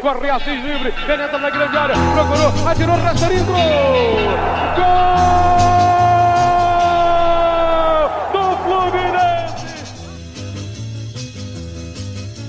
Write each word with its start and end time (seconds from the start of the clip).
corre 0.00 0.30
Assis 0.30 0.62
livre, 0.62 0.92
penetra 1.06 1.38
na 1.38 1.50
grande 1.50 1.76
área, 1.76 1.94
procurou, 2.14 2.68
atirou, 2.68 2.96
rasteirinho, 2.96 3.44
gol! 3.44 3.58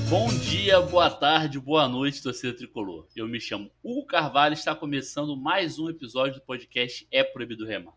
Bom 0.10 0.28
dia, 0.40 0.82
boa 0.82 1.10
tarde, 1.10 1.60
boa 1.60 1.88
noite, 1.88 2.22
torcida 2.22 2.56
tricolor. 2.56 3.08
Eu 3.16 3.28
me 3.28 3.40
chamo 3.40 3.72
Hugo 3.84 4.06
Carvalho 4.06 4.54
e 4.54 4.58
está 4.58 4.76
começando 4.76 5.36
mais 5.36 5.78
um 5.80 5.90
episódio 5.90 6.36
do 6.36 6.42
podcast 6.42 7.08
É 7.12 7.24
Proibido 7.24 7.66
Remar. 7.66 7.94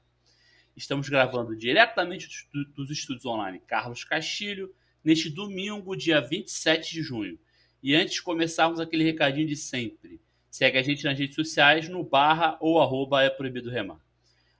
Estamos 0.76 1.08
gravando 1.08 1.56
diretamente 1.56 2.28
dos 2.74 2.90
estúdios 2.90 3.26
online 3.26 3.60
Carlos 3.66 4.04
Castilho, 4.04 4.74
neste 5.04 5.28
domingo, 5.28 5.96
dia 5.96 6.20
27 6.20 6.92
de 6.92 7.02
junho. 7.02 7.38
E 7.82 7.96
antes 7.96 8.14
de 8.14 8.22
começarmos 8.22 8.78
aquele 8.78 9.02
recadinho 9.02 9.48
de 9.48 9.56
sempre, 9.56 10.20
segue 10.48 10.78
a 10.78 10.82
gente 10.82 11.04
nas 11.04 11.18
redes 11.18 11.34
sociais 11.34 11.88
no 11.88 12.04
barra 12.04 12.56
ou 12.60 12.80
arroba 12.80 13.24
É 13.24 13.28
Proibido 13.28 13.70
Remar. 13.70 13.98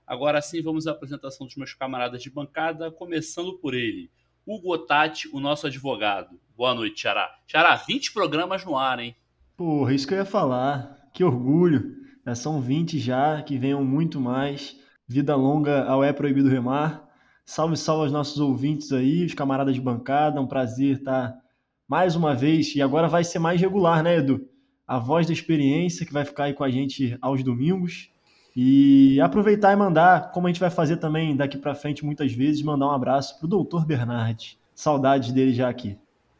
Agora 0.05 0.41
sim, 0.41 0.61
vamos 0.61 0.87
à 0.87 0.91
apresentação 0.91 1.47
dos 1.47 1.55
meus 1.55 1.73
camaradas 1.73 2.21
de 2.21 2.29
bancada, 2.29 2.91
começando 2.91 3.53
por 3.53 3.73
ele, 3.73 4.11
Hugo 4.45 4.77
Tati, 4.77 5.29
o 5.31 5.39
nosso 5.39 5.67
advogado. 5.67 6.37
Boa 6.57 6.75
noite, 6.75 7.01
Xará. 7.01 7.33
Xará, 7.47 7.75
20 7.77 8.11
programas 8.11 8.65
no 8.65 8.77
ar, 8.77 8.99
hein? 8.99 9.15
Porra, 9.55 9.93
isso 9.93 10.05
que 10.05 10.13
eu 10.13 10.17
ia 10.17 10.25
falar. 10.25 11.09
Que 11.13 11.23
orgulho. 11.23 11.95
Já 12.25 12.35
são 12.35 12.59
20 12.59 12.99
já, 12.99 13.41
que 13.41 13.57
venham 13.57 13.85
muito 13.85 14.19
mais. 14.19 14.77
Vida 15.07 15.33
longa 15.33 15.85
ao 15.85 16.03
É 16.03 16.11
Proibido 16.11 16.49
Remar. 16.49 17.09
Salve, 17.45 17.77
salve 17.77 18.03
aos 18.03 18.11
nossos 18.11 18.39
ouvintes 18.39 18.91
aí, 18.91 19.25
os 19.25 19.33
camaradas 19.33 19.75
de 19.75 19.81
bancada. 19.81 20.41
Um 20.41 20.47
prazer 20.47 20.97
estar 20.97 21.41
mais 21.93 22.15
uma 22.15 22.33
vez. 22.33 22.75
E 22.75 22.81
agora 22.81 23.07
vai 23.07 23.23
ser 23.23 23.37
mais 23.37 23.61
regular, 23.61 24.01
né, 24.01 24.17
Edu? 24.17 24.49
A 24.87 24.97
voz 24.97 25.27
da 25.27 25.33
experiência 25.33 26.03
que 26.07 26.11
vai 26.11 26.25
ficar 26.25 26.45
aí 26.45 26.53
com 26.55 26.63
a 26.63 26.71
gente 26.71 27.15
aos 27.21 27.43
domingos. 27.43 28.09
E 28.55 29.21
aproveitar 29.21 29.71
e 29.73 29.75
mandar, 29.75 30.31
como 30.31 30.47
a 30.47 30.49
gente 30.49 30.59
vai 30.59 30.71
fazer 30.71 30.97
também 30.97 31.35
daqui 31.35 31.55
para 31.55 31.75
frente 31.75 32.03
muitas 32.03 32.33
vezes, 32.33 32.63
mandar 32.63 32.87
um 32.87 32.91
abraço 32.91 33.37
pro 33.37 33.47
doutor 33.47 33.85
Bernardi. 33.85 34.57
Saudades 34.73 35.31
dele 35.31 35.53
já 35.53 35.69
aqui. 35.69 35.95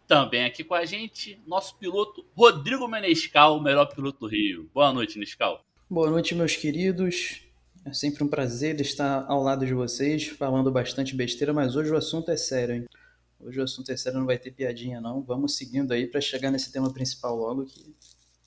Também 0.08 0.44
aqui 0.44 0.64
com 0.64 0.74
a 0.74 0.86
gente, 0.86 1.40
nosso 1.46 1.78
piloto 1.78 2.26
Rodrigo 2.36 2.88
Menescal, 2.88 3.60
o 3.60 3.62
melhor 3.62 3.86
piloto 3.86 4.22
do 4.22 4.28
Rio. 4.28 4.68
Boa 4.74 4.92
noite, 4.92 5.20
Nescal. 5.20 5.64
Boa 5.88 6.10
noite, 6.10 6.34
meus 6.34 6.56
queridos. 6.56 7.44
É 7.86 7.94
sempre 7.94 8.24
um 8.24 8.28
prazer 8.28 8.82
estar 8.82 9.24
ao 9.28 9.44
lado 9.44 9.68
de 9.68 9.74
vocês, 9.76 10.26
falando 10.26 10.72
bastante 10.72 11.16
besteira, 11.16 11.54
mas 11.54 11.76
hoje 11.76 11.92
o 11.92 11.96
assunto 11.96 12.32
é 12.32 12.38
sério, 12.38 12.74
hein? 12.74 12.86
Hoje 13.46 13.60
o 13.60 13.64
assunto 13.64 13.92
é 13.92 13.98
sério, 13.98 14.20
não 14.20 14.26
vai 14.26 14.38
ter 14.38 14.52
piadinha, 14.52 15.02
não. 15.02 15.22
Vamos 15.22 15.58
seguindo 15.58 15.92
aí 15.92 16.08
para 16.08 16.22
chegar 16.22 16.50
nesse 16.50 16.72
tema 16.72 16.92
principal 16.94 17.36
logo, 17.36 17.66
que 17.66 17.94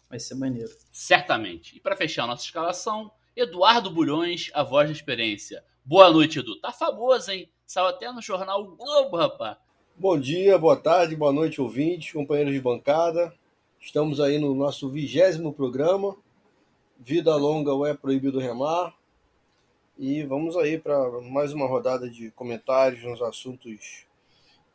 vai 0.08 0.18
ser 0.18 0.34
maneiro. 0.34 0.70
Certamente. 0.90 1.76
E 1.76 1.80
para 1.80 1.96
fechar 1.96 2.24
a 2.24 2.28
nossa 2.28 2.44
escalação, 2.44 3.10
Eduardo 3.36 3.90
Bulhões, 3.90 4.50
a 4.54 4.62
voz 4.62 4.88
da 4.88 4.92
experiência. 4.92 5.62
Boa 5.84 6.10
noite, 6.10 6.38
Edu. 6.38 6.58
Tá 6.60 6.72
famoso, 6.72 7.30
hein? 7.30 7.48
Saiu 7.66 7.86
até 7.86 8.10
no 8.10 8.22
jornal 8.22 8.64
Globo, 8.64 9.16
rapaz. 9.16 9.58
Bom 9.94 10.18
dia, 10.18 10.58
boa 10.58 10.76
tarde, 10.76 11.14
boa 11.14 11.32
noite, 11.32 11.60
ouvintes, 11.60 12.12
companheiros 12.12 12.54
de 12.54 12.60
bancada. 12.60 13.34
Estamos 13.78 14.20
aí 14.20 14.38
no 14.38 14.54
nosso 14.54 14.88
vigésimo 14.88 15.52
programa. 15.52 16.16
Vida 16.98 17.36
longa 17.36 17.72
ou 17.72 17.86
é 17.86 17.92
proibido 17.92 18.38
remar. 18.38 18.94
E 19.98 20.22
vamos 20.22 20.56
aí 20.56 20.78
para 20.78 21.20
mais 21.20 21.52
uma 21.52 21.66
rodada 21.66 22.08
de 22.08 22.30
comentários 22.30 23.02
nos 23.02 23.20
assuntos 23.20 24.05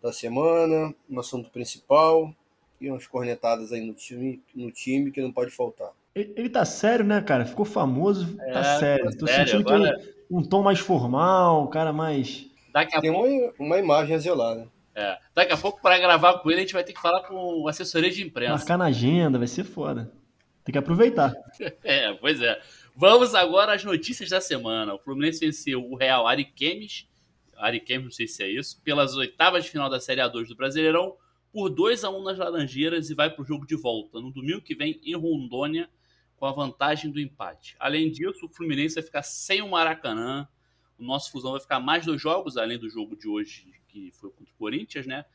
da 0.02 0.11
semana, 0.11 0.94
no 1.07 1.19
assunto 1.19 1.49
principal 1.49 2.33
e 2.80 2.89
umas 2.89 3.05
cornetadas 3.05 3.71
aí 3.71 3.81
no 3.85 3.94
time, 3.94 4.41
no 4.55 4.71
time 4.71 5.11
que 5.11 5.21
não 5.21 5.31
pode 5.31 5.52
faltar. 5.52 5.91
Ele 6.13 6.49
tá 6.49 6.66
sério, 6.66 7.05
né, 7.05 7.21
cara? 7.21 7.45
Ficou 7.45 7.63
famoso, 7.63 8.35
tá 8.35 8.43
é, 8.43 8.52
tá 8.52 8.80
sério. 8.80 9.17
Tô 9.17 9.27
sério. 9.27 9.47
sentindo 9.47 9.69
Agora... 9.69 9.97
que 9.97 10.13
um, 10.30 10.39
um, 10.39 10.43
tom 10.43 10.61
mais 10.61 10.80
formal, 10.80 11.63
um 11.63 11.67
cara 11.67 11.93
mais. 11.93 12.47
Daqui 12.73 12.97
a 12.97 13.02
Tem 13.02 13.13
pouco... 13.13 13.27
uma, 13.27 13.53
uma 13.59 13.77
imagem 13.77 14.15
a 14.15 14.17
zelar, 14.17 14.55
né? 14.55 14.67
É. 14.93 15.17
Daqui 15.33 15.53
a 15.53 15.58
pouco, 15.58 15.81
para 15.81 15.98
gravar 15.99 16.39
com 16.39 16.49
ele, 16.52 16.59
a 16.59 16.64
gente 16.64 16.73
vai 16.73 16.83
ter 16.83 16.92
que 16.92 17.02
falar 17.02 17.21
com 17.21 17.65
assessoria 17.67 18.09
de 18.09 18.23
imprensa. 18.23 18.55
Marcar 18.55 18.77
na 18.77 18.86
agenda, 18.86 19.37
vai 19.37 19.47
ser 19.47 19.64
foda. 19.64 20.11
Tem 20.65 20.73
que 20.73 20.77
aproveitar. 20.77 21.33
é, 21.83 22.14
pois 22.14 22.42
é. 22.42 22.59
Vamos 22.95 23.33
agora 23.33 23.73
às 23.73 23.83
notícias 23.83 24.30
da 24.30 24.42
semana. 24.42 24.93
O 24.93 24.99
Fluminense 24.99 25.39
venceu 25.39 25.81
o 25.81 25.95
Real 25.95 26.27
Ariquemes, 26.27 27.08
Ariquemes, 27.61 28.05
não 28.05 28.11
sei 28.11 28.27
se 28.27 28.44
é 28.44 28.49
isso, 28.49 28.82
pelas 28.82 29.16
oitavas 29.16 29.64
de 29.64 29.70
final 29.70 29.89
da 29.89 29.99
Série 29.99 30.22
A2 30.22 30.48
do 30.48 30.55
Brasileirão, 30.55 31.16
por 31.52 31.70
2 31.70 32.04
a 32.04 32.10
1 32.10 32.23
nas 32.23 32.38
Laranjeiras 32.38 33.10
e 33.10 33.16
vai 33.16 33.30
para 33.30 33.42
o 33.42 33.45
jogo 33.45 33.66
de 33.66 33.76
volta 33.76 34.20
no 34.20 34.32
domingo 34.32 34.61
que 34.61 34.73
vem 34.73 34.99
em 35.04 35.16
Rondônia 35.16 35.89
com 36.38 36.45
a 36.45 36.52
vantagem 36.52 37.11
do 37.11 37.20
empate. 37.20 37.76
Além 37.80 38.10
disso, 38.10 38.45
o 38.45 38.50
Fluminense 38.50 38.95
vai 38.95 39.04
ficar 39.04 39.21
sem 39.21 39.61
o 39.61 39.70
Maracanã. 39.70 40.48
O 40.98 41.04
nosso 41.04 41.32
Fusão 41.32 41.52
vai 41.52 41.61
ficar 41.61 41.80
mais 41.80 42.05
dois 42.05 42.20
jogos, 42.20 42.58
além 42.58 42.80
do 42.80 42.89
jogo 42.89 43.16
de 43.16 43.27
hoje, 43.27 43.71
que 43.88 44.11
foi 44.14 44.32
contra 44.32 44.52
o 44.52 44.58
Corinthians, 44.58 45.05
né? 45.05 45.26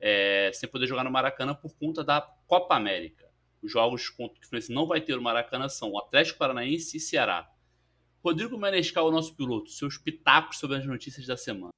É, 0.00 0.50
sem 0.54 0.68
poder 0.68 0.86
jogar 0.86 1.04
no 1.04 1.10
Maracanã 1.10 1.54
por 1.54 1.74
conta 1.76 2.02
da 2.02 2.20
Copa 2.46 2.76
América. 2.76 3.28
Os 3.62 3.72
jogos 3.72 4.08
contra 4.08 4.38
o 4.38 4.46
Fluminense 4.46 4.72
não 4.72 4.86
vai 4.86 5.00
ter 5.00 5.18
o 5.18 5.22
Maracanã 5.22 5.68
são 5.68 5.90
o 5.90 5.98
Atlético 5.98 6.38
Paranaense 6.38 6.96
e 6.96 7.00
Ceará. 7.00 7.50
Rodrigo 8.24 8.56
Menescal, 8.56 9.06
o 9.06 9.10
nosso 9.10 9.34
piloto, 9.34 9.70
seus 9.70 9.98
pitacos 9.98 10.58
sobre 10.58 10.78
as 10.78 10.86
notícias 10.86 11.26
da 11.26 11.36
semana. 11.36 11.68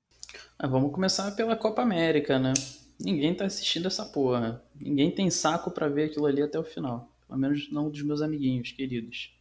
Ah, 0.57 0.69
vamos 0.69 0.93
começar 0.93 1.33
pela 1.33 1.57
Copa 1.57 1.83
América, 1.83 2.39
né? 2.39 2.53
Ninguém 3.01 3.35
tá 3.35 3.47
assistindo 3.47 3.87
essa 3.87 4.07
porra. 4.07 4.63
Ninguém 4.81 5.11
tem 5.11 5.29
saco 5.29 5.73
para 5.73 5.89
ver 5.89 6.05
aquilo 6.05 6.25
ali 6.25 6.41
até 6.41 6.57
o 6.57 6.63
final. 6.63 7.13
Pelo 7.27 7.41
menos 7.41 7.69
não 7.73 7.91
dos 7.91 8.01
meus 8.03 8.23
amiguinhos 8.23 8.71
queridos. 8.71 9.35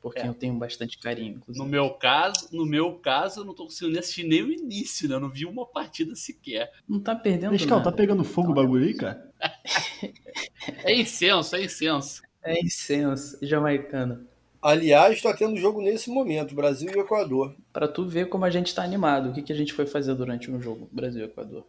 Porque 0.00 0.20
é. 0.20 0.28
eu 0.28 0.34
tenho 0.34 0.54
bastante 0.54 0.98
carinho, 0.98 1.38
inclusive. 1.38 1.64
No 1.64 1.68
meu 1.68 1.90
caso, 1.90 2.48
no 2.52 2.64
meu 2.64 2.94
caso, 3.00 3.40
eu 3.40 3.44
não 3.44 3.52
tô 3.54 3.64
conseguindo 3.64 3.98
assistir 3.98 4.22
nem 4.22 4.42
o 4.42 4.52
início, 4.52 5.08
né? 5.08 5.16
Eu 5.16 5.20
não 5.20 5.30
vi 5.30 5.44
uma 5.44 5.66
partida 5.66 6.14
sequer. 6.14 6.70
Não 6.88 7.00
tá 7.00 7.16
perdendo 7.16 7.50
Nescau, 7.50 7.82
tá 7.82 7.90
pegando 7.90 8.22
fogo 8.22 8.52
o 8.52 8.54
bagulho 8.54 8.86
aí, 8.86 8.94
cara? 8.94 9.32
é 10.84 10.94
incenso, 10.94 11.56
é 11.56 11.64
incenso. 11.64 12.22
É 12.40 12.60
incenso, 12.60 13.36
jamaicano. 13.42 14.28
Aliás, 14.64 15.16
está 15.16 15.36
tendo 15.36 15.58
jogo 15.58 15.82
nesse 15.82 16.08
momento, 16.08 16.54
Brasil 16.54 16.90
e 16.90 16.98
Equador. 16.98 17.54
Para 17.70 17.86
tu 17.86 18.08
ver 18.08 18.30
como 18.30 18.46
a 18.46 18.50
gente 18.50 18.68
está 18.68 18.82
animado. 18.82 19.28
O 19.28 19.32
que, 19.34 19.42
que 19.42 19.52
a 19.52 19.54
gente 19.54 19.74
foi 19.74 19.84
fazer 19.84 20.14
durante 20.14 20.50
um 20.50 20.58
jogo, 20.58 20.88
Brasil 20.90 21.20
e 21.20 21.26
Equador? 21.26 21.66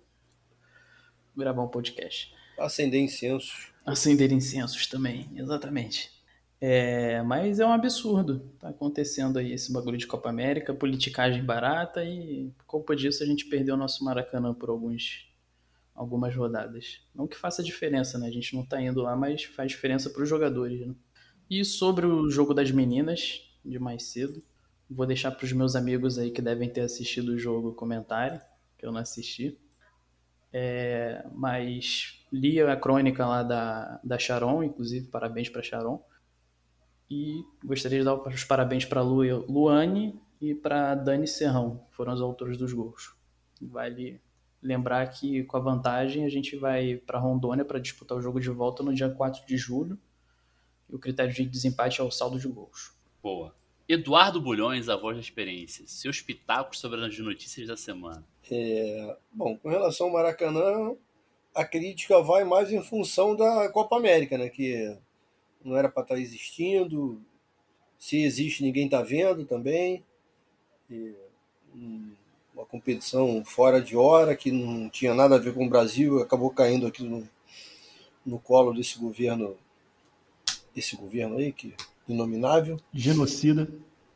Gravar 1.36 1.62
um 1.62 1.68
podcast. 1.68 2.34
Acender 2.58 3.02
incensos. 3.02 3.68
Acender 3.86 4.32
incensos 4.32 4.88
também, 4.88 5.30
exatamente. 5.36 6.10
É, 6.62 7.22
mas 7.24 7.60
é 7.60 7.66
um 7.66 7.74
absurdo. 7.74 8.50
Tá 8.62 8.70
acontecendo 8.70 9.40
aí 9.40 9.52
esse 9.52 9.74
bagulho 9.74 9.98
de 9.98 10.08
Copa 10.08 10.30
América, 10.30 10.74
politicagem 10.74 11.44
barata 11.44 12.02
e 12.02 12.50
por 12.60 12.66
culpa 12.66 12.96
disso 12.96 13.24
a 13.24 13.26
gente 13.26 13.44
perdeu 13.48 13.76
o 13.76 13.78
nosso 13.78 14.06
Maracanã 14.06 14.54
por 14.54 14.70
alguns, 14.70 15.30
algumas 15.94 16.34
rodadas. 16.34 17.02
Não 17.14 17.28
que 17.28 17.36
faça 17.36 17.62
diferença, 17.62 18.18
né? 18.18 18.28
A 18.28 18.32
gente 18.32 18.56
não 18.56 18.66
tá 18.66 18.82
indo 18.82 19.02
lá, 19.02 19.18
mas 19.18 19.44
faz 19.44 19.70
diferença 19.74 20.10
para 20.10 20.24
os 20.24 20.30
jogadores, 20.30 20.88
né? 20.88 20.96
E 21.50 21.64
sobre 21.64 22.06
o 22.06 22.30
jogo 22.30 22.54
das 22.54 22.72
meninas, 22.72 23.42
de 23.64 23.78
mais 23.80 24.04
cedo, 24.04 24.42
vou 24.90 25.06
deixar 25.06 25.32
para 25.32 25.46
os 25.46 25.52
meus 25.52 25.76
amigos 25.76 26.18
aí 26.18 26.32
que 26.32 26.42
devem 26.42 26.70
ter 26.70 26.82
assistido 26.82 27.30
o 27.30 27.38
jogo 27.38 27.74
comentarem, 27.74 28.40
que 28.78 28.86
eu 28.86 28.92
não 28.92 29.00
assisti. 29.00 29.58
É, 30.52 31.26
mas 31.34 32.26
li 32.32 32.62
a 32.62 32.76
crônica 32.76 33.26
lá 33.26 33.44
da, 33.44 34.00
da 34.04 34.18
Sharon, 34.18 34.64
inclusive, 34.64 35.08
parabéns 35.08 35.50
para 35.50 35.62
Sharon. 35.62 36.04
E 37.10 37.44
gostaria 37.64 38.00
de 38.00 38.06
dar 38.06 38.16
os 38.16 38.44
parabéns 38.44 38.86
para 38.86 39.02
Lu, 39.02 39.22
Luane 39.48 40.20
e 40.42 40.56
para 40.56 40.96
Dani 40.96 41.28
Serrão, 41.28 41.86
que 41.90 41.96
foram 41.96 42.14
os 42.14 42.22
autores 42.22 42.58
dos 42.58 42.74
gols. 42.74 43.16
Vale 43.62 44.22
lembrar 44.62 45.06
que 45.08 45.44
com 45.44 45.58
a 45.58 45.60
vantagem 45.60 46.26
a 46.26 46.30
gente 46.30 46.56
vai 46.56 46.96
para 46.96 47.20
Rondônia 47.20 47.64
para 47.64 47.78
disputar 47.80 48.18
o 48.18 48.22
jogo 48.22 48.40
de 48.40 48.50
volta 48.50 48.82
no 48.82 48.94
dia 48.94 49.10
4 49.10 49.46
de 49.46 49.58
julho. 49.58 50.00
E 50.90 50.96
o 50.96 51.00
critério 51.00 51.34
de 51.34 51.46
desempate 51.46 52.02
é 52.02 52.04
o 52.04 52.12
saldo 52.12 52.40
de 52.40 52.48
gols. 52.48 52.94
Boa. 53.22 53.56
Eduardo 53.88 54.42
Bulhões, 54.42 54.90
a 54.90 54.96
voz 54.96 55.16
da 55.16 55.22
experiência. 55.22 55.86
Seus 55.88 56.22
pitacos 56.22 56.80
sobre 56.80 57.04
as 57.06 57.18
notícias 57.20 57.68
da 57.68 57.78
semana. 57.78 58.24
É, 58.50 59.18
bom, 59.32 59.58
com 59.58 59.70
relação 59.70 60.08
ao 60.08 60.14
Maracanã, 60.14 60.96
a 61.54 61.64
crítica 61.64 62.22
vai 62.22 62.44
mais 62.44 62.72
em 62.72 62.82
função 62.82 63.36
da 63.36 63.70
Copa 63.70 63.96
América, 63.96 64.38
né? 64.38 64.50
Que 64.50 64.98
não 65.64 65.78
era 65.78 65.90
para 65.90 66.04
estar 66.04 66.16
tá 66.16 66.22
existindo. 66.22 67.22
Se 67.98 68.22
existe, 68.24 68.64
ninguém 68.64 68.86
está 68.86 69.02
vendo 69.02 69.46
também. 69.46 70.04
E, 70.90 71.14
uma 72.56 72.66
competição 72.66 73.44
fora 73.44 73.82
de 73.82 73.98
hora 73.98 74.36
que 74.36 74.50
não 74.50 74.90
tinha 74.90 75.14
nada 75.14 75.36
a 75.36 75.40
ver 75.40 75.54
com 75.54 75.66
o 75.66 75.70
Brasil, 75.70 76.22
acabou 76.22 76.50
caindo 76.50 76.88
aqui 76.88 77.04
no, 77.04 77.28
no 78.26 78.40
colo 78.40 78.74
desse 78.74 78.98
governo, 78.98 79.58
esse 80.76 80.96
governo 80.96 81.38
aí 81.38 81.52
que 81.52 81.74
inominável. 82.08 82.80
Genocida. 82.94 83.68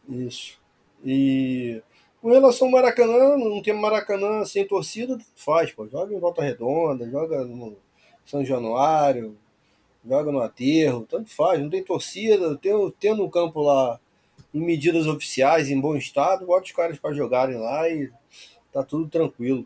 Isso. 0.07 0.59
E 1.03 1.81
com 2.21 2.31
relação 2.31 2.67
ao 2.67 2.73
Maracanã, 2.73 3.37
não 3.37 3.61
tem 3.61 3.73
Maracanã 3.73 4.43
sem 4.43 4.67
torcida, 4.67 5.17
faz, 5.35 5.71
pô. 5.71 5.87
Joga 5.87 6.13
em 6.13 6.19
Volta 6.19 6.41
Redonda, 6.41 7.09
joga 7.09 7.45
no 7.45 7.77
São 8.25 8.43
Januário, 8.43 9.37
joga 10.05 10.31
no 10.31 10.41
aterro, 10.41 11.05
tanto 11.09 11.29
faz, 11.29 11.61
não 11.61 11.69
tem 11.69 11.83
torcida, 11.83 12.57
tendo, 12.57 12.91
tendo 12.91 13.23
um 13.23 13.29
campo 13.29 13.61
lá 13.61 13.99
em 14.53 14.59
medidas 14.59 15.07
oficiais, 15.07 15.69
em 15.69 15.79
bom 15.79 15.95
estado, 15.95 16.45
bota 16.45 16.65
os 16.65 16.71
caras 16.71 16.97
para 16.97 17.13
jogarem 17.13 17.57
lá 17.57 17.89
e 17.89 18.11
tá 18.71 18.83
tudo 18.83 19.07
tranquilo. 19.07 19.65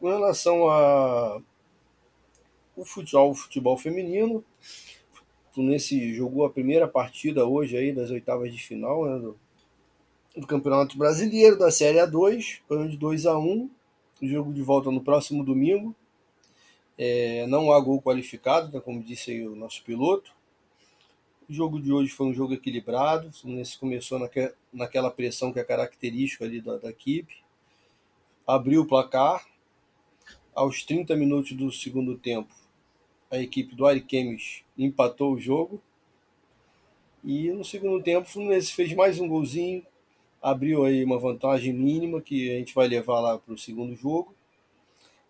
Com 0.00 0.08
relação 0.08 0.68
a 0.68 1.40
o 2.76 2.84
futebol, 2.84 3.30
o 3.30 3.34
futebol 3.34 3.76
feminino, 3.76 4.42
Fluminense 5.52 6.14
jogou 6.14 6.44
a 6.44 6.50
primeira 6.50 6.86
partida 6.86 7.44
hoje 7.44 7.76
aí 7.76 7.92
das 7.92 8.10
oitavas 8.10 8.52
de 8.52 8.62
final 8.62 9.04
né, 9.04 9.18
do, 9.18 9.38
do, 10.36 10.46
Campeonato 10.46 10.96
Brasileiro 10.96 11.58
da 11.58 11.70
Série 11.70 11.98
A2, 11.98 12.60
foi 12.68 12.88
de 12.88 12.96
2 12.96 13.26
a 13.26 13.38
1 13.38 13.70
o 14.22 14.26
jogo 14.26 14.52
de 14.52 14.62
volta 14.62 14.90
no 14.90 15.00
próximo 15.00 15.44
domingo. 15.44 15.94
É, 16.96 17.46
não 17.46 17.72
há 17.72 17.80
gol 17.80 18.00
qualificado, 18.00 18.70
né, 18.72 18.80
como 18.80 19.02
disse 19.02 19.46
o 19.46 19.56
nosso 19.56 19.82
piloto. 19.82 20.32
O 21.48 21.52
jogo 21.52 21.80
de 21.80 21.92
hoje 21.92 22.10
foi 22.10 22.26
um 22.26 22.34
jogo 22.34 22.54
equilibrado. 22.54 23.28
O 23.28 23.32
Fluminense 23.32 23.78
começou 23.78 24.18
naque, 24.18 24.52
naquela 24.72 25.10
pressão 25.10 25.52
que 25.52 25.58
é 25.58 25.64
característica 25.64 26.44
ali 26.44 26.60
da, 26.60 26.76
da 26.76 26.90
equipe. 26.90 27.42
Abriu 28.46 28.82
o 28.82 28.86
placar. 28.86 29.44
Aos 30.54 30.84
30 30.84 31.16
minutos 31.16 31.52
do 31.52 31.72
segundo 31.72 32.18
tempo, 32.18 32.52
a 33.30 33.38
equipe 33.38 33.74
do 33.74 33.86
Ariquemes 33.86 34.64
empatou 34.76 35.32
o 35.32 35.38
jogo. 35.38 35.80
E 37.22 37.50
no 37.52 37.64
segundo 37.64 38.02
tempo, 38.02 38.26
o 38.26 38.30
Fluminense 38.30 38.72
fez 38.72 38.92
mais 38.94 39.20
um 39.20 39.28
golzinho, 39.28 39.86
abriu 40.42 40.84
aí 40.84 41.04
uma 41.04 41.18
vantagem 41.18 41.72
mínima 41.72 42.20
que 42.20 42.50
a 42.50 42.58
gente 42.58 42.74
vai 42.74 42.88
levar 42.88 43.20
lá 43.20 43.38
para 43.38 43.54
o 43.54 43.58
segundo 43.58 43.94
jogo. 43.94 44.34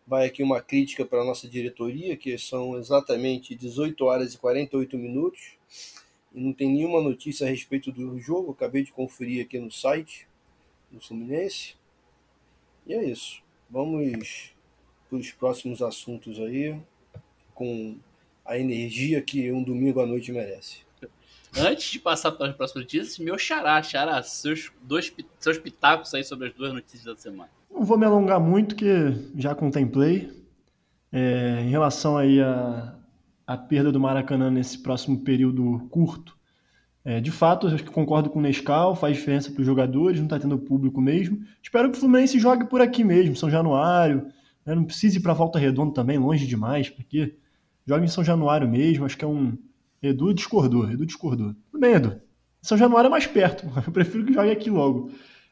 Vai 0.06 0.26
aqui 0.26 0.42
uma 0.42 0.60
crítica 0.60 1.04
para 1.04 1.20
a 1.20 1.24
nossa 1.24 1.46
diretoria, 1.46 2.16
que 2.16 2.36
são 2.38 2.78
exatamente 2.78 3.54
18 3.54 4.04
horas 4.04 4.34
e 4.34 4.38
48 4.38 4.96
minutos. 4.96 5.52
E 6.32 6.40
não 6.40 6.52
tem 6.52 6.70
nenhuma 6.70 7.02
notícia 7.02 7.46
a 7.46 7.50
respeito 7.50 7.92
do 7.92 8.18
jogo. 8.18 8.52
Acabei 8.52 8.82
de 8.82 8.92
conferir 8.92 9.44
aqui 9.44 9.58
no 9.58 9.70
site 9.70 10.26
do 10.90 11.00
Fluminense. 11.00 11.74
E 12.86 12.94
é 12.94 13.04
isso. 13.04 13.42
Vamos 13.68 14.52
para 15.08 15.18
os 15.18 15.30
próximos 15.32 15.82
assuntos 15.82 16.40
aí 16.40 16.80
com 17.60 17.94
a 18.42 18.58
energia 18.58 19.20
que 19.20 19.52
um 19.52 19.62
domingo 19.62 20.00
à 20.00 20.06
noite 20.06 20.32
merece. 20.32 20.78
Antes 21.54 21.90
de 21.90 21.98
passar 21.98 22.32
para 22.32 22.48
as 22.48 22.56
próximas 22.56 22.84
notícias, 22.84 23.18
meu 23.18 23.36
xará, 23.36 23.82
xará, 23.82 24.22
seus, 24.22 24.72
dois, 24.82 25.12
seus 25.38 25.58
pitacos 25.58 26.14
aí 26.14 26.24
sobre 26.24 26.48
as 26.48 26.54
duas 26.54 26.72
notícias 26.72 27.04
da 27.04 27.16
semana. 27.16 27.50
Não 27.70 27.84
vou 27.84 27.98
me 27.98 28.06
alongar 28.06 28.40
muito, 28.40 28.74
que 28.74 28.86
já 29.36 29.54
contemplei. 29.54 30.32
É, 31.12 31.60
em 31.60 31.68
relação 31.68 32.16
aí 32.16 32.40
a, 32.40 32.94
a 33.46 33.58
perda 33.58 33.92
do 33.92 34.00
Maracanã 34.00 34.50
nesse 34.50 34.78
próximo 34.78 35.22
período 35.22 35.86
curto, 35.90 36.34
é, 37.04 37.20
de 37.20 37.30
fato, 37.30 37.66
eu 37.66 37.74
acho 37.74 37.84
que 37.84 37.90
concordo 37.90 38.30
com 38.30 38.38
o 38.38 38.42
Nescau, 38.42 38.96
faz 38.96 39.18
diferença 39.18 39.50
para 39.50 39.60
os 39.60 39.66
jogadores, 39.66 40.18
não 40.18 40.26
está 40.26 40.38
tendo 40.38 40.58
público 40.58 40.98
mesmo. 40.98 41.44
Espero 41.62 41.90
que 41.90 41.98
o 41.98 42.00
Fluminense 42.00 42.38
jogue 42.38 42.64
por 42.64 42.80
aqui 42.80 43.04
mesmo, 43.04 43.36
São 43.36 43.50
Januário, 43.50 44.28
né, 44.64 44.74
não 44.74 44.84
precisa 44.84 45.18
ir 45.18 45.20
para 45.20 45.34
Volta 45.34 45.58
Redonda 45.58 45.92
também, 45.92 46.16
longe 46.16 46.46
demais, 46.46 46.88
porque 46.88 47.34
Joga 47.90 48.04
em 48.04 48.08
São 48.08 48.22
Januário 48.22 48.68
mesmo, 48.68 49.04
acho 49.04 49.18
que 49.18 49.24
é 49.24 49.26
um. 49.26 49.58
Edu 50.00 50.32
discordou, 50.32 50.88
Edu 50.88 51.04
discordou. 51.04 51.56
Tudo 51.72 51.80
bem, 51.80 51.94
Edu. 51.94 52.20
São 52.62 52.78
Januário 52.78 53.08
é 53.08 53.10
mais 53.10 53.26
perto, 53.26 53.66
eu 53.84 53.92
prefiro 53.92 54.24
que 54.24 54.32
jogue 54.32 54.48
aqui 54.48 54.70
logo. 54.70 55.10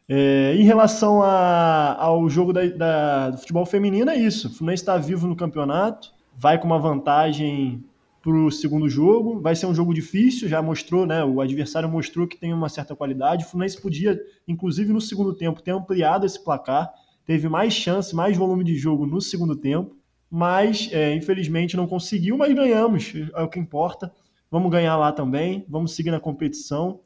É, 0.08 0.54
em 0.54 0.62
relação 0.62 1.20
a, 1.20 1.96
ao 2.00 2.30
jogo 2.30 2.52
da, 2.52 2.64
da, 2.68 3.30
do 3.30 3.38
futebol 3.38 3.66
feminino, 3.66 4.08
é 4.08 4.16
isso. 4.16 4.46
O 4.46 4.50
Fluminense 4.52 4.84
está 4.84 4.96
vivo 4.96 5.26
no 5.26 5.34
campeonato, 5.34 6.12
vai 6.32 6.60
com 6.60 6.66
uma 6.68 6.78
vantagem 6.78 7.82
para 8.22 8.30
o 8.30 8.52
segundo 8.52 8.88
jogo. 8.88 9.40
Vai 9.40 9.56
ser 9.56 9.66
um 9.66 9.74
jogo 9.74 9.92
difícil, 9.92 10.48
já 10.48 10.62
mostrou, 10.62 11.06
né? 11.06 11.24
O 11.24 11.40
adversário 11.40 11.88
mostrou 11.88 12.28
que 12.28 12.38
tem 12.38 12.54
uma 12.54 12.68
certa 12.68 12.94
qualidade. 12.94 13.46
O 13.46 13.48
Fluminense 13.48 13.82
podia, 13.82 14.16
inclusive 14.46 14.92
no 14.92 15.00
segundo 15.00 15.34
tempo, 15.34 15.60
ter 15.60 15.72
ampliado 15.72 16.24
esse 16.24 16.44
placar. 16.44 16.88
Teve 17.26 17.48
mais 17.48 17.72
chance, 17.72 18.14
mais 18.14 18.36
volume 18.36 18.62
de 18.62 18.76
jogo 18.76 19.06
no 19.06 19.20
segundo 19.20 19.56
tempo 19.56 19.97
mas 20.30 20.88
é, 20.92 21.14
infelizmente 21.14 21.76
não 21.76 21.86
conseguiu, 21.86 22.36
mas 22.36 22.54
ganhamos, 22.54 23.12
é 23.34 23.42
o 23.42 23.48
que 23.48 23.58
importa. 23.58 24.12
Vamos 24.50 24.70
ganhar 24.70 24.96
lá 24.96 25.12
também, 25.12 25.64
vamos 25.68 25.94
seguir 25.94 26.10
na 26.10 26.20
competição, 26.20 27.00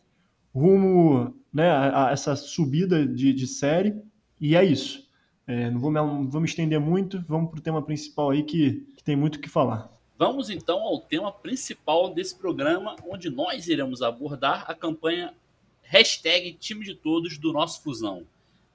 rumo 0.54 1.34
né, 1.52 1.70
a, 1.70 2.08
a 2.08 2.12
essa 2.12 2.36
subida 2.36 3.06
de, 3.06 3.32
de, 3.32 3.46
série, 3.46 3.94
e 4.40 4.54
é 4.54 4.64
isso. 4.64 5.08
É, 5.46 5.70
não, 5.70 5.80
vou 5.80 5.90
me, 5.90 6.26
vou 6.28 6.40
me 6.40 6.46
estender 6.46 6.78
muito, 6.78 7.24
vamos 7.28 7.50
para 7.50 7.58
o 7.58 7.62
tema 7.62 7.82
principal 7.82 8.30
aí 8.30 8.42
que, 8.42 8.86
que 8.96 9.02
tem 9.02 9.16
muito 9.16 9.36
o 9.36 9.40
que 9.40 9.48
falar. 9.48 9.90
Vamos 10.18 10.50
então 10.50 10.80
ao 10.80 11.00
tema 11.00 11.32
principal 11.32 12.14
desse 12.14 12.36
programa, 12.36 12.94
onde 13.08 13.28
nós 13.28 13.66
iremos 13.66 14.02
abordar 14.02 14.64
a 14.68 14.74
campanha 14.74 15.34
hashtag 15.82 16.52
time 16.54 16.84
de 16.84 16.94
todos 16.94 17.38
do 17.38 17.52
nosso 17.52 17.82
Fusão. 17.82 18.24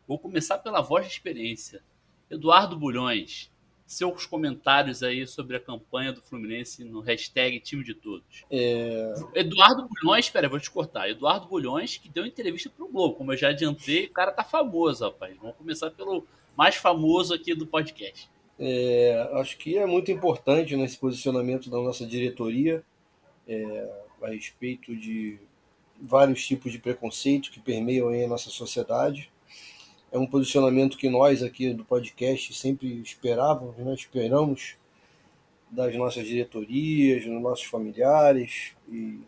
Vou 0.07 0.19
começar 0.19 0.57
pela 0.57 0.81
voz 0.81 1.05
de 1.05 1.13
experiência. 1.13 1.81
Eduardo 2.29 2.77
Bulhões, 2.77 3.49
seus 3.87 4.25
comentários 4.25 5.01
aí 5.01 5.25
sobre 5.25 5.55
a 5.55 5.59
campanha 5.59 6.11
do 6.11 6.21
Fluminense 6.21 6.83
no 6.83 6.99
hashtag 6.99 7.59
time 7.61 7.83
de 7.83 7.93
todos. 7.93 8.43
É... 8.51 9.13
Eduardo 9.33 9.87
Bulhões, 9.87 10.25
espera, 10.25 10.49
vou 10.49 10.59
te 10.59 10.69
cortar. 10.69 11.09
Eduardo 11.09 11.47
Bulhões, 11.47 11.97
que 11.97 12.09
deu 12.09 12.25
entrevista 12.25 12.69
pro 12.69 12.89
Globo, 12.89 13.15
como 13.15 13.31
eu 13.31 13.37
já 13.37 13.49
adiantei, 13.49 14.05
o 14.05 14.11
cara 14.11 14.31
tá 14.31 14.43
famoso, 14.43 15.05
rapaz. 15.05 15.35
Vamos 15.37 15.55
começar 15.55 15.89
pelo 15.91 16.27
mais 16.55 16.75
famoso 16.75 17.33
aqui 17.33 17.55
do 17.55 17.65
podcast. 17.65 18.29
É, 18.59 19.29
acho 19.35 19.57
que 19.57 19.77
é 19.77 19.85
muito 19.85 20.11
importante 20.11 20.75
nesse 20.75 20.97
posicionamento 20.97 21.69
da 21.69 21.77
nossa 21.77 22.05
diretoria 22.05 22.83
é, 23.47 23.89
a 24.21 24.27
respeito 24.27 24.95
de 24.95 25.39
vários 26.01 26.45
tipos 26.45 26.71
de 26.71 26.79
preconceito 26.79 27.51
que 27.51 27.59
permeiam 27.59 28.09
a 28.09 28.27
nossa 28.27 28.49
sociedade 28.49 29.31
é 30.11 30.17
um 30.17 30.25
posicionamento 30.25 30.97
que 30.97 31.09
nós 31.09 31.43
aqui 31.43 31.73
do 31.73 31.83
podcast 31.83 32.53
sempre 32.53 33.01
esperávamos, 33.01 33.75
né? 33.77 33.93
esperamos 33.93 34.75
das 35.69 35.95
nossas 35.95 36.25
diretorias, 36.25 37.25
dos 37.25 37.41
nossos 37.41 37.65
familiares, 37.65 38.73
e 38.89 39.19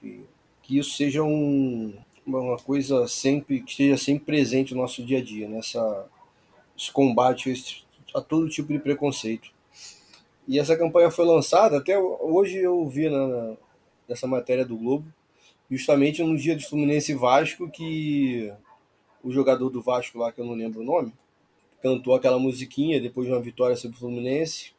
que, 0.00 0.24
que 0.62 0.78
isso 0.78 0.96
seja 0.96 1.22
um, 1.22 1.94
uma 2.26 2.56
coisa 2.56 3.06
sempre 3.06 3.60
que 3.60 3.70
esteja 3.70 3.96
sempre 3.96 4.24
presente 4.24 4.74
no 4.74 4.80
nosso 4.80 5.04
dia 5.04 5.18
a 5.18 5.22
dia, 5.22 5.48
nessa 5.48 6.06
esse 6.78 6.92
combate 6.92 7.84
a 8.14 8.20
todo 8.20 8.48
tipo 8.48 8.72
de 8.72 8.78
preconceito. 8.78 9.50
E 10.46 10.58
essa 10.58 10.76
campanha 10.76 11.10
foi 11.10 11.24
lançada, 11.24 11.78
até 11.78 11.98
hoje 11.98 12.58
eu 12.58 12.86
vi 12.86 13.08
na, 13.08 13.26
na, 13.26 13.56
nessa 14.08 14.26
matéria 14.26 14.64
do 14.64 14.76
Globo, 14.76 15.06
justamente 15.70 16.22
no 16.22 16.36
dia 16.36 16.54
do 16.54 16.62
Fluminense 16.62 17.14
Vasco, 17.14 17.68
que 17.68 18.52
o 19.26 19.32
jogador 19.32 19.70
do 19.70 19.82
Vasco 19.82 20.18
lá, 20.20 20.30
que 20.30 20.40
eu 20.40 20.46
não 20.46 20.54
lembro 20.54 20.82
o 20.82 20.84
nome, 20.84 21.12
cantou 21.82 22.14
aquela 22.14 22.38
musiquinha 22.38 23.00
depois 23.00 23.26
de 23.26 23.32
uma 23.32 23.42
vitória 23.42 23.74
sobre 23.74 23.96
o 23.96 23.98
Fluminense, 23.98 24.72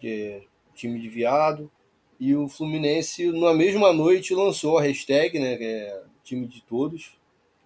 que 0.00 0.08
é 0.08 0.42
time 0.74 0.98
de 0.98 1.10
viado. 1.10 1.70
E 2.18 2.34
o 2.34 2.48
Fluminense, 2.48 3.30
na 3.30 3.52
mesma 3.52 3.92
noite, 3.92 4.34
lançou 4.34 4.78
a 4.78 4.82
hashtag, 4.82 5.38
né, 5.38 5.58
que 5.58 5.64
é 5.64 6.02
time 6.24 6.46
de 6.46 6.62
todos. 6.62 7.18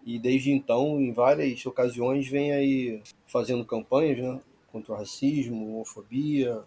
E 0.05 0.19
desde 0.19 0.51
então, 0.51 1.01
em 1.01 1.13
várias 1.13 1.65
ocasiões, 1.65 2.27
vem 2.27 2.51
aí 2.53 3.01
fazendo 3.29 3.65
campanhas 3.65 4.19
né, 4.19 4.41
contra 4.73 4.95
o 4.95 4.97
racismo, 4.97 5.75
homofobia, 5.75 6.61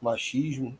machismo. 0.00 0.78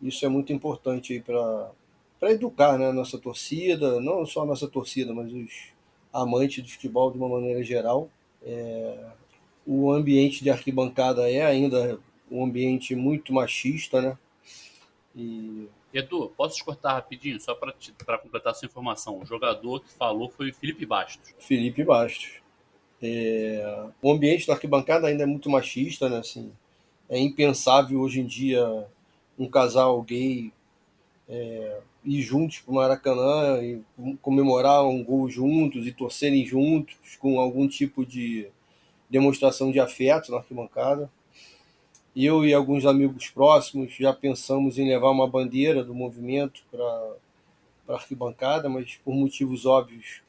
Isso 0.00 0.26
é 0.26 0.28
muito 0.28 0.52
importante 0.52 1.22
para 1.24 2.32
educar 2.32 2.76
né, 2.76 2.88
a 2.88 2.92
nossa 2.92 3.18
torcida, 3.18 4.00
não 4.00 4.26
só 4.26 4.42
a 4.42 4.46
nossa 4.46 4.66
torcida, 4.66 5.14
mas 5.14 5.32
os, 5.32 5.72
amante 6.12 6.60
do 6.60 6.68
futebol 6.68 7.10
de 7.10 7.18
uma 7.18 7.28
maneira 7.28 7.62
geral. 7.62 8.10
É, 8.42 9.04
o 9.66 9.90
ambiente 9.92 10.42
de 10.42 10.50
arquibancada 10.50 11.30
é 11.30 11.44
ainda 11.44 11.98
um 12.30 12.44
ambiente 12.44 12.94
muito 12.94 13.32
machista, 13.32 14.00
né? 14.00 14.18
E... 15.14 15.68
Edu, 15.92 16.32
posso 16.36 16.56
te 16.56 16.64
cortar 16.64 16.94
rapidinho, 16.94 17.38
só 17.38 17.54
para 17.54 18.18
completar 18.18 18.52
essa 18.52 18.64
informação. 18.64 19.20
O 19.20 19.26
jogador 19.26 19.80
que 19.80 19.90
falou 19.90 20.30
foi 20.30 20.50
o 20.50 20.54
Felipe 20.54 20.86
Bastos. 20.86 21.34
Felipe 21.38 21.84
Bastos. 21.84 22.40
É... 23.02 23.86
O 24.00 24.10
ambiente 24.10 24.46
da 24.46 24.54
arquibancada 24.54 25.06
ainda 25.06 25.24
é 25.24 25.26
muito 25.26 25.50
machista, 25.50 26.08
né? 26.08 26.18
Assim, 26.18 26.50
é 27.10 27.18
impensável 27.18 28.00
hoje 28.00 28.20
em 28.20 28.26
dia 28.26 28.86
um 29.38 29.46
casal 29.48 30.00
gay 30.02 30.52
é, 31.28 31.80
ir 32.04 32.20
juntos 32.22 32.58
para 32.58 32.72
o 32.72 32.74
Maracanã 32.74 33.62
e 33.62 33.80
comemorar 34.20 34.84
um 34.84 35.02
gol 35.04 35.28
juntos 35.28 35.86
e 35.86 35.92
torcerem 35.92 36.44
juntos 36.44 37.16
com 37.18 37.38
algum 37.38 37.68
tipo 37.68 38.04
de 38.04 38.48
demonstração 39.08 39.70
de 39.70 39.78
afeto 39.78 40.30
na 40.30 40.38
arquibancada. 40.38 41.10
Eu 42.14 42.44
e 42.44 42.52
alguns 42.52 42.84
amigos 42.84 43.30
próximos 43.30 43.94
já 43.94 44.12
pensamos 44.12 44.78
em 44.78 44.88
levar 44.88 45.10
uma 45.10 45.28
bandeira 45.28 45.82
do 45.82 45.94
movimento 45.94 46.62
para 46.70 47.14
a 47.88 47.94
arquibancada, 47.94 48.68
mas 48.68 48.96
por 48.96 49.14
motivos 49.14 49.64
óbvios 49.64 50.22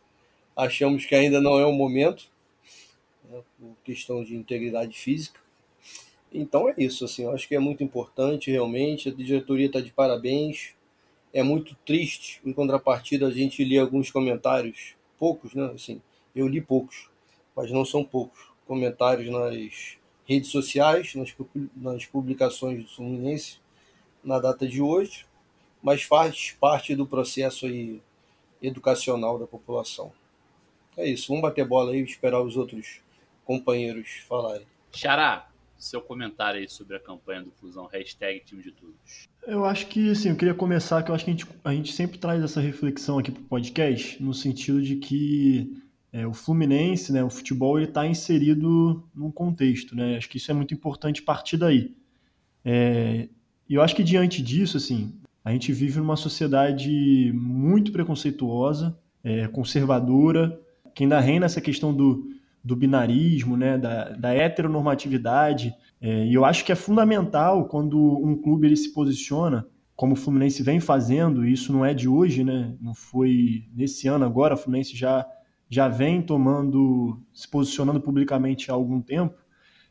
achamos 0.56 1.06
que 1.06 1.16
ainda 1.16 1.42
não 1.42 1.60
é 1.60 1.66
o 1.66 1.74
momento, 1.74 2.32
né, 3.30 3.42
por 3.60 3.76
questão 3.84 4.24
de 4.24 4.36
integridade 4.36 4.98
física. 4.98 5.40
Então 6.32 6.70
é 6.70 6.74
isso, 6.78 7.06
assim, 7.06 7.28
acho 7.28 7.48
que 7.48 7.56
é 7.56 7.60
muito 7.60 7.84
importante 7.84 8.50
realmente, 8.50 9.10
a 9.10 9.14
diretoria 9.14 9.68
está 9.68 9.80
de 9.80 9.92
parabéns. 9.92 10.74
É 11.34 11.42
muito 11.42 11.76
triste, 11.86 12.40
em 12.46 12.54
contrapartida, 12.54 13.28
a 13.28 13.32
gente 13.32 13.64
lê 13.64 13.80
alguns 13.80 14.12
comentários, 14.12 14.96
poucos, 15.18 15.54
né? 15.54 15.72
Assim, 15.74 16.02
eu 16.36 16.48
li 16.48 16.62
poucos, 16.62 17.10
mas 17.56 17.72
não 17.72 17.84
são 17.84 18.04
poucos, 18.04 18.40
comentários 18.68 19.30
nas 19.32 19.98
redes 20.26 20.50
sociais, 20.50 21.16
nas, 21.16 21.36
nas 21.76 22.06
publicações 22.06 22.84
do 22.84 22.90
Fluminense 22.90 23.58
na 24.24 24.40
data 24.40 24.68
de 24.68 24.82
hoje, 24.82 25.26
mas 25.82 26.04
faz 26.04 26.52
parte 26.60 26.96
do 26.96 27.06
processo 27.06 27.66
aí 27.66 28.02
educacional 28.62 29.38
da 29.38 29.46
população. 29.46 30.14
É 30.96 31.08
isso, 31.08 31.28
vamos 31.28 31.42
bater 31.42 31.68
bola 31.68 31.92
aí 31.92 32.00
e 32.00 32.04
esperar 32.04 32.42
os 32.42 32.56
outros 32.56 33.02
companheiros 33.44 34.24
falarem. 34.28 34.66
Xará, 34.94 35.50
seu 35.78 36.02
comentário 36.02 36.60
aí 36.60 36.70
sobre 36.70 36.96
a 36.96 37.00
campanha 37.00 37.44
do 37.44 37.52
Fusão, 37.52 37.86
hashtag 37.88 38.42
time 38.46 38.64
de 38.64 38.72
todos. 38.72 39.28
Eu 39.46 39.66
acho 39.66 39.88
que, 39.88 40.12
assim, 40.12 40.30
eu 40.30 40.36
queria 40.36 40.54
começar 40.54 41.04
que 41.04 41.12
eu 41.12 41.16
acho 41.16 41.26
que 41.26 41.32
a 41.32 41.34
gente, 41.34 41.48
a 41.64 41.74
gente 41.74 41.92
sempre 41.92 42.18
traz 42.18 42.42
essa 42.42 42.62
reflexão 42.62 43.20
aqui 43.20 43.32
pro 43.32 43.44
podcast, 43.44 44.22
no 44.22 44.34
sentido 44.34 44.82
de 44.82 44.96
que 44.96 45.84
é, 46.14 46.26
o 46.26 46.34
Fluminense, 46.34 47.12
né, 47.12 47.24
o 47.24 47.30
futebol, 47.30 47.78
ele 47.78 47.88
está 47.88 48.06
inserido 48.06 49.04
num 49.14 49.32
contexto, 49.32 49.96
né? 49.96 50.16
Acho 50.16 50.30
que 50.30 50.38
isso 50.38 50.52
é 50.52 50.54
muito 50.54 50.74
importante 50.74 51.22
partir 51.22 51.58
daí. 51.58 51.96
É, 52.64 53.28
e 53.68 53.74
eu 53.76 53.82
acho 53.82 53.96
que 53.96 54.04
diante 54.04 54.42
disso, 54.42 54.78
assim, 54.78 55.14
a 55.44 55.52
gente 55.52 55.74
vive 55.74 56.00
numa 56.00 56.16
sociedade 56.16 57.32
muito 57.34 57.92
preconceituosa, 57.92 58.98
é, 59.24 59.48
conservadora, 59.48 60.60
que 60.94 61.04
ainda 61.04 61.20
reina 61.20 61.46
essa 61.46 61.60
questão 61.60 61.94
do, 61.94 62.32
do 62.64 62.76
binarismo, 62.76 63.58
né, 63.58 63.78
da, 63.78 64.10
da 64.10 64.34
heteronormatividade. 64.34 65.76
É, 66.00 66.26
e 66.26 66.34
eu 66.34 66.46
acho 66.46 66.64
que 66.64 66.72
é 66.72 66.76
fundamental 66.76 67.66
quando 67.68 68.00
um 68.00 68.36
clube 68.36 68.68
ele 68.68 68.78
se 68.78 68.94
posiciona, 68.94 69.68
como 69.96 70.14
o 70.14 70.16
Fluminense 70.16 70.64
vem 70.64 70.80
fazendo, 70.80 71.46
e 71.46 71.52
isso 71.52 71.74
não 71.74 71.86
é 71.86 71.94
de 71.94 72.08
hoje, 72.08 72.44
né, 72.44 72.76
não 72.82 72.96
foi 72.96 73.66
nesse 73.76 74.08
ano 74.08 74.26
agora, 74.26 74.54
o 74.54 74.58
Fluminense 74.58 74.96
já, 74.96 75.26
já 75.70 75.88
vem 75.88 76.22
tomando, 76.22 77.22
se 77.34 77.48
posicionando 77.48 78.00
publicamente 78.00 78.72
há 78.72 78.74
algum 78.74 79.02
tempo. 79.02 79.36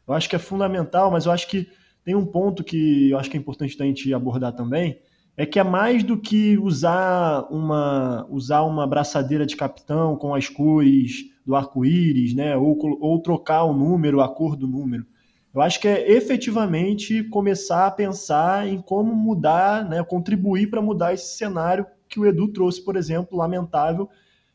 Eu 0.08 0.14
acho 0.14 0.28
que 0.28 0.34
é 0.34 0.38
fundamental, 0.38 1.10
mas 1.10 1.26
eu 1.26 1.32
acho 1.32 1.48
que 1.48 1.68
tem 2.04 2.14
um 2.14 2.26
ponto 2.26 2.64
que 2.64 3.10
eu 3.10 3.18
acho 3.18 3.30
que 3.30 3.36
é 3.36 3.40
importante 3.40 3.80
a 3.80 3.84
gente 3.84 4.12
abordar 4.12 4.52
também, 4.52 4.98
é 5.36 5.46
que 5.46 5.58
é 5.58 5.64
mais 5.64 6.02
do 6.02 6.18
que 6.18 6.58
usar 6.58 7.46
uma, 7.50 8.26
usar 8.28 8.62
uma 8.62 8.86
braçadeira 8.86 9.46
de 9.46 9.56
capitão 9.56 10.16
com 10.16 10.34
as 10.34 10.48
cores 10.48 11.31
do 11.44 11.54
arco-íris, 11.54 12.34
né? 12.34 12.56
ou, 12.56 12.78
ou 13.00 13.18
trocar 13.20 13.64
o 13.64 13.72
número, 13.72 14.20
a 14.20 14.28
cor 14.28 14.56
do 14.56 14.66
número. 14.66 15.06
Eu 15.54 15.60
acho 15.60 15.80
que 15.80 15.88
é 15.88 16.10
efetivamente 16.10 17.22
começar 17.24 17.86
a 17.86 17.90
pensar 17.90 18.66
em 18.66 18.80
como 18.80 19.14
mudar, 19.14 19.88
né? 19.88 20.02
contribuir 20.02 20.70
para 20.70 20.80
mudar 20.80 21.12
esse 21.12 21.36
cenário 21.36 21.86
que 22.08 22.18
o 22.18 22.26
Edu 22.26 22.48
trouxe, 22.48 22.82
por 22.82 22.96
exemplo, 22.96 23.38
lamentável, 23.38 24.08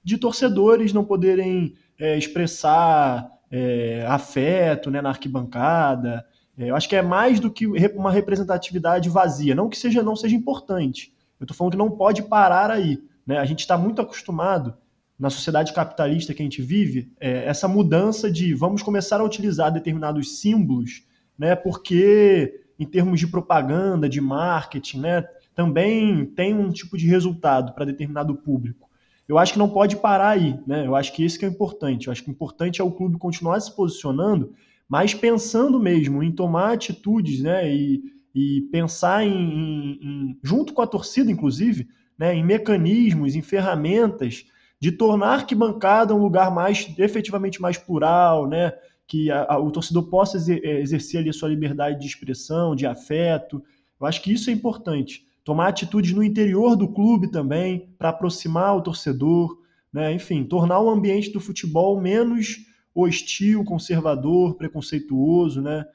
de 0.04 0.18
torcedores 0.18 0.94
não 0.94 1.04
poderem 1.04 1.76
é, 2.00 2.18
expressar 2.18 3.30
é, 3.52 4.06
afeto 4.08 4.90
né, 4.90 5.02
na 5.02 5.10
arquibancada, 5.10 6.26
é, 6.58 6.72
eu 6.72 6.76
acho 6.76 6.90
que 6.90 6.96
é 6.96 7.02
mais 7.02 7.40
do 7.40 7.52
que 7.52 7.68
uma 7.68 8.12
representatividade 8.12 9.10
vazia. 9.10 9.54
Não 9.54 9.70
que 9.70 9.78
seja 9.78 10.02
não 10.02 10.16
seja 10.16 10.36
importante. 10.36 11.14
Eu 11.40 11.44
estou 11.44 11.56
falando 11.56 11.74
que 11.74 11.78
não 11.78 11.92
pode 11.92 12.24
parar 12.24 12.72
aí. 12.72 13.00
Né? 13.26 13.38
A 13.38 13.46
gente 13.46 13.60
está 13.60 13.78
muito 13.78 14.02
acostumado 14.02 14.76
na 15.20 15.30
sociedade 15.30 15.74
capitalista 15.74 16.34
que 16.34 16.42
a 16.42 16.46
gente 16.46 16.62
vive, 16.62 17.12
é, 17.20 17.46
essa 17.46 17.68
mudança 17.68 18.30
de 18.32 18.54
vamos 18.54 18.84
começar 18.84 19.20
a 19.20 19.24
utilizar 19.24 19.72
determinados 19.72 20.40
símbolos, 20.40 21.04
né? 21.38 21.56
Porque 21.56 22.62
em 22.80 22.86
termos 22.86 23.20
de 23.20 23.28
propaganda, 23.28 24.08
de 24.08 24.22
marketing, 24.22 25.00
né? 25.00 25.26
Também 25.56 26.26
tem 26.26 26.54
um 26.54 26.70
tipo 26.70 26.98
de 26.98 27.08
resultado 27.08 27.74
para 27.74 27.86
determinado 27.86 28.36
público. 28.36 28.88
Eu 29.28 29.38
acho 29.38 29.54
que 29.54 29.60
não 29.60 29.70
pode 29.70 29.96
parar 29.98 30.30
aí, 30.30 30.60
né? 30.68 30.86
Eu 30.86 30.96
acho 30.96 31.12
que 31.14 31.26
isso 31.26 31.40
que 31.40 31.46
é 31.46 31.48
importante. 31.48 32.08
Eu 32.08 32.14
acho 32.14 32.24
que 32.24 32.30
o 32.30 32.32
importante 32.32 32.80
é 32.80 32.84
o 32.84 32.92
clube 32.92 33.18
continuar 33.18 33.60
se 33.60 33.76
posicionando 33.76 34.54
mas 34.88 35.14
pensando 35.14 35.80
mesmo 35.80 36.24
em 36.24 36.32
tomar 36.32 36.74
atitudes, 36.74 37.42
né, 37.42 37.70
e, 37.70 38.02
e 38.34 38.62
pensar 38.72 39.26
em, 39.26 39.32
em, 39.32 40.00
em, 40.02 40.40
junto 40.42 40.74
com 40.74 40.82
a 40.82 40.88
torcida, 40.88 41.30
inclusive, 41.30 41.88
né, 42.18 42.34
em 42.34 42.44
mecanismos, 42.44 43.36
em 43.36 43.42
ferramentas 43.42 44.46
de 44.80 44.92
tornar 44.92 45.28
a 45.28 45.34
arquibancada 45.36 46.14
um 46.14 46.22
lugar 46.22 46.54
mais 46.54 46.94
efetivamente 46.98 47.62
mais 47.62 47.78
plural, 47.78 48.48
né, 48.48 48.74
que 49.08 49.32
a, 49.32 49.54
a, 49.54 49.60
o 49.60 49.72
torcedor 49.72 50.10
possa 50.10 50.38
é, 50.52 50.82
exercer 50.82 51.20
ali 51.20 51.30
a 51.30 51.34
sua 51.34 51.50
liberdade 51.50 52.00
de 52.00 52.06
expressão, 52.06 52.76
de 52.76 52.86
afeto. 52.86 53.64
Eu 54.00 54.06
acho 54.06 54.22
que 54.22 54.32
isso 54.32 54.50
é 54.50 54.54
importante. 54.54 55.26
Tomar 55.44 55.70
atitudes 55.70 56.12
no 56.12 56.24
interior 56.24 56.76
do 56.76 56.90
clube 56.90 57.32
também, 57.32 57.90
para 57.98 58.10
aproximar 58.10 58.76
o 58.76 58.82
torcedor, 58.82 59.58
né? 59.92 60.12
enfim, 60.14 60.44
tornar 60.44 60.80
o 60.82 60.90
ambiente 60.90 61.32
do 61.32 61.40
futebol 61.40 62.00
menos 62.00 62.58
hostil, 62.94 63.64
conservador, 63.64 64.56
preconceituoso, 64.56 65.62
né? 65.62 65.86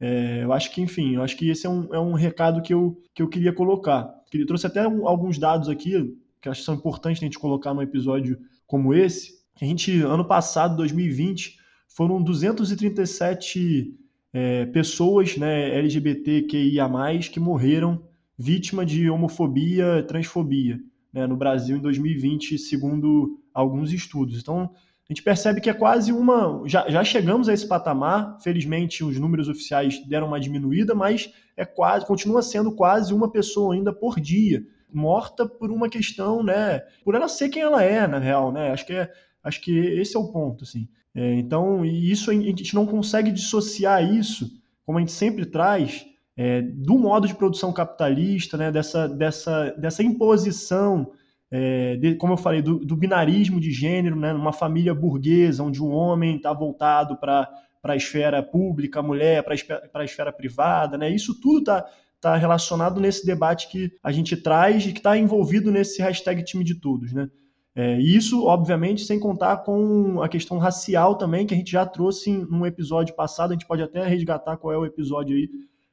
É, 0.00 0.40
eu 0.44 0.52
acho 0.52 0.72
que, 0.72 0.80
enfim, 0.80 1.14
eu 1.14 1.22
acho 1.22 1.36
que 1.36 1.48
esse 1.48 1.66
é 1.66 1.70
um, 1.70 1.94
é 1.94 1.98
um 1.98 2.12
recado 2.12 2.62
que 2.62 2.72
eu, 2.72 3.00
que 3.14 3.22
eu 3.22 3.28
queria 3.28 3.52
colocar. 3.52 4.12
Eu 4.32 4.46
trouxe 4.46 4.66
até 4.66 4.80
alguns 4.80 5.38
dados 5.38 5.68
aqui 5.68 6.16
que 6.40 6.48
acho 6.48 6.60
que 6.60 6.66
são 6.66 6.74
importantes 6.74 7.22
a 7.22 7.24
gente 7.24 7.38
colocar 7.38 7.74
num 7.74 7.82
episódio 7.82 8.38
como 8.66 8.94
esse. 8.94 9.38
A 9.60 9.64
gente, 9.64 10.00
ano 10.02 10.24
passado, 10.24 10.76
2020, 10.76 11.58
foram 11.88 12.22
237 12.22 13.94
é, 14.32 14.66
pessoas 14.66 15.36
né, 15.36 15.76
LGBTQIA+, 15.78 16.88
que 17.32 17.40
morreram 17.40 18.04
vítima 18.38 18.86
de 18.86 19.10
homofobia, 19.10 20.04
transfobia 20.06 20.78
né, 21.12 21.26
no 21.26 21.36
Brasil 21.36 21.76
em 21.76 21.80
2020, 21.80 22.56
segundo 22.58 23.40
alguns 23.52 23.92
estudos. 23.92 24.38
Então, 24.38 24.70
a 25.08 25.12
gente 25.12 25.22
percebe 25.22 25.60
que 25.60 25.70
é 25.70 25.74
quase 25.74 26.12
uma. 26.12 26.62
Já, 26.66 26.88
já 26.88 27.02
chegamos 27.02 27.48
a 27.48 27.54
esse 27.54 27.66
patamar, 27.66 28.38
felizmente 28.40 29.02
os 29.02 29.18
números 29.18 29.48
oficiais 29.48 30.06
deram 30.06 30.28
uma 30.28 30.38
diminuída, 30.38 30.94
mas 30.94 31.32
é 31.56 31.64
quase, 31.64 32.06
continua 32.06 32.42
sendo 32.42 32.70
quase 32.72 33.12
uma 33.12 33.32
pessoa 33.32 33.74
ainda 33.74 33.92
por 33.92 34.20
dia 34.20 34.64
morta 34.92 35.46
por 35.46 35.70
uma 35.70 35.88
questão, 35.88 36.42
né? 36.42 36.80
Por 37.04 37.14
ela 37.14 37.28
ser 37.28 37.48
quem 37.48 37.62
ela 37.62 37.82
é, 37.82 38.06
na 38.06 38.18
real, 38.18 38.52
né? 38.52 38.70
Acho 38.70 38.86
que, 38.86 38.92
é, 38.92 39.10
acho 39.42 39.60
que 39.60 39.76
esse 39.76 40.16
é 40.16 40.18
o 40.18 40.32
ponto, 40.32 40.64
assim. 40.64 40.88
É, 41.14 41.34
então, 41.34 41.84
isso 41.84 42.30
a 42.30 42.34
gente 42.34 42.74
não 42.74 42.86
consegue 42.86 43.30
dissociar 43.30 44.04
isso, 44.04 44.50
como 44.84 44.98
a 44.98 45.00
gente 45.00 45.12
sempre 45.12 45.44
traz, 45.46 46.06
é, 46.36 46.62
do 46.62 46.98
modo 46.98 47.26
de 47.26 47.34
produção 47.34 47.72
capitalista, 47.72 48.56
né? 48.56 48.70
Dessa, 48.70 49.08
dessa, 49.08 49.70
dessa 49.72 50.02
imposição 50.02 51.12
é, 51.50 51.96
de, 51.96 52.14
como 52.16 52.34
eu 52.34 52.36
falei, 52.36 52.60
do, 52.60 52.78
do, 52.78 52.94
binarismo 52.94 53.60
de 53.60 53.70
gênero, 53.70 54.16
né, 54.16 54.32
numa 54.32 54.52
família 54.52 54.94
burguesa, 54.94 55.62
onde 55.62 55.80
o 55.82 55.88
homem 55.88 56.36
está 56.36 56.52
voltado 56.52 57.16
para 57.16 57.48
a 57.82 57.96
esfera 57.96 58.42
pública, 58.42 59.00
a 59.00 59.02
mulher 59.02 59.42
para 59.42 59.54
a 59.94 60.04
esfera 60.04 60.32
privada, 60.32 60.98
né, 60.98 61.10
isso 61.10 61.40
tudo 61.40 61.60
está 61.60 61.86
tá 62.20 62.36
relacionado 62.36 63.00
nesse 63.00 63.24
debate 63.24 63.68
que 63.68 63.92
a 64.02 64.10
gente 64.10 64.36
traz 64.36 64.86
e 64.86 64.92
que 64.92 64.98
está 64.98 65.16
envolvido 65.16 65.70
nesse 65.70 66.02
hashtag 66.02 66.42
time 66.42 66.64
de 66.64 66.74
todos. 66.74 67.12
Né. 67.12 67.28
É, 67.74 67.98
isso, 68.00 68.44
obviamente, 68.44 69.04
sem 69.04 69.20
contar 69.20 69.58
com 69.58 70.20
a 70.20 70.28
questão 70.28 70.58
racial 70.58 71.14
também, 71.14 71.46
que 71.46 71.54
a 71.54 71.56
gente 71.56 71.70
já 71.70 71.86
trouxe 71.86 72.30
em 72.30 72.44
um 72.50 72.66
episódio 72.66 73.14
passado, 73.14 73.50
a 73.50 73.52
gente 73.54 73.66
pode 73.66 73.82
até 73.82 74.04
resgatar 74.04 74.56
qual 74.56 74.72
é 74.72 74.78
o 74.78 74.84
episódio 74.84 75.36
aí 75.36 75.48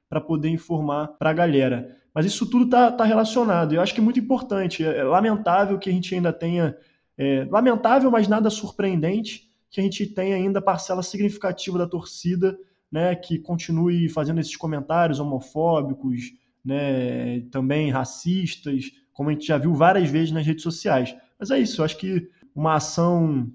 para 0.10 0.20
poder 0.20 0.50
informar 0.50 1.10
para 1.20 1.30
a 1.30 1.34
galera. 1.34 1.96
Mas 2.14 2.26
isso 2.26 2.50
tudo 2.50 2.66
está 2.66 2.92
tá 2.92 3.04
relacionado. 3.04 3.74
Eu 3.74 3.82
acho 3.82 3.94
que 3.94 4.00
é 4.00 4.04
muito 4.04 4.20
importante. 4.20 4.84
É 4.84 5.04
lamentável 5.04 5.78
que 5.78 5.90
a 5.90 5.94
gente 5.94 6.16
ainda 6.16 6.32
tenha. 6.32 6.76
É, 7.18 7.48
lamentável, 7.52 8.10
mas 8.10 8.28
nada 8.28 8.50
surpreendente, 8.50 9.50
que 9.70 9.80
a 9.80 9.84
gente 9.84 10.06
tenha 10.08 10.36
ainda 10.36 10.62
parcela 10.62 11.04
significativa 11.04 11.78
da 11.78 11.88
torcida 11.88 12.58
né, 12.96 13.14
que 13.14 13.38
continue 13.38 14.08
fazendo 14.08 14.40
esses 14.40 14.56
comentários 14.56 15.20
homofóbicos, 15.20 16.32
né, 16.64 17.42
também 17.52 17.92
racistas, 17.92 18.86
como 19.12 19.30
a 19.30 19.34
gente 19.34 19.46
já 19.46 19.58
viu 19.58 19.74
várias 19.74 20.10
vezes 20.10 20.32
nas 20.32 20.46
redes 20.46 20.64
sociais. 20.64 21.14
Mas 21.38 21.52
é 21.52 21.60
isso, 21.60 21.82
eu 21.82 21.86
acho 21.86 21.98
que 21.98 22.30
uma 22.56 22.76
ação 22.76 23.52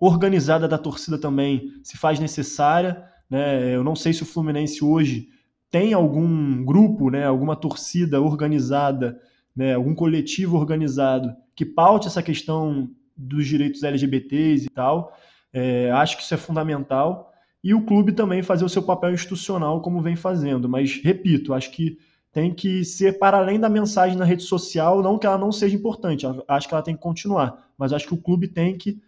organizada 0.00 0.68
da 0.68 0.78
torcida 0.78 1.18
também 1.18 1.72
se 1.82 1.98
faz 1.98 2.20
necessária. 2.20 3.02
Né? 3.28 3.74
Eu 3.74 3.82
não 3.82 3.96
sei 3.96 4.12
se 4.12 4.22
o 4.22 4.26
Fluminense 4.26 4.84
hoje 4.84 5.30
tem 5.68 5.92
algum 5.92 6.64
grupo, 6.64 7.10
né, 7.10 7.26
alguma 7.26 7.56
torcida 7.56 8.20
organizada, 8.20 9.20
né, 9.54 9.74
algum 9.74 9.96
coletivo 9.96 10.56
organizado 10.56 11.34
que 11.56 11.66
paute 11.66 12.06
essa 12.06 12.22
questão 12.22 12.88
dos 13.16 13.48
direitos 13.48 13.82
LGBTs 13.82 14.66
e 14.66 14.70
tal, 14.70 15.12
é, 15.52 15.90
acho 15.90 16.16
que 16.16 16.22
isso 16.22 16.34
é 16.34 16.36
fundamental. 16.36 17.32
E 17.66 17.74
o 17.74 17.84
clube 17.84 18.12
também 18.12 18.44
fazer 18.44 18.64
o 18.64 18.68
seu 18.68 18.80
papel 18.80 19.12
institucional 19.12 19.82
como 19.82 20.00
vem 20.00 20.14
fazendo. 20.14 20.68
Mas, 20.68 21.00
repito, 21.02 21.52
acho 21.52 21.72
que 21.72 21.98
tem 22.30 22.54
que 22.54 22.84
ser 22.84 23.18
para 23.18 23.38
além 23.38 23.58
da 23.58 23.68
mensagem 23.68 24.16
na 24.16 24.24
rede 24.24 24.44
social, 24.44 25.02
não 25.02 25.18
que 25.18 25.26
ela 25.26 25.36
não 25.36 25.50
seja 25.50 25.74
importante, 25.74 26.24
acho 26.46 26.68
que 26.68 26.74
ela 26.74 26.82
tem 26.82 26.94
que 26.94 27.02
continuar, 27.02 27.68
mas 27.76 27.92
acho 27.92 28.06
que 28.06 28.14
o 28.14 28.22
clube 28.22 28.46
tem 28.46 28.78
que 28.78 29.02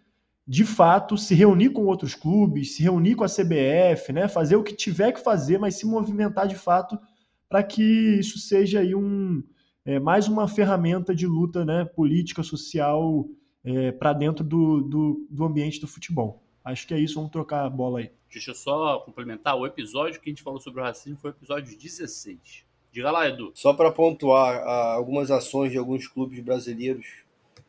de 0.45 0.65
fato, 0.65 1.15
se 1.15 1.33
reunir 1.35 1.69
com 1.69 1.85
outros 1.85 2.15
clubes, 2.15 2.75
se 2.75 2.83
reunir 2.83 3.15
com 3.15 3.23
a 3.23 3.29
CBF, 3.29 4.11
né, 4.11 4.27
fazer 4.27 4.57
o 4.57 4.63
que 4.63 4.75
tiver 4.75 5.13
que 5.13 5.23
fazer, 5.23 5.57
mas 5.57 5.75
se 5.75 5.85
movimentar 5.85 6.45
de 6.45 6.55
fato 6.55 6.99
para 7.47 7.63
que 7.63 7.83
isso 8.19 8.39
seja 8.39 8.81
aí 8.81 8.93
um, 8.93 9.41
é, 9.85 9.99
mais 9.99 10.27
uma 10.27 10.49
ferramenta 10.49 11.15
de 11.15 11.25
luta 11.25 11.63
né, 11.63 11.85
política, 11.85 12.43
social 12.43 13.25
é, 13.63 13.93
para 13.93 14.11
dentro 14.11 14.43
do, 14.43 14.81
do, 14.81 15.27
do 15.29 15.45
ambiente 15.45 15.79
do 15.79 15.87
futebol. 15.87 16.43
Acho 16.69 16.85
que 16.85 16.93
é 16.93 16.99
isso, 16.99 17.15
vamos 17.15 17.31
trocar 17.31 17.65
a 17.65 17.69
bola 17.69 17.99
aí. 17.99 18.11
Deixa 18.31 18.51
eu 18.51 18.55
só 18.55 18.99
complementar, 18.99 19.57
o 19.57 19.65
episódio 19.65 20.21
que 20.21 20.29
a 20.29 20.31
gente 20.31 20.43
falou 20.43 20.59
sobre 20.59 20.81
o 20.81 20.83
racismo 20.83 21.17
foi 21.17 21.31
o 21.31 21.33
episódio 21.33 21.75
16. 21.75 22.63
Diga 22.91 23.09
lá, 23.09 23.27
Edu. 23.27 23.51
Só 23.55 23.73
para 23.73 23.91
pontuar 23.91 24.61
algumas 24.93 25.31
ações 25.31 25.71
de 25.71 25.79
alguns 25.79 26.07
clubes 26.07 26.39
brasileiros 26.39 27.07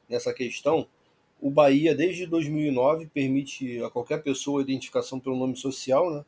nessa 0.06 0.34
questão, 0.34 0.86
o 1.40 1.50
Bahia, 1.50 1.94
desde 1.94 2.26
2009, 2.26 3.06
permite 3.06 3.82
a 3.82 3.88
qualquer 3.88 4.22
pessoa 4.22 4.60
a 4.60 4.62
identificação 4.62 5.18
pelo 5.18 5.36
nome 5.36 5.56
social, 5.56 6.12
né? 6.12 6.24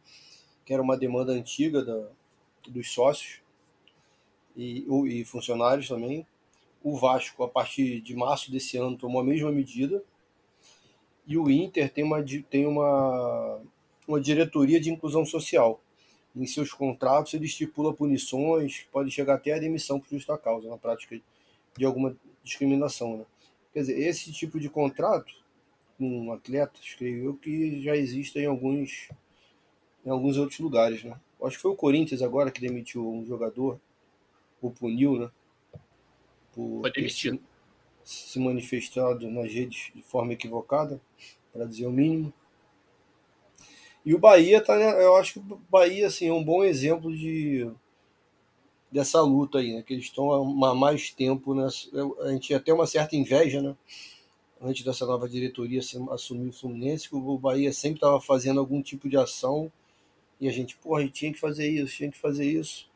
que 0.64 0.72
era 0.72 0.82
uma 0.82 0.96
demanda 0.96 1.32
antiga 1.32 1.84
da, 1.84 2.08
dos 2.68 2.90
sócios 2.90 3.42
e, 4.56 4.86
e 5.08 5.24
funcionários 5.26 5.88
também. 5.88 6.26
O 6.82 6.96
Vasco, 6.96 7.44
a 7.44 7.48
partir 7.48 8.00
de 8.00 8.16
março 8.16 8.50
desse 8.50 8.78
ano, 8.78 8.96
tomou 8.96 9.20
a 9.20 9.24
mesma 9.24 9.52
medida. 9.52 10.02
E 11.26 11.38
o 11.38 11.50
Inter 11.50 11.90
tem 11.90 12.04
uma, 12.04 12.24
tem 12.50 12.66
uma, 12.66 13.60
uma 14.06 14.20
diretoria 14.20 14.80
de 14.80 14.90
inclusão 14.90 15.24
social 15.24 15.80
em 16.34 16.46
seus 16.46 16.72
contratos 16.72 17.34
ele 17.34 17.44
estipula 17.44 17.92
punições 17.92 18.78
que 18.80 18.88
podem 18.88 19.10
chegar 19.10 19.34
até 19.34 19.52
a 19.52 19.58
demissão 19.58 20.00
por 20.00 20.08
justa 20.08 20.36
causa, 20.38 20.68
na 20.68 20.78
prática 20.78 21.20
de 21.76 21.84
alguma 21.84 22.16
discriminação. 22.42 23.18
Né? 23.18 23.24
Quer 23.72 23.80
dizer, 23.80 23.98
esse 24.00 24.32
tipo 24.32 24.58
de 24.58 24.68
contrato 24.68 25.34
com 25.98 26.32
atletas, 26.32 26.94
creio 26.96 27.24
eu, 27.24 27.34
que 27.34 27.80
já 27.82 27.94
existe 27.94 28.38
em 28.38 28.46
alguns, 28.46 29.08
em 30.04 30.10
alguns 30.10 30.36
outros 30.36 30.58
lugares. 30.58 31.04
Né? 31.04 31.18
Acho 31.42 31.56
que 31.56 31.62
foi 31.62 31.70
o 31.70 31.76
Corinthians 31.76 32.22
agora 32.22 32.50
que 32.50 32.60
demitiu 32.60 33.06
um 33.06 33.24
jogador, 33.26 33.78
o 34.60 34.70
puniu, 34.70 35.18
né? 35.18 35.30
Por 36.52 36.88
ter 36.92 37.08
se, 37.10 37.40
se 38.04 38.38
manifestado 38.38 39.30
nas 39.30 39.52
redes 39.52 39.90
de 39.94 40.02
forma 40.02 40.32
equivocada, 40.32 41.00
para 41.52 41.64
dizer 41.64 41.86
o 41.86 41.92
mínimo. 41.92 42.32
E 44.04 44.14
o 44.14 44.18
Bahia 44.18 44.60
tá, 44.60 44.74
eu 44.74 45.16
acho 45.16 45.34
que 45.34 45.38
o 45.38 45.60
Bahia 45.70 46.06
assim, 46.06 46.28
é 46.28 46.32
um 46.32 46.42
bom 46.42 46.64
exemplo 46.64 47.14
de 47.14 47.70
dessa 48.90 49.22
luta 49.22 49.58
aí, 49.58 49.74
né? 49.74 49.82
Que 49.82 49.94
eles 49.94 50.04
estão 50.04 50.30
há 50.64 50.74
mais 50.74 51.10
tempo, 51.10 51.54
né? 51.54 51.66
A 52.20 52.30
gente 52.30 52.48
tinha 52.48 52.58
até 52.58 52.72
uma 52.72 52.86
certa 52.86 53.16
inveja, 53.16 53.62
né? 53.62 53.74
Antes 54.60 54.84
dessa 54.84 55.06
nova 55.06 55.28
diretoria 55.28 55.80
assumir 56.10 56.48
o 56.48 56.52
Fluminense, 56.52 57.08
que 57.08 57.16
o 57.16 57.38
Bahia 57.38 57.72
sempre 57.72 57.96
estava 57.96 58.20
fazendo 58.20 58.60
algum 58.60 58.82
tipo 58.82 59.08
de 59.08 59.16
ação 59.16 59.72
e 60.40 60.48
a 60.48 60.52
gente, 60.52 60.76
porra, 60.76 61.00
a 61.00 61.02
gente 61.02 61.14
tinha 61.14 61.32
que 61.32 61.38
fazer 61.38 61.68
isso, 61.68 61.96
tinha 61.96 62.10
que 62.10 62.18
fazer 62.18 62.44
isso. 62.44 62.90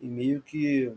E 0.00 0.06
meio 0.06 0.40
que 0.40 0.92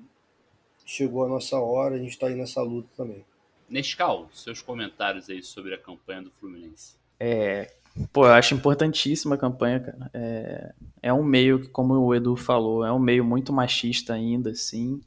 chegou 0.85 1.25
a 1.25 1.27
nossa 1.27 1.59
hora, 1.59 1.95
a 1.95 1.97
gente 1.97 2.11
está 2.11 2.27
aí 2.27 2.35
nessa 2.35 2.61
luta 2.61 2.87
também. 2.95 3.25
Nescau, 3.69 4.29
seus 4.33 4.61
comentários 4.61 5.29
aí 5.29 5.43
sobre 5.43 5.73
a 5.73 5.77
campanha 5.77 6.23
do 6.23 6.31
Fluminense. 6.31 6.95
É, 7.19 7.71
Pô, 8.13 8.25
eu 8.25 8.33
acho 8.33 8.53
importantíssima 8.53 9.35
a 9.35 9.37
campanha, 9.37 9.79
cara. 9.79 10.11
É, 10.13 10.73
é 11.03 11.13
um 11.13 11.23
meio 11.23 11.61
que, 11.61 11.67
como 11.69 11.93
o 11.95 12.13
Edu 12.13 12.35
falou, 12.35 12.85
é 12.85 12.91
um 12.91 12.99
meio 12.99 13.23
muito 13.25 13.51
machista 13.51 14.13
ainda, 14.13 14.51
assim. 14.51 15.01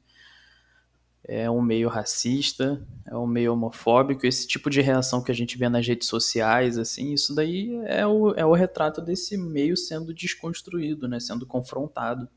É 1.22 1.48
um 1.48 1.62
meio 1.62 1.88
racista, 1.88 2.84
é 3.06 3.16
um 3.16 3.26
meio 3.26 3.52
homofóbico. 3.52 4.26
Esse 4.26 4.46
tipo 4.48 4.68
de 4.68 4.80
reação 4.80 5.22
que 5.22 5.30
a 5.30 5.34
gente 5.34 5.56
vê 5.56 5.68
nas 5.68 5.86
redes 5.86 6.08
sociais, 6.08 6.76
assim, 6.78 7.12
isso 7.12 7.34
daí 7.34 7.70
é 7.84 8.04
o, 8.06 8.32
é 8.32 8.44
o 8.44 8.54
retrato 8.54 9.00
desse 9.00 9.36
meio 9.36 9.76
sendo 9.76 10.12
desconstruído, 10.12 11.06
né? 11.06 11.20
Sendo 11.20 11.46
confrontado. 11.46 12.28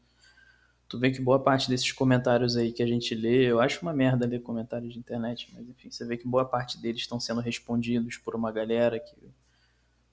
Tu 0.94 1.00
vê 1.00 1.10
que 1.10 1.20
boa 1.20 1.40
parte 1.40 1.72
desses 1.72 1.92
comentários 1.92 2.56
aí 2.56 2.72
que 2.72 2.84
a 2.84 2.86
gente 2.86 3.16
lê, 3.16 3.50
eu 3.50 3.60
acho 3.60 3.82
uma 3.82 3.92
merda 3.92 4.28
ler 4.28 4.44
comentários 4.44 4.94
de 4.94 5.00
internet, 5.00 5.50
mas 5.52 5.68
enfim, 5.68 5.90
você 5.90 6.06
vê 6.06 6.18
que 6.18 6.28
boa 6.28 6.46
parte 6.46 6.80
deles 6.80 7.02
estão 7.02 7.20
sendo 7.20 7.42
respondidos 7.42 8.18
por 8.18 8.36
uma 8.36 8.52
galera 8.52 9.00
que 9.00 9.16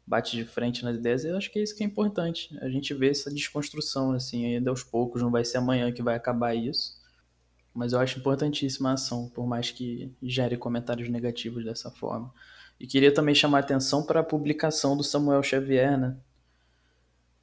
bate 0.06 0.34
de 0.34 0.44
frente 0.46 0.82
nas 0.82 0.96
ideias, 0.96 1.22
eu 1.22 1.36
acho 1.36 1.52
que 1.52 1.58
é 1.58 1.62
isso 1.62 1.76
que 1.76 1.84
é 1.84 1.86
importante. 1.86 2.56
A 2.62 2.70
gente 2.70 2.94
vê 2.94 3.10
essa 3.10 3.30
desconstrução, 3.30 4.12
assim, 4.12 4.46
ainda 4.46 4.70
aos 4.70 4.82
poucos, 4.82 5.20
não 5.20 5.30
vai 5.30 5.44
ser 5.44 5.58
amanhã 5.58 5.92
que 5.92 6.02
vai 6.02 6.16
acabar 6.16 6.54
isso. 6.54 6.98
Mas 7.74 7.92
eu 7.92 8.00
acho 8.00 8.18
importantíssima 8.18 8.88
a 8.88 8.94
ação, 8.94 9.28
por 9.28 9.46
mais 9.46 9.70
que 9.70 10.10
gere 10.22 10.56
comentários 10.56 11.10
negativos 11.10 11.62
dessa 11.62 11.90
forma. 11.90 12.32
E 12.80 12.86
queria 12.86 13.12
também 13.12 13.34
chamar 13.34 13.58
atenção 13.58 14.02
para 14.06 14.20
a 14.20 14.24
publicação 14.24 14.96
do 14.96 15.04
Samuel 15.04 15.42
Xavier, 15.42 16.00
né? 16.00 16.16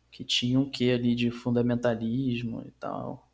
Que 0.10 0.24
tinha 0.24 0.60
um 0.60 0.68
quê 0.68 0.86
ali 0.86 1.14
de 1.14 1.30
fundamentalismo 1.30 2.64
e 2.66 2.72
tal. 2.80 3.27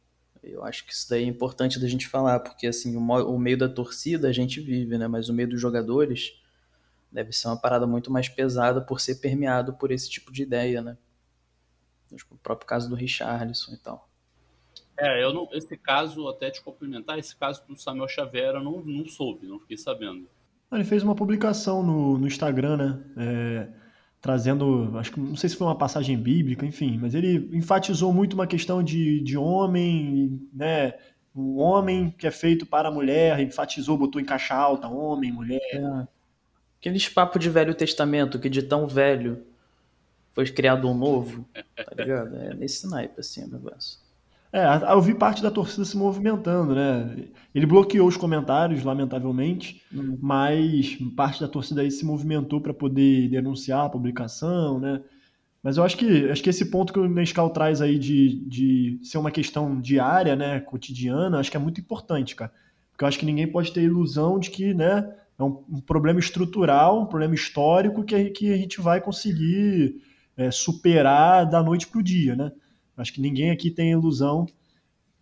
Eu 0.43 0.63
acho 0.63 0.85
que 0.85 0.93
isso 0.93 1.09
daí 1.09 1.23
é 1.23 1.27
importante 1.27 1.79
da 1.79 1.87
gente 1.87 2.07
falar, 2.07 2.39
porque 2.41 2.67
assim, 2.67 2.97
o 2.97 3.39
meio 3.39 3.57
da 3.57 3.69
torcida 3.69 4.27
a 4.27 4.33
gente 4.33 4.59
vive, 4.59 4.97
né? 4.97 5.07
Mas 5.07 5.29
o 5.29 5.33
meio 5.33 5.49
dos 5.49 5.61
jogadores 5.61 6.33
deve 7.11 7.31
ser 7.31 7.47
uma 7.47 7.59
parada 7.59 7.87
muito 7.87 8.11
mais 8.11 8.27
pesada 8.27 8.81
por 8.81 8.99
ser 8.99 9.15
permeado 9.15 9.73
por 9.73 9.91
esse 9.91 10.09
tipo 10.09 10.31
de 10.31 10.43
ideia, 10.43 10.81
né? 10.81 10.97
o 12.29 12.37
próprio 12.37 12.67
caso 12.67 12.87
do 12.87 12.95
Richarlison 12.95 13.73
e 13.73 13.77
tal. 13.77 14.07
É, 14.97 15.23
eu 15.23 15.33
não, 15.33 15.49
esse 15.51 15.75
caso, 15.75 16.27
até 16.27 16.51
te 16.51 16.61
complementar, 16.61 17.17
esse 17.17 17.35
caso 17.35 17.65
do 17.67 17.75
Samuel 17.75 18.07
Xavier 18.07 18.53
eu 18.53 18.63
não, 18.63 18.83
não 18.83 19.07
soube, 19.07 19.47
não 19.47 19.59
fiquei 19.59 19.77
sabendo. 19.77 20.29
Ele 20.71 20.83
fez 20.83 21.03
uma 21.03 21.15
publicação 21.15 21.83
no, 21.83 22.17
no 22.17 22.27
Instagram, 22.27 22.77
né? 22.77 23.03
É, 23.17 23.82
trazendo, 24.23 24.97
acho 24.97 25.11
que 25.11 25.19
não 25.19 25.35
sei 25.35 25.49
se 25.49 25.57
foi 25.57 25.67
uma 25.67 25.77
passagem 25.77 26.17
bíblica, 26.17 26.65
enfim, 26.65 26.97
mas 26.97 27.13
ele 27.13 27.49
enfatizou 27.51 28.13
muito 28.13 28.35
uma 28.35 28.47
questão 28.47 28.81
de, 28.81 29.19
de 29.19 29.37
homem, 29.37 30.47
né? 30.53 30.93
O 31.35 31.57
homem 31.57 32.09
que 32.09 32.25
é 32.25 32.31
feito 32.31 32.65
para 32.65 32.87
a 32.87 32.91
mulher, 32.91 33.41
enfatizou, 33.41 33.97
botou 33.97 34.21
em 34.21 34.25
caixa 34.25 34.55
alta, 34.55 34.87
homem, 34.87 35.29
mulher. 35.29 35.59
É. 35.73 36.07
Aqueles 36.79 37.09
papos 37.09 37.41
de 37.41 37.49
Velho 37.49 37.75
Testamento, 37.75 38.39
que 38.39 38.49
de 38.49 38.63
tão 38.63 38.87
velho 38.87 39.45
foi 40.33 40.45
criado 40.45 40.89
um 40.89 40.97
novo, 40.97 41.45
tá 41.75 41.93
ligado? 41.93 42.33
É 42.37 42.53
nesse 42.53 42.89
naipe, 42.89 43.19
assim, 43.19 43.43
o 43.43 43.49
negócio. 43.49 43.99
É, 44.53 44.93
eu 44.93 45.01
vi 45.01 45.15
parte 45.15 45.41
da 45.41 45.49
torcida 45.49 45.83
se 45.83 45.97
movimentando, 45.97 46.75
né? 46.75 47.25
Ele 47.55 47.65
bloqueou 47.65 48.07
os 48.07 48.15
comentários, 48.15 48.83
lamentavelmente, 48.83 49.81
uhum. 49.91 50.15
mas 50.21 50.95
parte 51.15 51.41
da 51.41 51.47
torcida 51.47 51.81
aí 51.81 51.89
se 51.89 52.05
movimentou 52.05 52.61
para 52.61 52.71
poder 52.71 53.29
denunciar 53.29 53.83
a 53.83 53.89
publicação, 53.89 54.79
né? 54.79 55.01
Mas 55.63 55.77
eu 55.77 55.83
acho 55.83 55.97
que, 55.97 56.29
acho 56.29 56.43
que 56.43 56.51
esse 56.51 56.69
ponto 56.69 56.93
que 56.93 56.99
o 56.99 57.09
Nescau 57.09 57.49
traz 57.49 57.81
aí 57.81 57.97
de, 57.97 58.45
de 58.47 58.99
ser 59.01 59.17
uma 59.17 59.31
questão 59.31 59.81
diária, 59.81 60.35
né, 60.35 60.59
cotidiana, 60.59 61.39
acho 61.39 61.49
que 61.49 61.57
é 61.57 61.59
muito 61.59 61.81
importante, 61.81 62.35
cara. 62.35 62.51
Porque 62.91 63.03
eu 63.03 63.07
acho 63.07 63.17
que 63.17 63.25
ninguém 63.25 63.47
pode 63.47 63.71
ter 63.71 63.81
ilusão 63.81 64.37
de 64.37 64.51
que, 64.51 64.71
né, 64.73 65.09
é 65.39 65.43
um, 65.43 65.63
um, 65.67 65.81
problema 65.81 66.19
estrutural, 66.19 67.01
um 67.01 67.05
problema 67.07 67.33
histórico 67.33 68.03
que, 68.03 68.25
que 68.31 68.53
a 68.53 68.57
gente 68.57 68.79
vai 68.81 69.01
conseguir 69.01 70.01
é, 70.37 70.51
superar 70.51 71.49
da 71.49 71.63
noite 71.63 71.87
para 71.87 71.99
o 71.99 72.03
dia, 72.03 72.35
né? 72.35 72.51
Acho 72.95 73.13
que 73.13 73.21
ninguém 73.21 73.51
aqui 73.51 73.71
tem 73.71 73.91
ilusão 73.91 74.45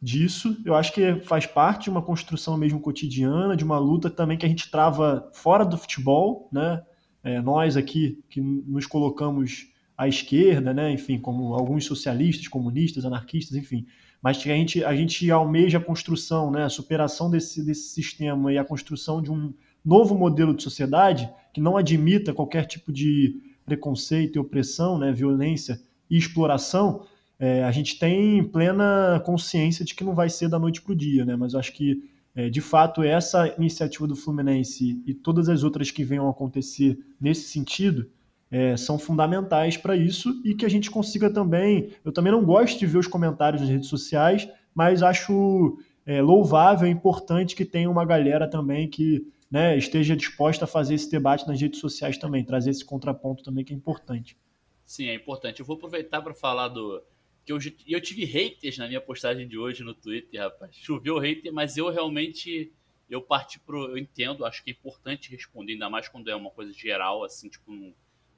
disso. 0.02 0.58
Eu 0.66 0.76
acho 0.76 0.94
que 0.94 1.16
faz 1.22 1.46
parte 1.46 1.86
de 1.86 1.90
uma 1.90 2.02
construção 2.02 2.58
mesmo 2.58 2.80
cotidiana, 2.80 3.56
de 3.56 3.64
uma 3.64 3.78
luta 3.78 4.10
também 4.10 4.38
que 4.38 4.46
a 4.46 4.50
gente 4.50 4.70
trava 4.70 5.30
fora 5.34 5.66
do 5.66 5.78
futebol, 5.78 6.50
né? 6.52 6.84
É, 7.24 7.40
nós 7.40 7.78
aqui 7.78 8.20
que 8.30 8.42
nos 8.42 8.88
colocamos 8.88 9.68
à 9.98 10.08
esquerda, 10.08 10.74
né? 10.74 10.92
Enfim, 10.92 11.20
como 11.20 11.54
alguns 11.54 11.86
socialistas, 11.86 12.48
comunistas, 12.48 13.06
anarquistas, 13.06 13.56
enfim. 13.56 13.86
Mas 14.22 14.38
que 14.38 14.52
a 14.52 14.56
gente, 14.56 14.84
a 14.84 14.96
gente 14.96 15.30
almeja 15.32 15.78
a 15.78 15.84
construção, 15.84 16.52
né? 16.52 16.64
A 16.64 16.70
superação 16.70 17.30
desse, 17.30 17.64
desse 17.64 17.90
sistema 17.90 18.52
e 18.52 18.58
a 18.58 18.66
construção 18.66 19.22
de 19.22 19.32
um 19.32 19.54
novo 19.84 20.18
modelo 20.18 20.56
de 20.56 20.64
sociedade 20.64 21.30
que 21.54 21.62
não 21.62 21.76
admita 21.76 22.34
qualquer 22.34 22.66
tipo 22.66 22.92
de 22.92 23.42
preconceito 23.66 24.36
e 24.36 24.40
opressão, 24.40 24.98
né, 24.98 25.12
violência 25.12 25.82
e 26.10 26.18
exploração, 26.18 27.06
é, 27.42 27.64
a 27.64 27.72
gente 27.72 27.98
tem 27.98 28.44
plena 28.44 29.20
consciência 29.26 29.84
de 29.84 29.96
que 29.96 30.04
não 30.04 30.14
vai 30.14 30.30
ser 30.30 30.48
da 30.48 30.60
noite 30.60 30.80
para 30.80 30.92
o 30.92 30.96
dia, 30.96 31.26
né? 31.26 31.36
Mas 31.36 31.54
eu 31.54 31.60
acho 31.60 31.74
que, 31.74 32.04
é, 32.36 32.52
de 32.52 32.62
fato, 32.62 33.02
essa 33.02 33.48
iniciativa 33.58 34.06
do 34.06 34.16
Fluminense 34.16 35.02
e 35.08 35.12
todas 35.12 35.50
as 35.50 35.64
outras 35.64 35.90
que 35.90 36.04
venham 36.04 36.28
a 36.28 36.30
acontecer 36.30 37.00
nesse 37.20 37.50
sentido 37.50 38.08
é, 38.52 38.78
são 38.78 39.00
fundamentais 39.00 39.76
para 39.76 39.96
isso 39.96 40.40
e 40.46 40.54
que 40.54 40.68
a 40.68 40.70
gente 40.70 40.92
consiga 40.92 41.32
também. 41.32 41.90
Eu 42.06 42.12
também 42.12 42.32
não 42.32 42.46
gosto 42.46 42.78
de 42.78 42.86
ver 42.86 43.00
os 43.00 43.08
comentários 43.08 43.60
nas 43.60 43.72
redes 43.72 43.90
sociais, 43.90 44.48
mas 44.76 45.02
acho 45.02 45.80
é, 46.06 46.22
louvável 46.22 46.88
importante 46.88 47.56
que 47.56 47.66
tenha 47.66 47.90
uma 47.90 48.06
galera 48.06 48.48
também 48.48 48.88
que 48.88 49.26
né, 49.50 49.76
esteja 49.76 50.16
disposta 50.16 50.66
a 50.66 50.68
fazer 50.68 50.94
esse 50.94 51.10
debate 51.10 51.48
nas 51.48 51.60
redes 51.60 51.80
sociais 51.80 52.20
também, 52.20 52.46
trazer 52.46 52.70
esse 52.70 52.86
contraponto 52.86 53.44
também 53.44 53.66
que 53.66 53.74
é 53.74 53.76
importante. 53.76 54.38
Sim, 54.86 55.08
é 55.08 55.16
importante. 55.16 55.60
Eu 55.60 55.66
vou 55.66 55.76
aproveitar 55.76 56.22
para 56.22 56.36
falar 56.36 56.68
do 56.68 57.02
que 57.46 57.52
eu, 57.52 57.58
eu 57.88 58.02
tive 58.02 58.26
haters 58.26 58.78
na 58.78 58.88
minha 58.88 59.02
postagem 59.02 59.48
de 59.48 59.58
hoje 59.58 59.84
no 59.84 59.94
Twitter, 59.94 60.42
rapaz. 60.42 60.76
Choveu 60.76 61.18
hater, 61.18 61.52
mas 61.52 61.78
eu 61.78 61.90
realmente 61.90 62.72
eu 63.10 63.22
parti 63.22 63.60
pro 63.60 63.90
eu 63.90 63.98
entendo, 63.98 64.46
acho 64.46 64.64
que 64.64 64.70
é 64.70 64.74
importante 64.74 65.30
responder 65.30 65.74
ainda 65.74 65.90
mais 65.90 66.08
quando 66.08 66.30
é 66.30 66.36
uma 66.36 66.50
coisa 66.50 66.72
geral 66.72 67.24
assim, 67.26 67.50
tipo, 67.50 67.72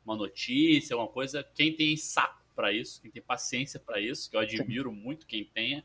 uma 0.04 0.16
notícia, 0.16 0.96
alguma 0.96 1.12
coisa, 1.12 1.44
quem 1.56 1.76
tem 1.76 1.96
saco 1.96 2.44
para 2.56 2.72
isso, 2.72 3.02
quem 3.02 3.12
tem 3.12 3.22
paciência 3.22 3.80
para 3.80 4.00
isso, 4.00 4.30
que 4.30 4.36
eu 4.36 4.40
admiro 4.40 4.92
muito 4.92 5.28
quem 5.28 5.46
tenha, 5.46 5.84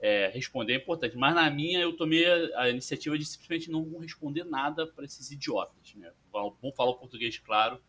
é, 0.00 0.28
responder 0.28 0.74
é 0.74 0.76
importante. 0.76 1.16
Mas 1.16 1.34
na 1.34 1.48
minha, 1.50 1.80
eu 1.80 1.96
tomei 1.96 2.26
a 2.56 2.68
iniciativa 2.68 3.16
de 3.18 3.24
simplesmente 3.24 3.70
não 3.70 3.98
responder 3.98 4.44
nada 4.44 4.86
para 4.86 5.04
esses 5.04 5.30
idiotas. 5.30 5.94
Né? 5.94 6.12
Vamos 6.32 6.76
falar 6.76 6.90
o 6.90 6.98
português 6.98 7.38
claro, 7.38 7.80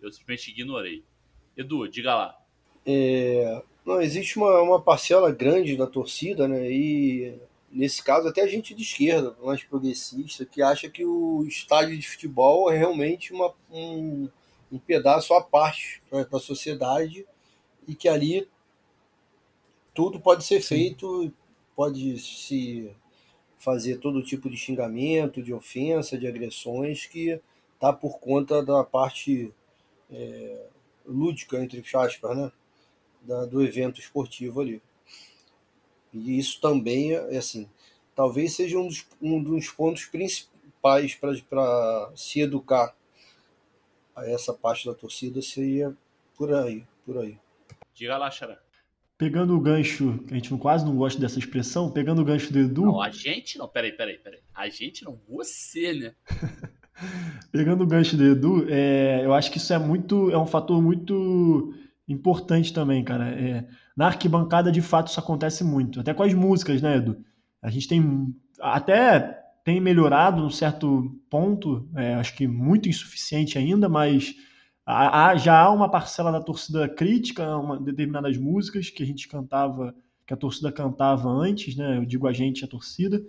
eu 0.00 0.10
simplesmente 0.12 0.50
ignorei. 0.50 1.04
Edu, 1.56 1.86
diga 1.88 2.14
lá. 2.14 2.44
É, 2.86 3.62
não, 3.84 4.00
existe 4.00 4.36
uma, 4.36 4.60
uma 4.60 4.80
parcela 4.80 5.30
grande 5.32 5.76
da 5.76 5.86
torcida, 5.86 6.46
né? 6.46 6.70
E 6.70 7.38
nesse 7.70 8.02
caso 8.02 8.28
até 8.28 8.42
a 8.42 8.46
gente 8.46 8.74
de 8.74 8.82
esquerda, 8.82 9.36
mais 9.42 9.62
progressista, 9.62 10.44
que 10.44 10.62
acha 10.62 10.88
que 10.88 11.04
o 11.04 11.44
estádio 11.46 11.96
de 11.98 12.08
futebol 12.08 12.70
é 12.70 12.76
realmente 12.76 13.32
uma, 13.32 13.54
um, 13.70 14.28
um 14.70 14.78
pedaço 14.78 15.32
à 15.34 15.42
parte 15.42 16.02
da 16.30 16.38
sociedade 16.38 17.26
e 17.86 17.94
que 17.94 18.08
ali 18.08 18.48
tudo 19.94 20.20
pode 20.20 20.44
ser 20.44 20.60
feito, 20.60 21.32
pode 21.74 22.18
se 22.18 22.90
fazer 23.58 23.98
todo 23.98 24.22
tipo 24.22 24.48
de 24.48 24.56
xingamento, 24.56 25.42
de 25.42 25.52
ofensa, 25.52 26.18
de 26.18 26.26
agressões 26.26 27.06
que 27.06 27.40
tá 27.78 27.92
por 27.92 28.18
conta 28.18 28.62
da 28.64 28.82
parte 28.82 29.52
é, 30.10 30.66
lúdica, 31.06 31.62
entre 31.62 31.84
aspas, 31.94 32.36
né? 32.36 32.52
Da, 33.22 33.44
do 33.44 33.62
evento 33.62 34.00
esportivo 34.00 34.60
ali. 34.60 34.82
E 36.12 36.38
isso 36.38 36.60
também 36.60 37.12
é 37.12 37.36
assim, 37.36 37.68
talvez 38.14 38.54
seja 38.54 38.78
um 38.78 38.86
dos, 38.86 39.06
um 39.20 39.42
dos 39.42 39.68
pontos 39.68 40.06
principais 40.06 41.14
para 41.14 42.10
se 42.16 42.40
educar 42.40 42.94
a 44.16 44.28
essa 44.28 44.52
parte 44.52 44.86
da 44.86 44.94
torcida 44.94 45.40
seria 45.40 45.96
por 46.36 46.52
aí, 46.52 46.84
por 47.04 47.18
aí. 47.18 47.38
Diga 47.94 48.16
lá, 48.18 48.30
Xará. 48.30 48.58
Pegando 49.16 49.54
o 49.54 49.60
gancho, 49.60 50.18
a 50.30 50.34
gente 50.34 50.48
quase 50.56 50.84
não 50.84 50.96
gosta 50.96 51.20
dessa 51.20 51.38
expressão, 51.38 51.90
pegando 51.90 52.22
o 52.22 52.24
gancho 52.24 52.50
do 52.50 52.58
Edu. 52.58 52.86
Não, 52.86 53.02
a 53.02 53.10
gente 53.10 53.58
não, 53.58 53.68
peraí, 53.68 53.92
peraí, 53.92 54.16
peraí. 54.16 54.40
A 54.54 54.68
gente 54.70 55.04
não, 55.04 55.20
você, 55.28 55.92
né? 55.92 56.14
pegando 57.52 57.84
o 57.84 57.86
gancho 57.86 58.16
do 58.16 58.24
Edu, 58.24 58.66
é, 58.70 59.24
eu 59.24 59.34
acho 59.34 59.50
que 59.50 59.58
isso 59.58 59.72
é 59.74 59.78
muito, 59.78 60.30
é 60.30 60.38
um 60.38 60.46
fator 60.46 60.80
muito 60.80 61.74
importante 62.12 62.72
também, 62.72 63.02
cara. 63.04 63.28
É, 63.28 63.66
na 63.96 64.06
arquibancada, 64.06 64.70
de 64.72 64.82
fato, 64.82 65.08
isso 65.08 65.20
acontece 65.20 65.64
muito. 65.64 66.00
Até 66.00 66.12
com 66.14 66.22
as 66.22 66.34
músicas, 66.34 66.82
né, 66.82 66.96
Edu? 66.96 67.24
A 67.62 67.70
gente 67.70 67.88
tem 67.88 68.34
até 68.60 69.38
tem 69.64 69.80
melhorado 69.80 70.42
num 70.42 70.50
certo 70.50 71.20
ponto, 71.28 71.88
é, 71.94 72.14
acho 72.14 72.34
que 72.34 72.46
muito 72.46 72.88
insuficiente 72.88 73.58
ainda, 73.58 73.88
mas 73.88 74.34
há, 74.86 75.36
já 75.36 75.60
há 75.60 75.70
uma 75.70 75.90
parcela 75.90 76.32
da 76.32 76.40
torcida 76.40 76.88
crítica 76.88 77.56
uma, 77.56 77.78
determinadas 77.78 78.36
músicas 78.38 78.90
que 78.90 79.02
a 79.02 79.06
gente 79.06 79.28
cantava, 79.28 79.94
que 80.26 80.32
a 80.32 80.36
torcida 80.36 80.72
cantava 80.72 81.28
antes, 81.28 81.76
né? 81.76 81.98
Eu 81.98 82.04
digo 82.04 82.26
a 82.26 82.32
gente, 82.32 82.64
a 82.64 82.68
torcida. 82.68 83.22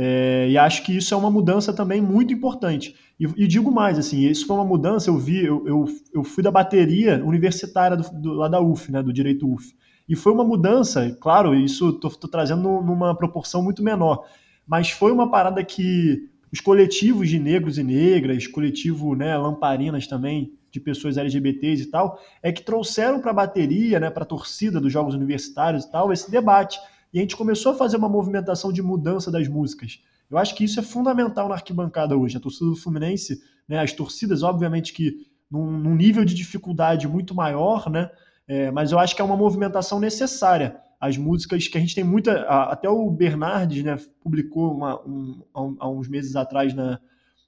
É, 0.00 0.46
e 0.48 0.56
acho 0.56 0.84
que 0.84 0.96
isso 0.96 1.12
é 1.12 1.16
uma 1.16 1.28
mudança 1.28 1.72
também 1.72 2.00
muito 2.00 2.32
importante. 2.32 2.94
E, 3.18 3.24
e, 3.36 3.48
digo 3.48 3.68
mais, 3.68 3.98
assim, 3.98 4.20
isso 4.20 4.46
foi 4.46 4.54
uma 4.54 4.64
mudança, 4.64 5.10
eu 5.10 5.18
vi, 5.18 5.44
eu, 5.44 5.66
eu, 5.66 5.86
eu 6.14 6.22
fui 6.22 6.40
da 6.40 6.52
bateria 6.52 7.20
universitária 7.24 7.96
do, 7.96 8.08
do, 8.12 8.32
lá 8.34 8.46
da 8.46 8.60
UF, 8.60 8.92
né, 8.92 9.02
do 9.02 9.12
Direito 9.12 9.52
UF. 9.52 9.74
E 10.08 10.14
foi 10.14 10.32
uma 10.32 10.44
mudança, 10.44 11.10
claro, 11.20 11.52
isso 11.52 11.88
estou 11.88 12.30
trazendo 12.30 12.80
numa 12.80 13.12
proporção 13.12 13.60
muito 13.60 13.82
menor, 13.82 14.24
mas 14.64 14.88
foi 14.88 15.10
uma 15.10 15.32
parada 15.32 15.64
que 15.64 16.28
os 16.52 16.60
coletivos 16.60 17.28
de 17.28 17.40
negros 17.40 17.76
e 17.76 17.82
negras, 17.82 18.46
coletivo 18.46 19.16
né, 19.16 19.36
Lamparinas 19.36 20.06
também, 20.06 20.52
de 20.70 20.78
pessoas 20.78 21.16
LGBTs 21.16 21.82
e 21.82 21.86
tal, 21.86 22.20
é 22.40 22.52
que 22.52 22.62
trouxeram 22.62 23.20
para 23.20 23.32
a 23.32 23.34
bateria, 23.34 23.98
né, 23.98 24.10
para 24.10 24.22
a 24.22 24.26
torcida 24.26 24.80
dos 24.80 24.92
jogos 24.92 25.16
universitários 25.16 25.84
e 25.84 25.90
tal, 25.90 26.12
esse 26.12 26.30
debate. 26.30 26.78
E 27.12 27.18
a 27.18 27.22
gente 27.22 27.36
começou 27.36 27.72
a 27.72 27.74
fazer 27.74 27.96
uma 27.96 28.08
movimentação 28.08 28.72
de 28.72 28.82
mudança 28.82 29.30
das 29.30 29.48
músicas. 29.48 30.00
Eu 30.30 30.36
acho 30.36 30.54
que 30.54 30.64
isso 30.64 30.78
é 30.78 30.82
fundamental 30.82 31.48
na 31.48 31.54
arquibancada 31.54 32.16
hoje. 32.16 32.36
A 32.36 32.40
torcida 32.40 32.66
do 32.66 32.76
Fluminense, 32.76 33.42
né, 33.66 33.78
as 33.78 33.92
torcidas, 33.92 34.42
obviamente 34.42 34.92
que 34.92 35.26
num, 35.50 35.70
num 35.70 35.94
nível 35.94 36.24
de 36.24 36.34
dificuldade 36.34 37.08
muito 37.08 37.34
maior, 37.34 37.88
né, 37.88 38.10
é, 38.46 38.70
mas 38.70 38.92
eu 38.92 38.98
acho 38.98 39.16
que 39.16 39.22
é 39.22 39.24
uma 39.24 39.36
movimentação 39.36 39.98
necessária. 39.98 40.76
As 41.00 41.16
músicas 41.16 41.68
que 41.68 41.78
a 41.78 41.80
gente 41.80 41.94
tem 41.94 42.02
muita. 42.02 42.42
Até 42.42 42.88
o 42.88 43.08
Bernardes 43.10 43.84
né, 43.84 43.96
publicou 44.20 44.74
uma, 44.74 45.00
um, 45.06 45.42
há 45.54 45.88
uns 45.88 46.08
meses 46.08 46.34
atrás 46.34 46.74
na, 46.74 46.98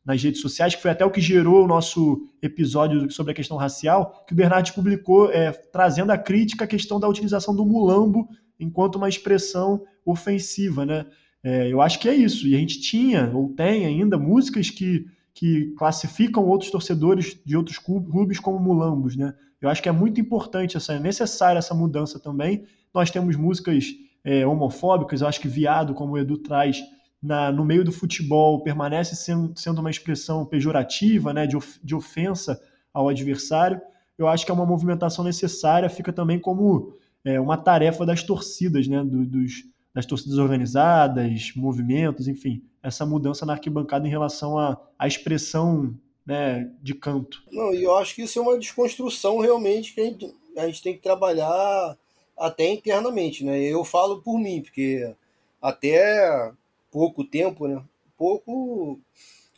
nas 0.05 0.23
redes 0.23 0.41
sociais, 0.41 0.75
que 0.75 0.81
foi 0.81 0.91
até 0.91 1.05
o 1.05 1.11
que 1.11 1.21
gerou 1.21 1.65
o 1.65 1.67
nosso 1.67 2.29
episódio 2.41 3.11
sobre 3.11 3.33
a 3.33 3.35
questão 3.35 3.57
racial, 3.57 4.25
que 4.27 4.33
o 4.33 4.37
Bernardes 4.37 4.73
publicou 4.73 5.31
é, 5.33 5.51
trazendo 5.51 6.13
a 6.13 6.19
crítica 6.19 6.65
à 6.65 6.69
questão 6.69 7.01
da 7.01 7.09
utilização 7.09 7.55
do 7.55 7.67
mulambo 7.67 8.29
enquanto 8.61 8.97
uma 8.97 9.09
expressão 9.09 9.83
ofensiva. 10.05 10.85
Né? 10.85 11.07
É, 11.43 11.73
eu 11.73 11.81
acho 11.81 11.99
que 11.99 12.09
é 12.09 12.15
isso. 12.15 12.47
E 12.47 12.55
a 12.55 12.59
gente 12.59 12.81
tinha, 12.81 13.31
ou 13.35 13.49
tem 13.49 13.87
ainda, 13.87 14.19
músicas 14.19 14.71
que, 14.71 15.07
que 15.35 15.73
classificam 15.77 16.47
outros 16.47 16.71
torcedores 16.71 17.37
de 17.45 17.57
outros 17.57 17.79
clubes 17.79 18.39
como 18.39 18.61
mulambos. 18.61 19.17
Né? 19.17 19.35
Eu 19.61 19.69
acho 19.69 19.83
que 19.83 19.89
é 19.89 19.93
muito 19.93 20.21
importante, 20.21 20.77
essa, 20.77 20.93
é 20.93 21.01
necessária 21.01 21.59
essa 21.59 21.75
mudança 21.75 22.21
também. 22.21 22.65
Nós 22.93 23.11
temos 23.11 23.37
músicas 23.37 23.87
é, 24.25 24.47
homofóbicas, 24.47 25.21
eu 25.21 25.29
acho 25.29 25.41
que 25.41 25.49
viado, 25.49 25.95
como 25.95 26.13
o 26.13 26.19
Edu 26.19 26.39
traz, 26.39 26.83
na, 27.23 27.53
no 27.53 27.65
meio 27.65 27.85
do 27.85 27.93
futebol, 27.93 28.63
permanece 28.63 29.15
sendo, 29.15 29.53
sendo 29.59 29.81
uma 29.81 29.91
expressão 29.91 30.45
pejorativa, 30.47 31.33
né, 31.33 31.47
de, 31.47 31.57
of, 31.57 31.79
de 31.83 31.95
ofensa 31.95 32.61
ao 32.93 33.09
adversário. 33.09 33.81
Eu 34.17 34.29
acho 34.29 34.45
que 34.45 34.51
é 34.51 34.55
uma 34.55 34.67
movimentação 34.67 35.25
necessária, 35.25 35.89
fica 35.89 36.13
também 36.13 36.39
como 36.39 36.95
é, 37.25 37.41
uma 37.41 37.57
tarefa 37.57 38.07
das 38.07 38.23
torcidas, 38.23 38.87
né, 38.89 39.03
do, 39.05 39.25
dos, 39.27 39.65
das 39.95 40.07
torcidas 40.07 40.39
organizadas, 40.39 41.53
movimentos, 41.55 42.29
enfim, 42.29 42.63
essa 42.83 43.05
mudança 43.05 43.45
na 43.45 43.55
arquibancada 43.55 44.07
em 44.07 44.11
relação 44.11 44.59
à, 44.59 44.81
à 44.99 45.07
expressão 45.07 45.95
né, 46.25 46.71
de 46.83 46.95
canto. 46.95 47.43
Não, 47.51 47.75
e 47.75 47.83
eu 47.83 47.97
acho 47.97 48.15
que 48.15 48.23
isso 48.23 48.39
é 48.39 48.43
uma 48.43 48.59
desconstrução 48.59 49.39
realmente 49.39 49.95
que 49.95 50.01
a 50.01 50.05
gente, 50.05 50.35
a 50.57 50.67
gente 50.67 50.83
tem 50.83 50.95
que 50.95 51.03
trabalhar 51.03 51.97
até 52.39 52.69
internamente, 52.69 53.45
né? 53.45 53.61
Eu 53.61 53.85
falo 53.85 54.23
por 54.23 54.39
mim, 54.39 54.63
porque 54.63 55.15
até 55.61 56.53
pouco 56.91 57.23
tempo, 57.23 57.69
né? 57.69 57.83
Pouco, 58.17 58.99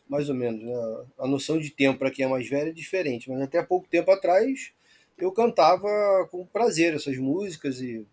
mais 0.09 0.29
ou 0.29 0.35
menos, 0.35 0.63
né? 0.63 1.05
A 1.19 1.27
noção 1.27 1.59
de 1.59 1.71
tempo 1.71 1.99
para 1.99 2.11
quem 2.11 2.25
é 2.25 2.29
mais 2.29 2.49
velho 2.49 2.71
é 2.71 2.73
diferente, 2.73 3.31
mas 3.31 3.41
até 3.41 3.63
pouco 3.63 3.89
tempo 3.89 4.11
atrás 4.11 4.73
eu 5.19 5.33
cantava 5.33 5.89
com 6.31 6.47
prazer 6.47 6.95
essas 6.95 7.17
músicas 7.19 7.81
e 7.81 8.07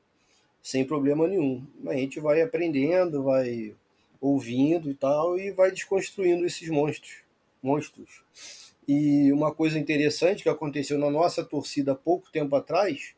sem 0.61 0.85
problema 0.85 1.27
nenhum. 1.27 1.65
A 1.87 1.93
gente 1.93 2.19
vai 2.19 2.41
aprendendo, 2.41 3.23
vai 3.23 3.75
ouvindo 4.21 4.89
e 4.89 4.93
tal 4.93 5.39
e 5.39 5.51
vai 5.51 5.71
desconstruindo 5.71 6.45
esses 6.45 6.69
monstros 6.69 7.17
monstros. 7.61 8.23
E 8.87 9.31
uma 9.31 9.53
coisa 9.53 9.77
interessante 9.77 10.43
que 10.43 10.49
aconteceu 10.49 10.97
na 10.97 11.09
nossa 11.09 11.43
torcida 11.43 11.91
há 11.91 11.95
pouco 11.95 12.31
tempo 12.31 12.55
atrás 12.55 13.13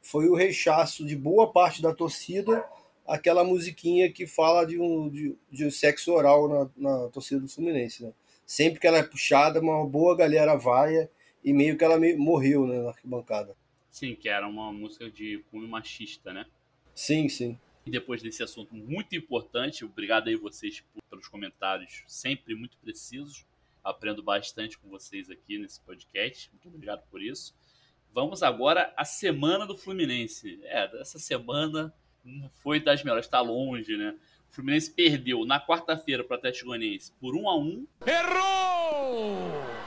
foi 0.00 0.28
o 0.28 0.34
rechaço 0.34 1.04
de 1.04 1.16
boa 1.16 1.50
parte 1.52 1.82
da 1.82 1.94
torcida 1.94 2.64
aquela 3.08 3.42
musiquinha 3.42 4.12
que 4.12 4.26
fala 4.26 4.66
de 4.66 4.78
um 4.78 5.08
de, 5.08 5.34
de 5.50 5.70
sexo 5.70 6.12
oral 6.12 6.46
na, 6.46 6.68
na 6.76 7.08
torcida 7.08 7.40
do 7.40 7.48
Fluminense. 7.48 8.04
Né? 8.04 8.12
Sempre 8.46 8.78
que 8.78 8.86
ela 8.86 8.98
é 8.98 9.02
puxada, 9.02 9.60
uma 9.60 9.84
boa 9.86 10.14
galera 10.14 10.54
vaia 10.54 11.10
e 11.44 11.52
meio 11.52 11.76
que 11.76 11.84
ela 11.84 11.98
meio, 11.98 12.18
morreu 12.18 12.66
né, 12.66 12.80
na 12.80 12.90
arquibancada. 12.90 13.56
Sim, 13.90 14.14
que 14.14 14.28
era 14.28 14.46
uma 14.46 14.72
música 14.72 15.10
de 15.10 15.44
cunho 15.50 15.68
machista, 15.68 16.32
né? 16.32 16.46
Sim, 16.94 17.28
sim. 17.28 17.58
E 17.86 17.90
depois 17.90 18.22
desse 18.22 18.42
assunto 18.42 18.74
muito 18.74 19.16
importante, 19.16 19.84
obrigado 19.84 20.28
aí 20.28 20.36
vocês 20.36 20.84
pelos 21.08 21.28
comentários 21.28 22.02
sempre 22.06 22.54
muito 22.54 22.76
precisos. 22.78 23.46
Aprendo 23.82 24.22
bastante 24.22 24.78
com 24.78 24.88
vocês 24.88 25.30
aqui 25.30 25.58
nesse 25.58 25.80
podcast. 25.80 26.50
Muito 26.52 26.68
obrigado 26.68 27.02
por 27.08 27.22
isso. 27.22 27.56
Vamos 28.12 28.42
agora 28.42 28.92
à 28.96 29.04
semana 29.04 29.66
do 29.66 29.76
Fluminense. 29.76 30.60
É, 30.64 31.00
essa 31.00 31.18
semana 31.18 31.94
não 32.24 32.50
foi 32.50 32.80
das 32.80 33.02
melhores, 33.02 33.26
está 33.26 33.40
longe, 33.40 33.96
né? 33.96 34.18
O 34.50 34.54
Fluminense 34.54 34.90
perdeu 34.90 35.44
na 35.44 35.64
quarta-feira 35.64 36.24
para 36.24 36.34
o 36.34 36.38
Atlético 36.38 36.66
Goianiense 36.66 37.12
por 37.20 37.34
1 37.34 37.48
a 37.48 37.56
1 37.56 37.86
Errou! 38.06 39.77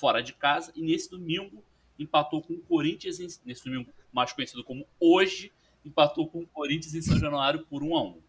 Fora 0.00 0.22
de 0.22 0.32
casa. 0.32 0.72
E 0.74 0.80
nesse 0.80 1.10
domingo 1.10 1.62
empatou 1.98 2.40
com 2.40 2.54
o 2.54 2.60
Corinthians, 2.60 3.20
em, 3.20 3.28
nesse 3.44 3.64
domingo 3.64 3.90
mais 4.10 4.32
conhecido 4.32 4.64
como 4.64 4.86
hoje, 4.98 5.52
empatou 5.84 6.26
com 6.26 6.40
o 6.40 6.46
Corinthians 6.46 6.94
em 6.94 7.02
São 7.02 7.18
Januário 7.18 7.66
por 7.68 7.82
1 7.82 7.94
a 7.94 8.02
1 8.02 8.20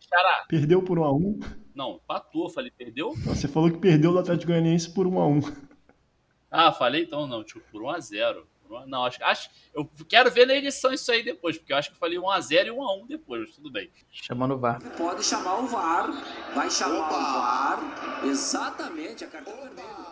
Xará. 0.00 0.44
Perdeu 0.48 0.82
por 0.82 0.98
1x1? 0.98 1.56
Não, 1.74 1.96
empatou. 1.96 2.50
Falei, 2.50 2.70
perdeu? 2.70 3.14
Você 3.24 3.48
falou 3.48 3.70
que 3.70 3.78
perdeu 3.78 4.12
do 4.12 4.18
Atlético 4.18 4.52
Goianiense 4.52 4.92
por 4.92 5.06
1x1. 5.06 5.56
Ah, 6.50 6.72
falei 6.72 7.04
então, 7.04 7.26
não, 7.26 7.42
tipo, 7.42 7.60
por 7.70 7.82
1x0. 7.82 8.44
Não, 8.86 9.04
acho, 9.04 9.22
acho 9.22 9.50
eu 9.72 9.88
quero 10.08 10.30
ver 10.30 10.46
na 10.46 10.54
edição 10.54 10.92
isso 10.92 11.12
aí 11.12 11.22
depois, 11.22 11.56
porque 11.56 11.72
eu 11.72 11.76
acho 11.76 11.90
que 11.90 11.94
eu 11.94 11.98
falei 11.98 12.18
1x0 12.18 12.66
e 12.66 12.70
1x1 12.70 13.06
depois, 13.06 13.40
mas 13.42 13.54
tudo 13.54 13.70
bem. 13.70 13.90
Chamando 14.10 14.54
o 14.54 14.58
VAR. 14.58 14.80
Pode 14.96 15.24
chamar 15.24 15.60
o 15.60 15.66
VAR, 15.66 16.10
vai 16.54 16.70
chamar 16.70 17.06
Opa. 17.06 17.16
o 17.16 17.22
VAR. 17.22 18.24
Exatamente, 18.26 19.24
a 19.24 19.28
cartão 19.28 19.54
vermelho. 19.54 20.03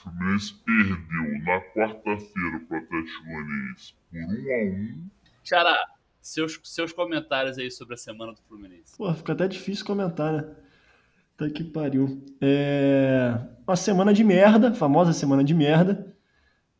O 0.00 0.02
Fluminense 0.02 0.54
perdeu 0.64 1.44
na 1.44 1.60
quarta-feira 1.60 2.60
para 2.66 2.78
o 2.78 2.82
Atlético 2.82 3.24
Goianiense 3.24 3.94
por 4.10 4.18
1 4.18 4.22
a 4.22 4.26
1 4.26 5.10
Xará, 5.44 5.78
seus, 6.20 6.60
seus 6.64 6.92
comentários 6.92 7.58
aí 7.58 7.70
sobre 7.70 7.94
a 7.94 7.96
semana 7.98 8.32
do 8.32 8.40
Fluminense. 8.42 8.96
Pô, 8.96 9.12
fica 9.12 9.32
até 9.32 9.46
difícil 9.46 9.84
comentar, 9.84 10.32
né? 10.32 10.56
Tá 11.36 11.50
que 11.50 11.64
pariu. 11.64 12.22
É... 12.40 13.38
Uma 13.66 13.76
semana 13.76 14.12
de 14.14 14.24
merda, 14.24 14.72
famosa 14.72 15.12
semana 15.12 15.44
de 15.44 15.54
merda. 15.54 16.14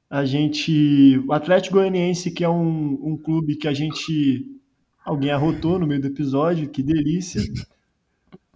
A 0.09 0.25
gente. 0.25 1.19
O 1.27 1.33
Atlético 1.33 1.77
Goianiense, 1.77 2.31
que 2.31 2.43
é 2.43 2.49
um, 2.49 2.99
um 3.03 3.17
clube 3.17 3.57
que 3.57 3.69
a 3.69 3.73
gente. 3.73 4.59
Alguém 5.05 5.31
arrotou 5.31 5.79
no 5.79 5.87
meio 5.87 6.01
do 6.01 6.09
episódio, 6.09 6.69
que 6.71 6.83
delícia. 6.83 7.43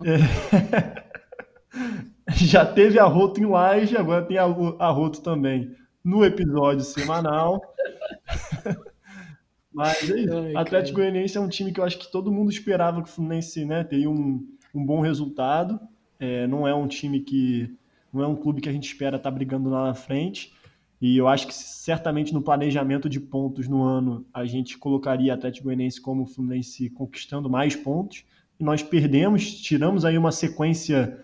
É... 0.04 0.93
Já 2.44 2.66
teve 2.66 2.98
arroto 2.98 3.40
em 3.40 3.46
live, 3.46 3.96
agora 3.96 4.24
tem 4.24 4.36
arroto 4.38 5.20
também 5.20 5.74
no 6.04 6.24
episódio 6.24 6.84
semanal. 6.84 7.60
Mas 9.72 10.08
é 10.08 10.20
isso. 10.20 10.36
Ai, 10.36 10.56
Atlético. 10.56 10.98
Goianiense 10.98 11.36
é 11.36 11.40
um 11.40 11.48
time 11.48 11.72
que 11.72 11.80
eu 11.80 11.84
acho 11.84 11.98
que 11.98 12.10
todo 12.10 12.30
mundo 12.30 12.50
esperava 12.50 13.02
que 13.02 13.08
o 13.08 13.12
Fluminense 13.12 13.64
né, 13.64 13.82
teria 13.82 14.08
um, 14.08 14.46
um 14.74 14.84
bom 14.84 15.00
resultado. 15.00 15.80
É, 16.18 16.46
não 16.46 16.66
é 16.66 16.74
um 16.74 16.86
time 16.86 17.20
que. 17.20 17.74
Não 18.12 18.22
é 18.22 18.26
um 18.28 18.36
clube 18.36 18.60
que 18.60 18.68
a 18.68 18.72
gente 18.72 18.86
espera 18.86 19.16
estar 19.16 19.30
tá 19.30 19.34
brigando 19.34 19.68
lá 19.68 19.86
na 19.86 19.94
frente. 19.94 20.52
E 21.00 21.16
eu 21.16 21.26
acho 21.26 21.48
que 21.48 21.54
certamente 21.54 22.32
no 22.32 22.40
planejamento 22.40 23.08
de 23.08 23.18
pontos 23.18 23.66
no 23.66 23.82
ano 23.82 24.24
a 24.32 24.44
gente 24.44 24.78
colocaria 24.78 25.34
Atlético 25.34 25.64
Goianiense 25.64 26.00
como 26.00 26.22
o 26.22 26.26
Fluminense 26.26 26.88
conquistando 26.90 27.50
mais 27.50 27.74
pontos. 27.74 28.24
E 28.58 28.62
nós 28.62 28.82
perdemos, 28.82 29.60
tiramos 29.60 30.04
aí 30.04 30.16
uma 30.16 30.30
sequência, 30.30 31.23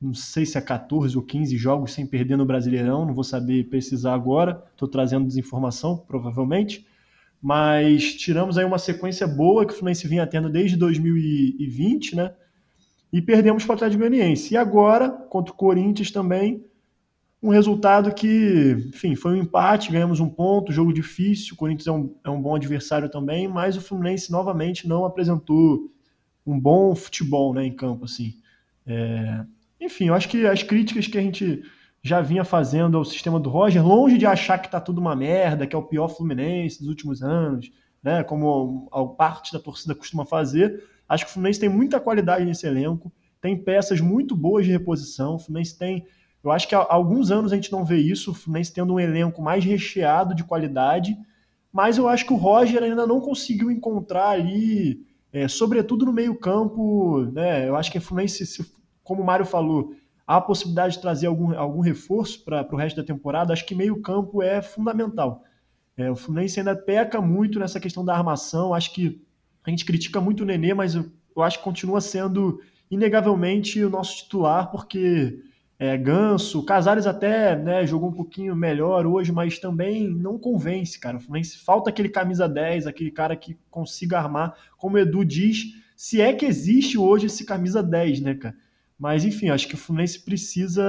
não 0.00 0.14
sei 0.14 0.46
se 0.46 0.56
é 0.56 0.60
14 0.60 1.16
ou 1.16 1.22
15 1.22 1.56
jogos 1.58 1.92
sem 1.92 2.06
perder 2.06 2.36
no 2.36 2.46
Brasileirão, 2.46 3.04
não 3.04 3.12
vou 3.12 3.24
saber 3.24 3.68
precisar 3.68 4.14
agora, 4.14 4.64
estou 4.72 4.88
trazendo 4.88 5.26
desinformação, 5.26 5.96
provavelmente. 5.96 6.86
Mas 7.42 8.14
tiramos 8.14 8.56
aí 8.56 8.64
uma 8.64 8.78
sequência 8.78 9.26
boa 9.26 9.66
que 9.66 9.72
o 9.72 9.76
Fluminense 9.76 10.08
vinha 10.08 10.26
tendo 10.26 10.48
desde 10.48 10.76
2020, 10.76 12.16
né? 12.16 12.34
E 13.12 13.20
perdemos 13.20 13.64
para 13.64 13.72
o 13.72 13.76
Atlético 13.76 14.00
Goianiense. 14.00 14.54
E 14.54 14.56
agora, 14.56 15.10
contra 15.10 15.52
o 15.52 15.56
Corinthians 15.56 16.10
também, 16.10 16.64
um 17.42 17.50
resultado 17.50 18.14
que, 18.14 18.76
enfim, 18.88 19.14
foi 19.14 19.32
um 19.32 19.42
empate, 19.42 19.90
ganhamos 19.90 20.20
um 20.20 20.28
ponto, 20.28 20.72
jogo 20.72 20.92
difícil, 20.92 21.54
o 21.54 21.56
Corinthians 21.56 21.86
é 21.86 21.92
um, 21.92 22.14
é 22.24 22.30
um 22.30 22.40
bom 22.40 22.54
adversário 22.54 23.10
também, 23.10 23.48
mas 23.48 23.76
o 23.76 23.80
Fluminense 23.80 24.30
novamente 24.30 24.86
não 24.86 25.04
apresentou 25.04 25.90
um 26.46 26.58
bom 26.58 26.94
futebol 26.94 27.54
né, 27.54 27.64
em 27.64 27.74
campo, 27.74 28.04
assim. 28.04 28.34
É... 28.86 29.44
Enfim, 29.80 30.08
eu 30.08 30.14
acho 30.14 30.28
que 30.28 30.46
as 30.46 30.62
críticas 30.62 31.06
que 31.06 31.16
a 31.16 31.22
gente 31.22 31.62
já 32.02 32.20
vinha 32.20 32.44
fazendo 32.44 32.96
ao 32.96 33.04
sistema 33.04 33.38
do 33.38 33.50
Roger, 33.50 33.86
longe 33.86 34.18
de 34.18 34.26
achar 34.26 34.58
que 34.58 34.68
está 34.68 34.80
tudo 34.80 35.00
uma 35.00 35.16
merda, 35.16 35.66
que 35.66 35.74
é 35.74 35.78
o 35.78 35.82
pior 35.82 36.08
Fluminense 36.08 36.78
dos 36.78 36.88
últimos 36.88 37.22
anos, 37.22 37.70
né, 38.02 38.22
como 38.22 38.88
parte 39.18 39.52
da 39.52 39.58
torcida 39.58 39.94
costuma 39.94 40.24
fazer, 40.24 40.82
acho 41.08 41.24
que 41.24 41.30
o 41.30 41.34
Fluminense 41.34 41.60
tem 41.60 41.68
muita 41.68 42.00
qualidade 42.00 42.44
nesse 42.44 42.66
elenco, 42.66 43.12
tem 43.40 43.56
peças 43.56 44.00
muito 44.00 44.34
boas 44.34 44.64
de 44.64 44.72
reposição, 44.72 45.34
o 45.34 45.38
Fluminense 45.38 45.78
tem 45.78 46.06
eu 46.42 46.50
acho 46.50 46.66
que 46.66 46.74
há 46.74 46.86
alguns 46.88 47.30
anos 47.30 47.52
a 47.52 47.54
gente 47.54 47.70
não 47.70 47.84
vê 47.84 47.98
isso, 47.98 48.30
o 48.30 48.34
Fluminense 48.34 48.72
tendo 48.72 48.94
um 48.94 49.00
elenco 49.00 49.42
mais 49.42 49.62
recheado 49.62 50.34
de 50.34 50.42
qualidade, 50.42 51.14
mas 51.72 51.98
eu 51.98 52.08
acho 52.08 52.24
que 52.26 52.32
o 52.32 52.36
Roger 52.36 52.82
ainda 52.82 53.06
não 53.06 53.20
conseguiu 53.20 53.70
encontrar 53.70 54.30
ali, 54.30 55.04
é, 55.32 55.46
sobretudo 55.46 56.06
no 56.06 56.12
meio-campo, 56.12 57.30
né? 57.32 57.68
Eu 57.68 57.76
acho 57.76 57.92
que 57.92 57.98
o 57.98 58.00
Fluminense, 58.00 58.46
se, 58.46 58.64
como 59.02 59.22
o 59.22 59.26
Mário 59.26 59.46
falou, 59.46 59.94
há 60.26 60.36
a 60.36 60.40
possibilidade 60.40 60.94
de 60.94 61.00
trazer 61.00 61.26
algum, 61.26 61.56
algum 61.58 61.80
reforço 61.80 62.44
para 62.44 62.66
o 62.72 62.76
resto 62.76 62.96
da 62.96 63.04
temporada, 63.04 63.52
acho 63.52 63.66
que 63.66 63.74
meio-campo 63.74 64.42
é 64.42 64.62
fundamental. 64.62 65.44
É, 65.96 66.10
o 66.10 66.16
Fluminense 66.16 66.58
ainda 66.58 66.76
peca 66.76 67.20
muito 67.20 67.58
nessa 67.58 67.80
questão 67.80 68.04
da 68.04 68.14
armação, 68.14 68.72
acho 68.72 68.94
que 68.94 69.20
a 69.64 69.70
gente 69.70 69.84
critica 69.84 70.20
muito 70.20 70.42
o 70.42 70.46
Nenê, 70.46 70.72
mas 70.72 70.94
eu, 70.94 71.10
eu 71.36 71.42
acho 71.42 71.58
que 71.58 71.64
continua 71.64 72.00
sendo 72.00 72.60
inegavelmente 72.90 73.82
o 73.84 73.90
nosso 73.90 74.16
titular, 74.16 74.70
porque 74.70 75.42
é, 75.78 75.96
Ganso, 75.96 76.62
Casares 76.62 77.06
até 77.06 77.56
né, 77.56 77.86
jogou 77.86 78.10
um 78.10 78.14
pouquinho 78.14 78.54
melhor 78.54 79.06
hoje, 79.06 79.32
mas 79.32 79.58
também 79.58 80.08
não 80.08 80.38
convence, 80.38 80.98
cara. 80.98 81.16
O 81.16 81.20
Fluminense 81.20 81.56
falta 81.58 81.88
aquele 81.88 82.08
camisa 82.08 82.48
10, 82.48 82.86
aquele 82.86 83.10
cara 83.10 83.34
que 83.34 83.56
consiga 83.70 84.18
armar, 84.18 84.54
como 84.76 84.96
o 84.96 84.98
Edu 84.98 85.24
diz, 85.24 85.74
se 85.96 86.20
é 86.20 86.32
que 86.32 86.44
existe 86.44 86.98
hoje 86.98 87.26
esse 87.26 87.44
camisa 87.44 87.82
10, 87.82 88.20
né, 88.20 88.34
cara? 88.34 88.54
Mas 89.00 89.24
enfim, 89.24 89.48
acho 89.48 89.66
que 89.66 89.74
o 89.74 89.78
Fluminense 89.78 90.20
precisa 90.20 90.84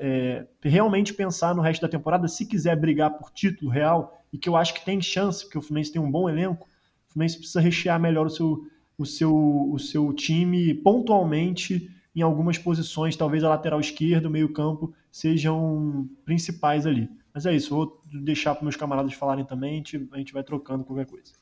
é, 0.00 0.44
realmente 0.60 1.14
pensar 1.14 1.54
no 1.54 1.62
resto 1.62 1.80
da 1.80 1.88
temporada, 1.88 2.26
se 2.26 2.44
quiser 2.44 2.74
brigar 2.74 3.16
por 3.16 3.30
título 3.30 3.70
real, 3.70 4.20
e 4.32 4.36
que 4.36 4.48
eu 4.48 4.56
acho 4.56 4.74
que 4.74 4.84
tem 4.84 5.00
chance, 5.00 5.44
porque 5.44 5.58
o 5.58 5.62
Fluminense 5.62 5.92
tem 5.92 6.02
um 6.02 6.10
bom 6.10 6.28
elenco, 6.28 6.68
o 7.08 7.12
Fluminense 7.12 7.38
precisa 7.38 7.60
rechear 7.60 8.00
melhor 8.00 8.26
o 8.26 8.30
seu, 8.30 8.66
o 8.98 9.06
seu, 9.06 9.70
o 9.70 9.78
seu 9.78 10.12
time 10.12 10.74
pontualmente 10.74 11.88
em 12.16 12.20
algumas 12.20 12.58
posições, 12.58 13.14
talvez 13.14 13.44
a 13.44 13.48
lateral 13.50 13.78
esquerda, 13.78 14.26
o 14.26 14.30
meio-campo, 14.30 14.92
sejam 15.08 16.10
principais 16.24 16.84
ali. 16.84 17.08
Mas 17.32 17.46
é 17.46 17.54
isso, 17.54 17.76
vou 17.76 18.02
deixar 18.12 18.56
para 18.56 18.64
meus 18.64 18.76
camaradas 18.76 19.14
falarem 19.14 19.44
também, 19.44 19.74
a 19.74 19.76
gente, 19.76 20.08
a 20.10 20.18
gente 20.18 20.32
vai 20.32 20.42
trocando 20.42 20.82
qualquer 20.82 21.06
coisa. 21.06 21.32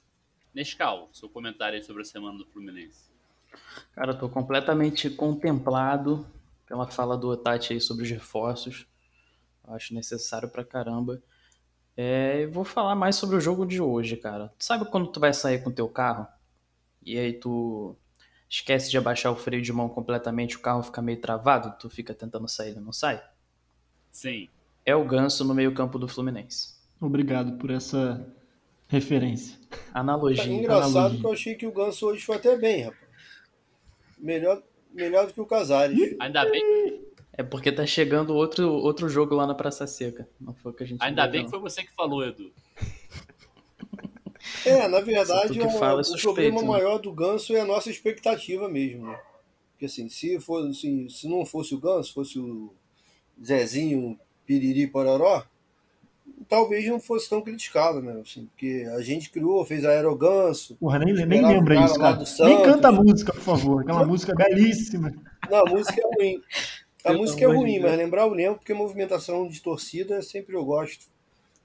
Nescau, 0.52 1.08
seu 1.14 1.30
comentário 1.30 1.82
sobre 1.82 2.02
a 2.02 2.04
semana 2.04 2.36
do 2.36 2.44
Fluminense. 2.44 3.09
Cara, 3.94 4.12
estou 4.12 4.28
completamente 4.28 5.10
contemplado 5.10 6.26
pela 6.66 6.86
fala 6.86 7.16
do 7.16 7.28
Otati 7.28 7.72
aí 7.72 7.80
sobre 7.80 8.04
os 8.04 8.10
reforços. 8.10 8.86
Acho 9.68 9.94
necessário 9.94 10.48
pra 10.48 10.64
caramba. 10.64 11.22
É, 11.96 12.46
vou 12.46 12.64
falar 12.64 12.94
mais 12.94 13.16
sobre 13.16 13.36
o 13.36 13.40
jogo 13.40 13.66
de 13.66 13.80
hoje, 13.80 14.16
cara. 14.16 14.52
Sabe 14.58 14.84
quando 14.86 15.08
tu 15.08 15.20
vai 15.20 15.34
sair 15.34 15.62
com 15.62 15.70
teu 15.70 15.88
carro 15.88 16.26
e 17.04 17.18
aí 17.18 17.32
tu 17.32 17.96
esquece 18.48 18.90
de 18.90 18.98
abaixar 18.98 19.32
o 19.32 19.36
freio 19.36 19.62
de 19.62 19.72
mão 19.72 19.88
completamente, 19.88 20.56
o 20.56 20.60
carro 20.60 20.82
fica 20.82 21.00
meio 21.00 21.20
travado, 21.20 21.76
tu 21.78 21.88
fica 21.88 22.14
tentando 22.14 22.48
sair 22.48 22.76
e 22.76 22.80
não 22.80 22.92
sai? 22.92 23.22
Sim. 24.10 24.48
É 24.84 24.94
o 24.94 25.04
Ganso 25.04 25.44
no 25.44 25.54
meio-campo 25.54 25.98
do 25.98 26.08
Fluminense. 26.08 26.74
Obrigado 27.00 27.58
por 27.58 27.70
essa 27.70 28.26
referência. 28.88 29.58
Analogia. 29.94 30.44
É 30.44 30.46
engraçado 30.46 30.96
analogia. 30.96 31.20
que 31.20 31.26
eu 31.26 31.32
achei 31.32 31.54
que 31.54 31.66
o 31.66 31.72
Ganso 31.72 32.06
hoje 32.06 32.24
foi 32.24 32.36
até 32.36 32.56
bem, 32.56 32.84
rapaz. 32.84 33.09
Melhor, 34.20 34.62
melhor 34.92 35.26
do 35.26 35.32
que 35.32 35.40
o 35.40 35.46
Casares. 35.46 36.16
Ainda 36.20 36.44
bem. 36.44 37.00
É 37.32 37.42
porque 37.42 37.72
tá 37.72 37.86
chegando 37.86 38.34
outro, 38.34 38.70
outro 38.70 39.08
jogo 39.08 39.34
lá 39.34 39.46
na 39.46 39.54
Praça 39.54 39.86
Seca. 39.86 40.28
Não 40.40 40.52
foi 40.54 40.72
que 40.72 40.82
a 40.82 40.86
gente 40.86 41.02
Ainda 41.02 41.26
bem 41.26 41.40
não. 41.40 41.46
que 41.46 41.50
foi 41.50 41.60
você 41.60 41.82
que 41.82 41.94
falou, 41.94 42.24
Edu. 42.24 42.52
É, 44.64 44.88
na 44.88 45.00
verdade, 45.00 45.60
o, 45.60 45.70
fala 45.70 46.00
é 46.00 46.02
o 46.02 46.04
suspeito, 46.04 46.22
problema 46.24 46.62
né? 46.62 46.68
maior 46.68 46.98
do 46.98 47.12
Ganso 47.12 47.54
é 47.54 47.60
a 47.60 47.64
nossa 47.64 47.90
expectativa 47.90 48.68
mesmo, 48.68 49.06
né? 49.06 49.18
Porque 49.72 49.86
assim, 49.86 50.08
se, 50.08 50.38
fosse, 50.40 50.68
assim, 50.68 51.08
se 51.08 51.28
não 51.28 51.46
fosse 51.46 51.74
o 51.74 51.78
Ganso, 51.78 52.12
fosse 52.12 52.38
o 52.38 52.72
Zezinho, 53.42 54.18
Piriri, 54.44 54.86
Pororó, 54.86 55.44
talvez 56.50 56.84
não 56.86 56.98
fosse 56.98 57.30
tão 57.30 57.40
criticado, 57.40 58.02
né? 58.02 58.20
Assim, 58.20 58.46
porque 58.46 58.84
a 58.92 59.00
gente 59.00 59.30
criou, 59.30 59.64
fez 59.64 59.84
a 59.84 59.90
Aeroganso. 59.90 60.74
Porra, 60.74 60.98
nem, 60.98 61.14
nem 61.14 61.44
o 61.44 61.48
lembra 61.48 61.74
cara 61.76 61.86
isso, 61.86 61.98
cara. 61.98 62.24
Nem 62.40 62.62
canta 62.62 62.88
a 62.88 62.92
música, 62.92 63.32
por 63.32 63.42
favor. 63.42 63.82
Aquela 63.82 64.04
música 64.04 64.34
belíssima. 64.34 65.14
Não, 65.48 65.58
a 65.58 65.70
música 65.70 66.00
é 66.00 66.16
ruim. 66.16 66.42
A 67.02 67.08
Pelo 67.10 67.18
música 67.20 67.44
é 67.44 67.46
ruim, 67.46 67.78
mas 67.78 67.96
lembrar 67.96 68.22
eu 68.22 68.34
lembro 68.34 68.56
porque 68.56 68.74
movimentação 68.74 69.48
de 69.48 69.62
torcida 69.62 70.20
sempre 70.20 70.56
eu 70.56 70.64
gosto. 70.64 71.06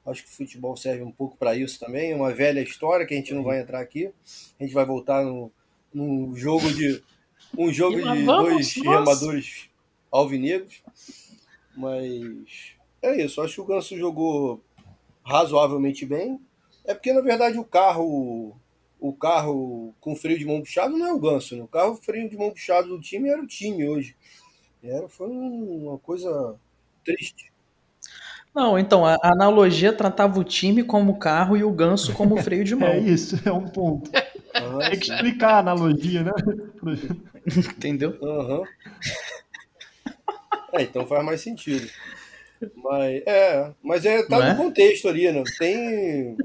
Acho 0.05 0.23
que 0.23 0.29
o 0.29 0.33
futebol 0.33 0.77
serve 0.77 1.03
um 1.03 1.11
pouco 1.11 1.35
para 1.35 1.55
isso 1.55 1.79
também. 1.79 2.11
É 2.11 2.15
uma 2.15 2.31
velha 2.31 2.61
história 2.61 3.07
que 3.07 3.13
a 3.15 3.17
gente 3.17 3.33
não 3.33 3.43
vai 3.43 3.59
entrar 3.59 3.79
aqui. 3.79 4.11
A 4.59 4.63
gente 4.63 4.73
vai 4.73 4.85
voltar 4.85 5.25
no, 5.25 5.51
no 5.91 6.35
jogo 6.35 6.71
de 6.71 7.01
um 7.57 7.73
jogo 7.73 7.97
de 7.97 8.23
vamos 8.23 8.25
dois 8.25 8.77
nós. 8.77 8.99
remadores 8.99 9.69
alvinegros. 10.11 10.83
Mas 11.75 12.75
é 13.01 13.21
isso. 13.23 13.41
Acho 13.41 13.55
que 13.55 13.61
o 13.61 13.65
Ganso 13.65 13.97
jogou 13.97 14.61
razoavelmente 15.25 16.05
bem. 16.05 16.39
É 16.85 16.93
porque 16.93 17.11
na 17.11 17.21
verdade 17.21 17.57
o 17.57 17.65
carro 17.65 18.55
o 18.99 19.13
carro 19.13 19.93
com 19.99 20.15
freio 20.15 20.39
de 20.39 20.45
mão 20.45 20.61
puxado 20.61 20.97
não 20.97 21.07
é 21.07 21.13
o 21.13 21.19
Ganso, 21.19 21.55
né? 21.55 21.63
O 21.63 21.67
carro 21.67 21.95
freio 21.95 22.29
de 22.29 22.37
mão 22.37 22.51
puxado 22.51 22.87
do 22.87 23.01
time 23.01 23.29
era 23.29 23.41
o 23.41 23.47
time 23.47 23.87
hoje. 23.87 24.15
Era, 24.83 25.09
foi 25.09 25.27
uma 25.27 25.97
coisa 25.97 26.55
triste. 27.03 27.51
Não, 28.53 28.79
então, 28.79 29.05
a 29.05 29.17
analogia 29.21 29.91
tratava 29.91 30.39
o 30.39 30.43
time 30.43 30.81
como 30.81 31.19
carro 31.19 31.57
e 31.57 31.63
o 31.63 31.71
ganso 31.71 32.13
como 32.13 32.37
freio 32.41 32.63
de 32.63 32.73
mão. 32.73 32.87
É 32.87 32.99
isso, 32.99 33.37
é 33.45 33.51
um 33.51 33.67
ponto. 33.67 34.09
Tem 34.11 34.97
que 34.97 35.11
explicar 35.11 35.55
a 35.55 35.59
analogia, 35.59 36.23
né? 36.23 36.31
Entendeu? 37.75 38.17
Aham. 38.23 38.63
É, 40.71 40.83
então 40.83 41.05
faz 41.05 41.25
mais 41.25 41.41
sentido. 41.41 41.89
Mas 42.75 43.23
é, 43.25 43.73
mas 43.83 44.05
é 44.05 44.23
tá 44.23 44.39
Não 44.39 44.45
é? 44.45 44.53
no 44.53 44.57
contexto 44.57 45.07
ali, 45.07 45.31
né? 45.31 45.43
Tem 45.59 46.37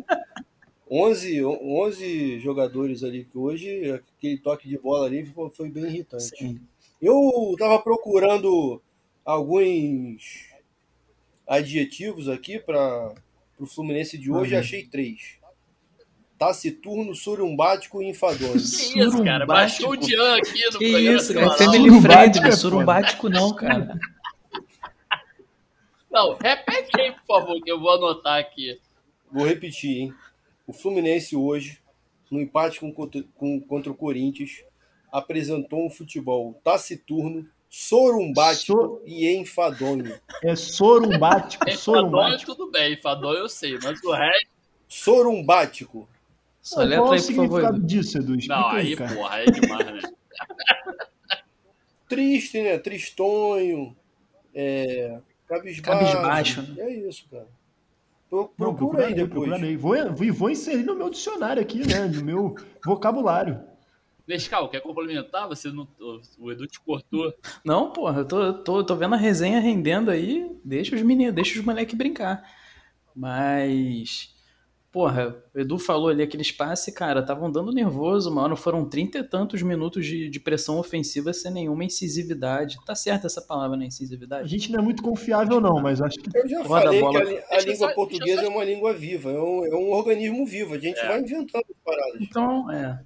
11, 0.91 1.45
11 1.45 2.41
jogadores 2.41 3.05
ali 3.05 3.25
que 3.25 3.39
hoje 3.39 3.91
aquele 3.93 4.39
toque 4.39 4.69
de 4.69 4.77
bola 4.79 5.07
ali 5.07 5.33
foi 5.55 5.69
bem 5.69 5.85
irritante. 5.85 6.37
Sim. 6.37 6.61
Eu 7.01 7.55
tava 7.59 7.79
procurando 7.79 8.83
alguns 9.25 10.51
adjetivos 11.47 12.29
aqui 12.29 12.59
para 12.59 13.15
o 13.59 13.67
Fluminense 13.67 14.19
de 14.19 14.31
hoje, 14.31 14.55
Uhum. 14.55 14.61
achei 14.61 14.85
três. 14.85 15.39
Taciturno, 16.39 17.15
surumbático 17.15 18.03
e 18.03 18.09
enfadonho. 18.09 18.53
Que 18.55 18.59
isso, 18.59 19.23
cara? 19.23 19.45
Baixou 19.45 19.91
o 19.91 19.97
Dian 19.97 20.37
aqui 20.37 20.65
no 20.73 20.79
Que 20.79 20.91
programa 20.91 21.17
isso, 21.19 21.35
cara? 21.35 21.47
É 21.47 21.57
family 21.59 22.49
é 22.49 22.51
surumbático 22.53 23.29
não, 23.29 23.55
cara. 23.55 23.99
Não, 26.11 26.35
repete 26.35 26.91
aí, 27.01 27.13
por 27.13 27.25
favor, 27.27 27.61
que 27.63 27.71
eu 27.71 27.79
vou 27.81 27.91
anotar 27.93 28.39
aqui. 28.39 28.81
Vou 29.31 29.47
repetir, 29.47 29.97
hein? 29.99 30.15
O 30.67 30.73
Fluminense 30.73 31.37
hoje, 31.37 31.79
no 32.31 32.41
empate 32.41 32.81
com, 32.81 32.93
contra- 32.93 33.25
com- 33.37 33.61
contra 33.61 33.91
o 33.93 33.95
Corinthians, 33.95 34.65
apresentou 35.13 35.85
um 35.87 35.91
futebol 35.91 36.61
taciturno, 36.65 37.49
sorumbático 37.69 38.73
So- 38.73 39.03
e 39.07 39.29
enfadonho. 39.37 40.21
É 40.43 40.57
sorumbático, 40.57 41.63
Enfadonho, 41.69 41.79
sorumbático. 41.79 42.55
tudo 42.57 42.71
bem. 42.71 42.95
Enfadonho 42.95 43.39
eu 43.39 43.49
sei, 43.49 43.79
mas 43.83 44.03
o 44.03 44.13
resto. 44.13 44.47
Sorumbático. 44.89 46.09
Só 46.61 46.81
letra 46.83 46.99
Qual 46.99 47.07
é 47.07 47.11
o 47.11 47.13
aí, 47.15 47.21
por 47.21 47.27
favor. 47.27 47.43
significado 47.47 47.77
Edu. 47.79 47.87
disso, 47.87 48.19
Edu? 48.19 48.35
Explica 48.35 48.61
Não, 48.61 48.69
aí, 48.69 48.97
cara. 48.97 49.15
porra, 49.15 49.39
é 49.39 49.45
demais, 49.47 49.87
né? 49.87 50.01
Triste, 52.09 52.61
né? 52.63 52.79
Tristonho. 52.79 53.97
É... 54.55 55.21
Cabisbaixo. 55.51 55.83
Cabisbaixo, 55.83 56.63
né? 56.63 56.75
É 56.79 57.09
isso, 57.09 57.25
cara. 57.31 57.49
Pro- 58.31 58.53
Não, 58.57 58.75
Procura 58.75 59.07
aí 59.07 59.15
depois. 59.15 59.49
procurarei. 59.49 59.77
Vou, 59.77 59.97
e 59.97 60.31
vou 60.31 60.49
inserir 60.51 60.85
no 60.85 60.95
meu 60.95 61.11
dicionário 61.11 61.61
aqui, 61.61 61.85
né? 61.87 62.07
No 62.07 62.23
meu 62.25 62.55
vocabulário. 62.85 63.61
Nescau, 64.29 64.69
quer 64.69 64.81
complementar? 64.81 65.49
Você 65.49 65.69
não, 65.73 65.89
o- 66.01 66.21
o 66.39 66.53
Edu 66.53 66.65
te 66.69 66.79
cortou. 66.79 67.35
Não, 67.65 67.91
porra, 67.91 68.21
eu 68.21 68.25
tô, 68.25 68.53
tô, 68.55 68.79
eu 68.79 68.85
tô 68.85 68.95
vendo 68.95 69.15
a 69.15 69.19
resenha 69.19 69.59
rendendo 69.59 70.09
aí. 70.13 70.49
Deixa 70.65 70.95
os 70.95 71.03
meninos, 71.03 71.35
deixa 71.35 71.59
os 71.59 71.65
moleques 71.65 71.97
brincar. 71.99 72.49
Mas, 73.17 74.33
porra, 74.93 75.37
o 75.55 75.59
Edu 75.61 75.79
falou 75.79 76.09
ali 76.09 76.23
aquele 76.23 76.43
espaço, 76.43 76.93
cara, 76.95 77.21
estavam 77.21 77.51
dando 77.51 77.73
nervoso, 77.73 78.31
mano. 78.35 78.57
Foram 78.57 78.85
trinta 78.89 79.19
e 79.19 79.23
tantos 79.23 79.63
minutos 79.63 80.05
de, 80.05 80.29
de 80.29 80.41
pressão 80.41 80.79
ofensiva 80.79 81.33
sem 81.33 81.53
nenhuma 81.53 81.85
incisividade. 81.85 82.79
Tá 82.85 82.95
certa 82.95 83.27
essa 83.27 83.41
palavra, 83.41 83.77
né? 83.77 83.85
A 83.85 83.89
Incisividade? 83.89 84.49
gente 84.49 84.71
não 84.73 84.81
é 84.81 84.83
muito 84.83 85.03
confiável, 85.03 85.61
não, 85.61 85.81
mas 85.81 86.01
acho 86.01 86.19
que 86.19 86.37
Eu 86.37 86.49
já 86.49 86.63
Roda 86.63 86.81
a 86.81 86.83
falei 86.85 87.01
bola. 87.01 87.25
que 87.25 87.39
a, 87.39 87.57
a 87.57 87.61
língua 87.61 87.89
só- 87.89 87.95
portuguesa 87.95 88.43
eu 88.43 88.47
é 88.47 88.49
uma 88.49 88.65
língua 88.65 88.93
viva, 88.93 89.31
é 89.31 89.39
um, 89.41 89.65
é 89.67 89.75
um 89.75 89.93
organismo 89.93 90.45
vivo. 90.47 90.75
A 90.75 90.79
gente 90.79 90.99
É. 90.99 91.07
vai 91.09 91.21
inventando 91.21 91.65
as 91.69 91.77
paradas. 91.85 92.21
Então, 92.21 92.71
é. 92.71 93.01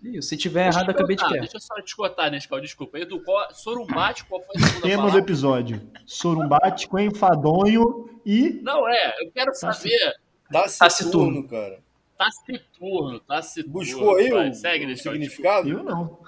Isso, 0.00 0.28
se 0.28 0.36
tiver 0.36 0.62
Deixa 0.64 0.78
errado, 0.78 0.90
acabei 0.90 1.16
de 1.16 1.24
criar. 1.24 1.40
Deixa 1.40 1.56
eu 1.56 1.60
só 1.60 1.74
te 1.82 2.30
Nescau, 2.30 2.60
desculpa. 2.60 2.98
Edu, 3.00 3.20
qual, 3.24 3.52
sorumbático, 3.52 4.28
qual 4.28 4.42
foi 4.42 4.54
a 4.56 4.66
segunda 4.66 4.80
tema 4.82 4.94
do 4.94 4.98
palavra? 5.08 5.20
episódio. 5.20 5.80
Sorumbático, 6.06 6.98
enfadonho 7.00 8.08
e 8.24 8.60
Não, 8.62 8.88
é, 8.88 9.14
eu 9.24 9.30
quero 9.32 9.52
saber. 9.54 10.14
Taciturno, 10.50 11.46
cara. 11.48 11.82
Taciturno, 12.16 13.20
taciturno. 13.20 13.72
Buscou 13.72 14.16
aí 14.16 14.32
o, 14.32 14.54
segue, 14.54 14.86
o 14.92 14.96
significado? 14.96 15.68
eu 15.68 15.82
não. 15.82 16.18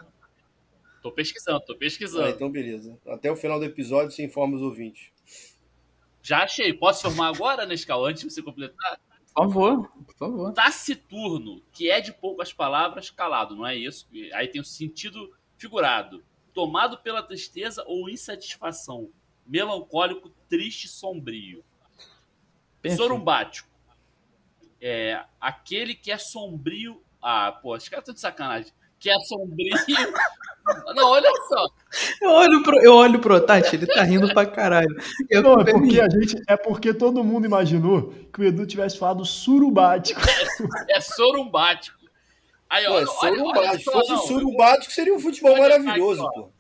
Tô 1.03 1.11
pesquisando, 1.11 1.61
tô 1.61 1.73
Ah, 1.73 1.77
pesquisando. 1.77 2.29
então 2.29 2.51
beleza. 2.51 2.99
Até 3.07 3.31
o 3.31 3.37
final 3.37 3.59
do 3.59 3.65
episódio 3.65 4.11
você 4.11 4.23
informa 4.23 4.57
os 4.57 4.63
ouvintes. 4.63 5.11
Já 6.23 6.43
achei. 6.43 6.73
Posso 6.75 7.03
formar 7.03 7.29
agora, 7.29 7.65
Nescau, 7.65 8.05
antes 8.05 8.23
de 8.23 8.31
você 8.31 8.43
completar? 8.43 9.01
Por 9.35 9.45
favor, 9.45 9.91
por 10.07 10.15
favor. 10.17 10.53
Taciturno, 10.53 11.63
que 11.73 11.91
é 11.91 12.01
de 12.01 12.13
poucas 12.13 12.53
palavras, 12.53 13.09
calado, 13.11 13.57
não 13.57 13.67
é 13.67 13.75
isso? 13.77 14.07
Aí 14.35 14.47
tem 14.49 14.61
o 14.61 14.65
sentido 14.65 15.33
figurado. 15.57 16.23
Tomado 16.53 16.99
pela 16.99 17.23
tristeza 17.23 17.83
ou 17.87 18.11
insatisfação. 18.11 19.09
Melancólico, 19.47 20.29
triste, 20.49 20.87
sombrio. 20.89 21.65
Perfeito. 22.83 23.03
Sorumbático. 23.03 23.70
É 24.81 25.21
aquele 25.41 25.95
que 25.95 26.11
é 26.11 26.19
sombrio. 26.19 27.03
Ah, 27.23 27.53
pô, 27.63 27.75
os 27.77 27.89
caras 27.89 28.03
estão 28.03 28.15
de 28.15 28.21
sacanagem. 28.21 28.73
Que 28.99 29.11
é 29.11 29.19
sombrio. 29.21 29.75
Não, 30.95 31.09
olha 31.11 31.31
só. 31.49 31.67
Eu 32.23 32.31
olho 32.31 32.63
pro, 32.63 32.79
eu 32.85 32.95
olho 32.95 33.19
pro 33.19 33.41
Tati, 33.41 33.75
ele 33.75 33.87
tá 33.87 34.03
rindo 34.03 34.33
pra 34.33 34.47
caralho. 34.47 34.95
Eu 35.29 35.43
Não, 35.43 35.61
é 35.61 35.65
porque 35.73 36.01
a 36.01 36.09
gente. 36.09 36.37
É 36.47 36.57
porque 36.57 36.95
todo 36.95 37.25
mundo 37.25 37.47
imaginou 37.47 38.13
que 38.33 38.41
o 38.41 38.45
Edu 38.45 38.67
tivesse 38.67 38.99
falado 38.99 39.25
surubático. 39.25 40.21
É 40.89 41.01
sorumbático. 41.01 41.99
Aí, 42.69 42.85
Pô, 42.85 42.93
olha, 42.93 43.05
é 43.05 43.07
olha, 43.09 43.43
olha 43.43 43.79
surumbático. 43.79 43.85
só, 43.85 43.91
Se 43.91 44.07
fosse 44.09 44.11
não. 44.11 44.19
surumbático, 44.27 44.93
seria 44.93 45.15
um 45.15 45.19
futebol 45.19 45.53
Olha, 45.53 45.79
maravilhoso, 45.79 46.25
aqui, 46.27 46.41
pô. 46.41 46.53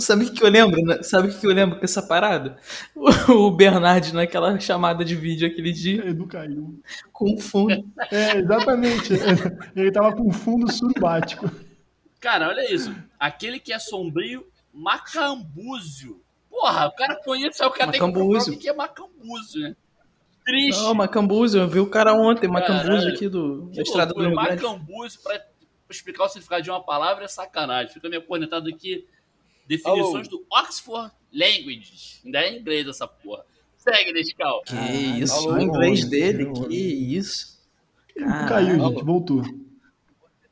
Sabe 0.00 0.24
o 0.24 0.32
que, 0.32 0.42
eu 0.42 0.48
lembro? 0.48 0.80
né? 0.82 1.02
Sabe 1.02 1.28
o 1.28 1.38
que, 1.38 1.46
eu 1.46 1.52
lembro 1.52 1.78
com 1.78 1.84
essa 1.84 2.02
parada? 2.02 2.56
O 3.28 3.50
Bernard 3.50 4.12
naquela 4.14 4.58
chamada 4.58 5.04
de 5.04 5.14
vídeo 5.14 5.48
aquele 5.48 5.72
dia, 5.72 6.08
Edu 6.08 6.26
caiu. 6.26 6.80
com 7.12 7.38
fundo. 7.38 7.84
É, 8.10 8.38
exatamente. 8.38 9.12
Ele 9.74 9.90
tava 9.90 10.14
com 10.14 10.30
fundo 10.32 10.70
surubático. 10.70 11.50
Cara, 12.20 12.48
olha 12.48 12.72
isso. 12.72 12.94
Aquele 13.18 13.58
que 13.58 13.72
é 13.72 13.78
sombrio, 13.78 14.46
macambúzio. 14.72 16.22
Porra, 16.48 16.86
o 16.86 16.92
cara 16.92 17.16
conhece, 17.16 17.62
aí 17.62 17.68
o 17.68 17.72
cara 17.72 17.90
tem 17.90 18.00
que 18.00 18.06
Macambúzio. 18.06 18.58
que 18.58 18.68
é 18.68 18.72
macambúzio, 18.72 19.62
né? 19.62 19.76
Triste. 20.44 20.82
Não, 20.82 20.94
Macambúzio, 20.94 21.60
eu 21.60 21.68
vi 21.68 21.78
o 21.78 21.88
cara 21.88 22.14
ontem, 22.14 22.50
Caralho. 22.50 22.74
Macambúzio 22.74 23.12
aqui 23.12 23.28
do, 23.28 23.68
Que 23.70 23.76
da 23.76 23.82
estrada 23.82 24.12
do 24.12 24.20
Rio 24.20 24.34
Grande. 24.34 24.62
Macambúzio, 24.62 25.20
pra 25.22 25.40
explicar 25.88 26.24
o 26.24 26.28
significado 26.28 26.62
de 26.62 26.70
uma 26.70 26.82
palavra 26.82 27.24
é 27.24 27.28
sacanagem. 27.28 27.92
Fica 27.92 28.08
meio 28.08 28.22
cornetado 28.22 28.68
aqui. 28.68 29.06
Definições 29.66 30.28
do 30.28 30.44
Oxford 30.50 31.12
Languages. 31.32 32.20
Ainda 32.24 32.40
é 32.40 32.50
em 32.52 32.58
inglês 32.60 32.86
essa 32.86 33.06
porra. 33.06 33.44
Segue, 33.76 34.12
Nescau. 34.12 34.62
Que 34.62 34.74
Ah, 34.76 34.92
isso, 35.18 35.34
alô, 35.34 35.54
o 35.54 35.60
inglês 35.60 36.00
alô, 36.02 36.10
dele, 36.10 36.44
alô. 36.44 36.68
que 36.68 36.76
isso. 36.76 37.60
Caralho. 38.16 38.48
caiu, 38.48 38.80
gente. 38.90 39.04
Voltou. 39.04 39.42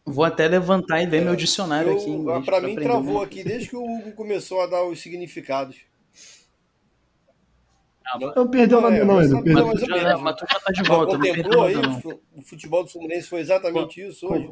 Vou 0.04 0.24
até 0.24 0.48
levantar 0.48 1.02
e 1.02 1.06
ler 1.06 1.22
meu 1.22 1.36
dicionário 1.36 1.92
aqui 1.92 2.06
em 2.08 2.14
Eu, 2.14 2.20
inglês. 2.20 2.44
pra 2.44 2.60
mim, 2.60 2.72
aprender 2.72 2.82
travou 2.88 3.18
um- 3.18 3.22
aqui 3.22 3.44
desde 3.44 3.68
que 3.68 3.76
o 3.76 3.84
Hugo 3.84 4.12
começou 4.12 4.60
a 4.62 4.66
dar 4.66 4.82
os 4.84 5.00
significados. 5.00 5.76
Não 8.34 8.48
perdeu 8.50 8.80
nada, 8.80 8.96
é, 8.96 9.04
não, 9.04 9.14
mas 9.16 9.30
sabe- 9.30 9.44
Perdeu. 9.44 9.66
mas 9.66 9.82
eu 9.82 9.86
Já, 9.88 9.94
mesmo. 10.08 10.20
mas 10.24 10.36
tu 10.36 10.46
já 10.50 10.58
tá 10.58 10.72
de 10.72 10.78
Mas 10.80 10.88
volta, 10.88 11.12
não 11.12 11.20
perdeu 11.20 11.62
aí, 11.62 11.74
não. 11.76 11.98
o 12.34 12.42
futebol 12.42 12.82
do 12.82 12.90
Fluminense 12.90 13.28
foi 13.28 13.40
exatamente 13.40 14.00
isso 14.04 14.26
hoje. 14.26 14.50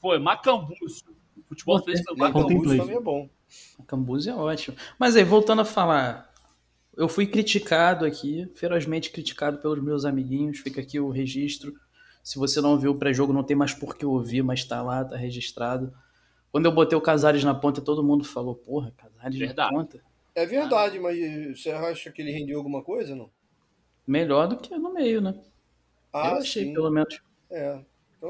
Foi, 0.00 0.18
Macambúzio. 0.20 0.86
O 1.10 1.15
futebol 1.48 1.76
Macambúzio. 1.76 2.16
Macambúzio 2.16 2.56
Contemplei. 2.56 2.78
também 2.78 2.96
é 2.96 3.00
bom. 3.00 3.28
Cambuzi 3.86 4.30
é 4.30 4.34
ótimo. 4.34 4.76
Mas 4.98 5.16
aí, 5.16 5.24
voltando 5.24 5.62
a 5.62 5.64
falar, 5.64 6.32
eu 6.96 7.08
fui 7.08 7.26
criticado 7.26 8.04
aqui, 8.04 8.50
ferozmente 8.54 9.10
criticado 9.10 9.58
pelos 9.58 9.82
meus 9.82 10.04
amiguinhos, 10.04 10.58
fica 10.58 10.80
aqui 10.80 10.98
o 10.98 11.10
registro. 11.10 11.74
Se 12.22 12.38
você 12.38 12.60
não 12.60 12.78
viu 12.78 12.92
o 12.92 12.98
pré-jogo, 12.98 13.32
não 13.32 13.44
tem 13.44 13.56
mais 13.56 13.72
por 13.72 13.96
que 13.96 14.04
ouvir, 14.04 14.42
mas 14.42 14.64
tá 14.64 14.82
lá, 14.82 15.04
tá 15.04 15.16
registrado. 15.16 15.92
Quando 16.50 16.66
eu 16.66 16.72
botei 16.72 16.96
o 16.96 17.00
Casares 17.00 17.44
na 17.44 17.54
ponta, 17.54 17.80
todo 17.80 18.02
mundo 18.02 18.24
falou, 18.24 18.54
porra, 18.54 18.92
Casares 18.96 19.38
Verdade. 19.38 19.72
na 19.72 19.78
ponta? 19.78 20.00
É 20.34 20.44
verdade, 20.44 20.98
mas 20.98 21.16
você 21.58 21.70
acha 21.70 22.10
que 22.10 22.20
ele 22.20 22.30
rendeu 22.30 22.58
alguma 22.58 22.82
coisa, 22.82 23.14
não? 23.14 23.30
Melhor 24.06 24.48
do 24.48 24.56
que 24.56 24.76
no 24.76 24.92
meio, 24.92 25.20
né? 25.20 25.34
Ah, 26.12 26.30
eu 26.30 26.36
achei, 26.36 26.64
sim. 26.64 26.74
pelo 26.74 26.90
menos. 26.90 27.20
É. 27.50 27.80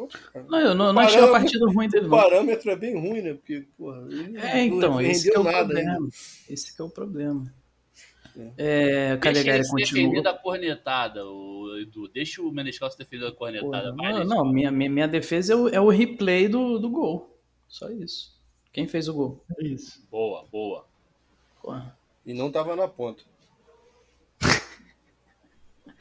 Então, 0.05 0.09
cara, 0.33 0.47
Não, 0.49 0.59
eu 0.61 0.75
não, 0.75 0.93
não 0.93 1.03
achei 1.03 1.21
a 1.21 1.29
partida 1.31 1.67
ruim 1.67 1.89
dele, 1.89 2.07
o 2.07 2.09
não. 2.09 2.17
parâmetro 2.19 2.71
é 2.71 2.77
bem 2.77 2.95
ruim, 2.95 3.23
né? 3.23 3.35
Porque, 3.35 3.67
porra, 3.79 4.07
ele 4.11 4.39
É, 4.39 4.65
então, 4.65 4.93
não 4.93 5.01
esse 5.01 5.31
que 5.31 5.37
é 5.37 5.39
o 5.41 5.45
nada 5.45 5.59
problema. 5.65 5.93
ainda. 5.93 6.09
Esse 6.49 6.75
que 6.77 6.83
é 6.83 6.85
o 6.85 6.91
problema. 6.91 7.55
É. 8.39 8.53
É, 8.59 9.17
Deixa 9.17 9.19
Calegari 9.19 9.59
ele 9.59 9.65
se 9.65 9.75
defender 9.75 10.03
continua. 10.05 10.23
da 10.23 10.35
cornetada, 10.35 11.25
o 11.25 11.79
Edu. 11.81 12.07
Deixa 12.09 12.43
o 12.43 12.53
Menescal 12.53 12.91
se 12.91 12.99
defender 12.99 13.25
da 13.25 13.31
Pô, 13.31 13.39
cornetada. 13.39 13.95
Vai, 13.95 14.13
não, 14.13 14.25
não, 14.25 14.45
minha, 14.45 14.71
minha, 14.71 14.91
minha 14.91 15.09
defesa 15.09 15.55
é 15.55 15.57
o, 15.57 15.69
é 15.69 15.81
o 15.81 15.89
replay 15.89 16.47
do, 16.47 16.79
do 16.79 16.91
gol. 16.91 17.35
Só 17.67 17.89
isso. 17.91 18.37
Quem 18.73 18.87
fez 18.87 19.09
o 19.09 19.15
gol? 19.15 19.43
É 19.59 19.65
isso. 19.65 20.07
Boa, 20.11 20.45
boa. 20.53 20.85
Porra. 21.63 21.97
E 22.27 22.35
não 22.35 22.51
tava 22.53 22.77
na 22.77 22.87
ponta. 22.87 23.23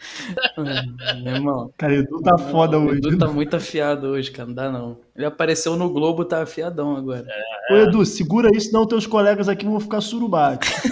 Meu 1.23 1.35
irmão. 1.35 1.73
Cara, 1.77 1.95
Edu 1.95 2.21
tá 2.21 2.37
foda 2.37 2.79
o 2.79 2.85
hoje. 2.87 2.97
Edu 2.99 3.17
tá 3.17 3.27
muito 3.27 3.55
afiado 3.55 4.07
hoje, 4.07 4.31
cara. 4.31 4.47
Não 4.47 4.55
dá 4.55 4.71
não. 4.71 4.97
Ele 5.15 5.25
apareceu 5.25 5.75
no 5.75 5.89
Globo, 5.89 6.25
tá 6.25 6.41
afiadão 6.43 6.95
agora. 6.95 7.25
Ô, 7.71 7.75
Edu, 7.75 8.05
segura 8.05 8.49
isso, 8.55 8.67
senão 8.67 8.87
teus 8.87 9.05
colegas 9.07 9.47
aqui 9.49 9.65
vão 9.65 9.79
ficar 9.79 10.01
surubáticos. 10.01 10.91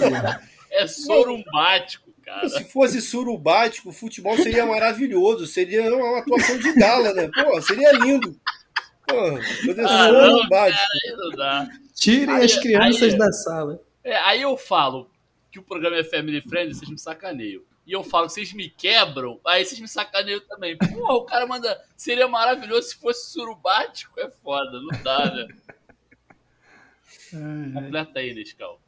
É 0.70 0.86
sorumbático, 0.86 2.10
cara. 2.24 2.48
Se 2.48 2.64
fosse 2.64 3.00
surubático, 3.00 3.90
o 3.90 3.92
futebol 3.92 4.36
seria 4.36 4.66
maravilhoso. 4.66 5.46
Seria 5.46 5.94
uma 5.94 6.18
atuação 6.18 6.58
de 6.58 6.72
gala, 6.74 7.12
né? 7.14 7.28
Pô, 7.32 7.60
seria 7.62 7.92
lindo. 7.92 8.34
Pô, 9.06 9.14
Ah, 9.86 10.10
não, 10.12 10.30
surubático. 10.38 10.82
Aí 11.06 11.16
não 11.16 11.30
dá. 11.36 11.68
Tirem 11.94 12.34
Aí- 12.34 12.44
as 12.44 12.56
crianças 12.58 13.02
aí- 13.12 13.18
da 13.18 13.30
sala. 13.32 13.80
É, 14.02 14.16
aí 14.16 14.42
eu 14.42 14.56
falo 14.56 15.08
que 15.52 15.58
o 15.58 15.62
programa 15.62 15.96
é 15.96 16.04
family 16.04 16.40
friendly, 16.40 16.74
vocês 16.74 16.90
me 16.90 16.98
sacaneiam. 16.98 17.62
E 17.86 17.92
eu 17.92 18.02
falo 18.02 18.26
que 18.26 18.32
vocês 18.32 18.52
me 18.52 18.70
quebram, 18.70 19.38
aí 19.46 19.64
vocês 19.64 19.78
me 19.78 19.88
sacaneiam 19.88 20.40
também. 20.40 20.76
Pô, 20.76 21.14
o 21.14 21.24
cara 21.24 21.46
manda. 21.46 21.82
Seria 21.96 22.26
maravilhoso 22.26 22.88
se 22.88 22.96
fosse 22.96 23.30
surubático. 23.30 24.18
É 24.18 24.30
foda, 24.30 24.80
não 24.80 25.02
dá, 25.02 25.34
né? 25.34 25.48
Ai. 27.34 27.72
Completa 27.72 28.20
aí, 28.20 28.34
Nescau. 28.34 28.80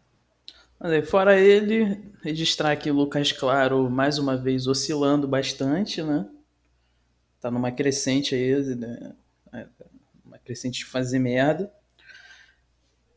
Fora 1.07 1.38
ele, 1.38 2.03
registrar 2.22 2.72
aqui 2.72 2.90
o 2.90 2.94
Lucas 2.94 3.32
Claro 3.32 3.88
mais 3.90 4.18
uma 4.18 4.36
vez 4.36 4.66
oscilando 4.66 5.26
bastante, 5.26 6.03
né? 6.03 6.28
Tá 7.40 7.51
numa 7.51 7.72
crescente 7.72 8.34
aí, 8.34 8.55
né? 8.76 9.14
uma 10.24 10.38
crescente 10.38 10.80
de 10.80 10.84
fazer 10.84 11.18
merda. 11.18 11.72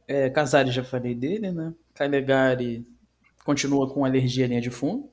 É, 0.07 0.29
Casares 0.29 0.73
já 0.73 0.83
falei 0.83 1.13
dele, 1.13 1.51
né? 1.51 1.73
Calegari 1.93 2.85
continua 3.43 3.91
com 3.91 4.05
alergia 4.05 4.45
à 4.45 4.47
linha 4.47 4.61
de 4.61 4.69
fundo. 4.69 5.09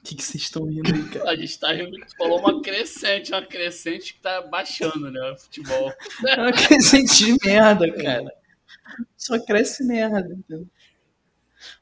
O 0.00 0.02
que, 0.02 0.22
vocês 0.22 0.44
estão 0.44 0.64
rindo 0.64 0.94
aí, 0.94 1.04
cara? 1.10 1.30
A 1.30 1.36
gente 1.36 1.58
tá 1.60 1.72
rindo 1.72 2.00
que 2.00 2.16
falou 2.16 2.40
uma 2.40 2.62
crescente, 2.62 3.32
uma 3.32 3.44
crescente 3.44 4.14
que 4.14 4.20
tá 4.20 4.40
baixando, 4.40 5.10
né? 5.10 5.30
O 5.30 5.36
futebol. 5.36 5.92
É 6.26 6.40
uma 6.40 6.52
crescente 6.52 7.26
de 7.26 7.36
merda, 7.46 7.92
cara. 7.92 8.32
Só 9.16 9.38
cresce 9.38 9.84
merda, 9.84 10.32
entendeu? 10.32 10.66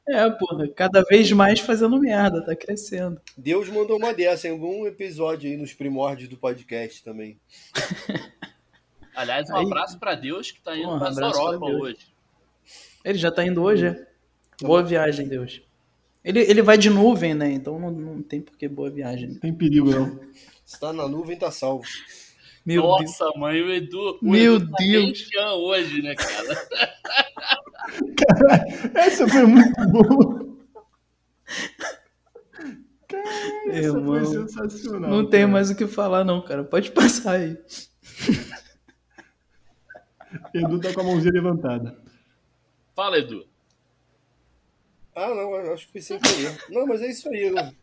É, 0.07 0.29
porra, 0.31 0.67
cada 0.67 1.01
vez 1.03 1.31
mais 1.31 1.61
fazendo 1.61 1.97
merda, 1.97 2.43
tá 2.45 2.53
crescendo. 2.55 3.21
Deus 3.37 3.69
mandou 3.69 3.97
uma 3.97 4.13
dessa 4.13 4.47
em 4.49 4.51
algum 4.51 4.85
episódio 4.85 5.49
aí 5.49 5.55
nos 5.55 5.73
primórdios 5.73 6.27
do 6.29 6.35
podcast 6.37 7.01
também. 7.01 7.39
Aliás, 9.15 9.49
um 9.49 9.55
Aí- 9.55 9.65
abraço 9.65 9.97
pra 9.97 10.15
Deus 10.15 10.51
que 10.51 10.61
tá 10.61 10.77
indo 10.77 10.89
Um 10.89 10.99
pra 10.99 11.09
Europa 11.09 11.65
hoje. 11.65 12.07
Ele 13.03 13.17
já 13.17 13.31
tá 13.31 13.45
indo 13.45 13.63
hoje, 13.63 13.87
é? 13.87 14.07
Boa 14.61 14.83
viagem, 14.83 15.27
Deus. 15.27 15.61
Ele, 16.23 16.41
ele 16.41 16.61
vai 16.61 16.77
de 16.77 16.89
nuvem, 16.89 17.33
né? 17.33 17.51
Então 17.51 17.79
não, 17.79 17.91
não 17.91 18.21
tem 18.21 18.41
por 18.41 18.57
que 18.57 18.67
boa 18.67 18.89
viagem. 18.89 19.29
Não 19.29 19.39
tem 19.39 19.53
perigo, 19.53 19.89
não. 19.89 20.19
Se 20.65 20.79
tá 20.79 20.91
na 20.91 21.07
nuvem, 21.07 21.37
tá 21.37 21.49
salvo. 21.49 21.85
Meu 22.65 22.81
Deus. 22.81 23.19
Nossa, 23.19 23.39
mãe, 23.39 23.61
o 23.61 23.71
Edu. 23.71 24.19
O 24.21 24.29
Meu 24.29 24.57
Edu 24.57 24.69
tá 24.69 24.77
Deus. 24.77 25.05
bem 25.05 25.15
chão 25.15 25.55
hoje, 25.59 26.01
né, 26.01 26.15
cara? 26.15 26.67
Essa 28.93 29.27
foi 29.27 29.45
muito 29.45 29.87
boa. 29.89 30.49
Cara, 33.07 33.23
essa 33.69 33.87
Irmão, 33.87 34.23
foi 34.23 34.25
sensacional. 34.25 35.09
Não 35.09 35.27
tem 35.27 35.47
mais 35.47 35.71
o 35.71 35.75
que 35.75 35.87
falar, 35.87 36.23
não, 36.23 36.41
cara. 36.41 36.63
Pode 36.63 36.91
passar 36.91 37.37
aí. 37.37 37.57
Edu 40.53 40.79
tá 40.79 40.93
com 40.93 41.01
a 41.01 41.03
mãozinha 41.03 41.33
levantada. 41.33 41.97
Fala, 42.95 43.17
Edu. 43.17 43.47
Ah, 45.21 45.35
não, 45.35 45.53
acho 45.73 45.85
que 45.87 45.91
foi 45.91 46.01
sem 46.01 46.17
querer. 46.17 46.57
Não, 46.69 46.87
mas 46.87 47.01
é 47.01 47.09
isso 47.09 47.27
aí. 47.27 47.51
né? 47.51 47.73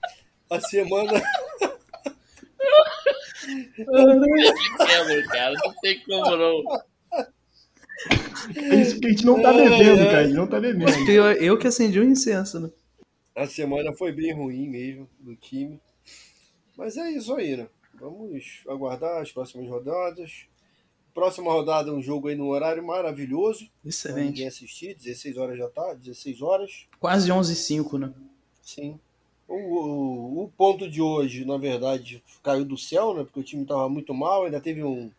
A 0.49 0.59
semana. 0.59 1.23
É, 3.79 5.05
meu 5.05 5.29
cara, 5.29 5.55
não 5.63 5.75
tem 5.83 6.03
como 6.05 6.37
não. 6.37 6.65
É 8.57 8.75
isso 8.77 8.99
que 8.99 9.07
a 9.07 9.11
gente 9.11 9.27
não 9.27 9.43
tá 9.43 9.53
bebendo, 9.53 10.01
ai. 10.01 10.07
cara. 10.07 10.19
A 10.19 10.25
gente 10.25 10.37
não 10.37 10.47
tá 10.47 10.61
bebendo. 10.61 11.11
Eu, 11.11 11.25
eu 11.33 11.59
que 11.59 11.67
acendi 11.67 12.01
o 12.01 12.05
incenso, 12.05 12.59
né? 12.59 12.71
A 13.35 13.47
semana 13.47 13.93
foi 13.93 14.13
bem 14.13 14.33
ruim 14.33 14.67
mesmo 14.69 15.07
do 15.21 15.37
time. 15.37 15.79
Mas 16.75 16.97
é 16.97 17.11
isso 17.11 17.35
aí, 17.35 17.55
né? 17.55 17.69
Vamos 18.01 18.63
aguardar 18.67 19.21
as 19.21 19.31
próximas 19.31 19.69
rodadas. 19.69 20.47
Próxima 21.17 21.51
rodada, 21.51 21.91
um 21.95 22.03
jogo 22.03 22.29
aí 22.29 22.37
no 22.37 22.49
horário 22.49 22.85
maravilhoso. 22.87 23.61
Pra 23.65 23.71
ninguém 23.73 23.89
Excelente. 23.89 24.45
assistir, 24.45 24.95
16 24.95 25.39
horas 25.39 25.57
já 25.57 25.67
tá, 25.67 25.95
16 25.95 26.43
horas. 26.43 26.85
Quase 27.01 27.33
11 27.33 27.53
h 27.53 27.59
05 27.63 27.97
né? 27.97 28.13
Sim. 28.63 29.01
O, 29.49 29.55
o, 29.55 30.45
o 30.45 30.49
ponto 30.59 30.87
de 30.91 31.01
hoje, 31.01 31.47
na 31.47 31.57
verdade, 31.57 32.23
caiu 32.43 32.67
do 32.67 32.77
céu, 32.77 33.15
né? 33.15 33.25
Porque 33.25 33.41
o 33.41 33.43
time 33.43 33.63
estava 33.63 33.89
muito 33.89 34.13
mal, 34.13 34.45
ainda 34.45 34.61
teve 34.61 34.85
um, 34.85 35.11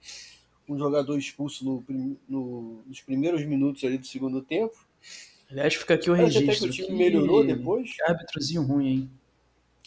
um 0.70 0.78
jogador 0.78 1.18
expulso 1.18 1.66
no, 1.66 1.84
no- 2.30 2.84
nos 2.86 3.02
primeiros 3.02 3.44
minutos 3.44 3.84
ali 3.84 3.98
do 3.98 4.06
segundo 4.06 4.40
tempo. 4.44 4.76
Aliás, 5.50 5.74
fica 5.74 5.96
aqui 5.96 6.12
o 6.12 6.16
Parece 6.16 6.38
até 6.38 6.40
que 6.42 6.46
registro. 6.46 6.70
o 6.70 6.74
time 6.74 6.88
que- 6.90 6.94
melhorou 6.94 7.44
depois. 7.44 7.90
Árbitros 8.06 8.54
ruim, 8.56 8.88
hein? 8.88 9.12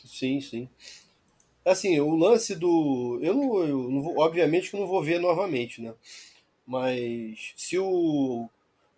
Sim, 0.05 0.41
sim. 0.41 0.69
Assim, 1.65 2.01
o 2.01 2.17
lance 2.17 2.55
do. 2.57 3.19
Eu 3.23 3.35
não, 3.35 3.59
eu 3.65 3.91
não 3.91 4.03
vou, 4.03 4.19
obviamente 4.19 4.71
que 4.71 4.77
não 4.79 4.87
vou 4.87 5.03
ver 5.03 5.21
novamente, 5.21 5.83
né? 5.83 5.95
Mas 6.67 7.53
se 7.57 7.79
o 7.79 8.49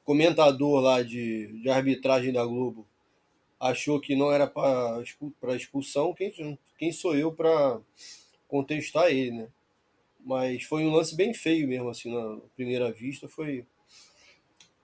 comentador 0.05 0.81
lá 0.81 1.03
de, 1.03 1.49
de 1.61 1.69
arbitragem 1.69 2.33
da 2.33 2.45
Globo 2.45 2.87
achou 3.59 4.01
que 4.01 4.17
não 4.17 4.33
era 4.33 4.47
para 4.47 5.03
expulsão, 5.57 6.13
quem, 6.15 6.59
quem 6.79 6.93
sou 6.93 7.17
eu 7.17 7.33
para 7.33 7.81
contestar 8.49 9.07
ele, 9.11 9.31
né? 9.33 9.49
Mas 10.25 10.65
foi 10.65 10.85
um 10.85 10.93
lance 10.93 11.17
bem 11.17 11.35
feio 11.35 11.67
mesmo, 11.67 11.89
assim, 11.89 12.15
na 12.15 12.39
primeira 12.55 12.93
vista. 12.93 13.29
Foi. 13.29 13.65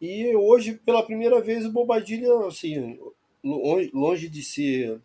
E 0.00 0.34
hoje, 0.34 0.74
pela 0.74 1.02
primeira 1.04 1.40
vez, 1.40 1.64
o 1.64 1.72
Bobadilha, 1.72 2.46
assim, 2.46 2.98
longe 3.44 4.28
de 4.28 4.42
ser 4.42 5.00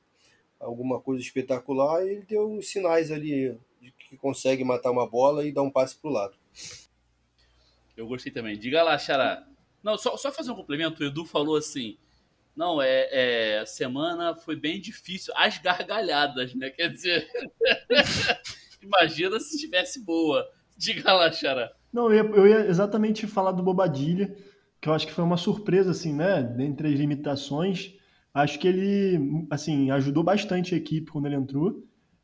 alguma 0.64 1.00
coisa 1.00 1.22
espetacular, 1.22 2.06
ele 2.06 2.24
deu 2.24 2.52
uns 2.52 2.68
sinais 2.68 3.12
ali 3.12 3.58
de 3.82 3.92
que 3.92 4.18
consegue 4.18 4.64
matar 4.64 4.92
uma 4.92 5.08
bola 5.08 5.46
e 5.46 5.52
dar 5.52 5.62
um 5.62 5.72
passe 5.72 5.98
pro 5.98 6.10
lado. 6.10 6.36
Eu 7.96 8.08
gostei 8.08 8.32
também. 8.32 8.58
Diga 8.58 8.82
lá, 8.84 8.98
Xará. 8.98 9.46
Não, 9.84 9.98
só, 9.98 10.16
só 10.18 10.32
fazer 10.32 10.52
um 10.52 10.56
complemento. 10.56 11.04
O 11.04 11.06
Edu 11.06 11.26
falou 11.26 11.56
assim. 11.56 11.98
Não, 12.56 12.82
é, 12.82 13.08
é. 13.12 13.60
A 13.60 13.66
semana 13.66 14.36
foi 14.36 14.56
bem 14.56 14.80
difícil. 14.80 15.34
As 15.36 15.58
gargalhadas, 15.58 16.56
né? 16.56 16.70
Quer 16.70 16.90
dizer. 16.90 17.28
imagina 18.82 19.40
se 19.40 19.56
estivesse 19.56 20.04
boa. 20.04 20.48
Diga 20.78 21.14
lá, 21.14 21.32
Xará. 21.32 21.72
Não, 21.92 22.12
eu 22.12 22.24
ia, 22.24 22.32
eu 22.32 22.48
ia 22.48 22.66
exatamente 22.68 23.28
falar 23.28 23.52
do 23.52 23.62
Bobadilha, 23.62 24.36
que 24.82 24.90
eu 24.90 24.94
acho 24.94 25.06
que 25.06 25.14
foi 25.14 25.24
uma 25.24 25.38
surpresa, 25.38 25.92
assim, 25.92 26.14
né? 26.14 26.42
Dentre 26.42 26.88
as 26.88 26.96
limitações. 26.96 27.94
Acho 28.34 28.58
que 28.58 28.68
ele, 28.68 29.48
assim, 29.50 29.92
ajudou 29.92 30.24
bastante 30.24 30.74
a 30.74 30.78
equipe 30.78 31.12
quando 31.12 31.28
ele 31.28 31.36
entrou. 31.36 31.84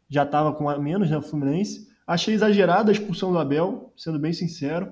Já 0.09 0.23
estava 0.23 0.51
com 0.53 0.67
a 0.67 0.77
menos, 0.79 1.09
né, 1.09 1.17
o 1.17 1.21
Fluminense. 1.21 1.87
Achei 2.07 2.33
exagerada 2.33 2.89
a 2.89 2.93
expulsão 2.93 3.31
do 3.31 3.37
Abel, 3.37 3.93
sendo 3.95 4.17
bem 4.17 4.33
sincero. 4.33 4.91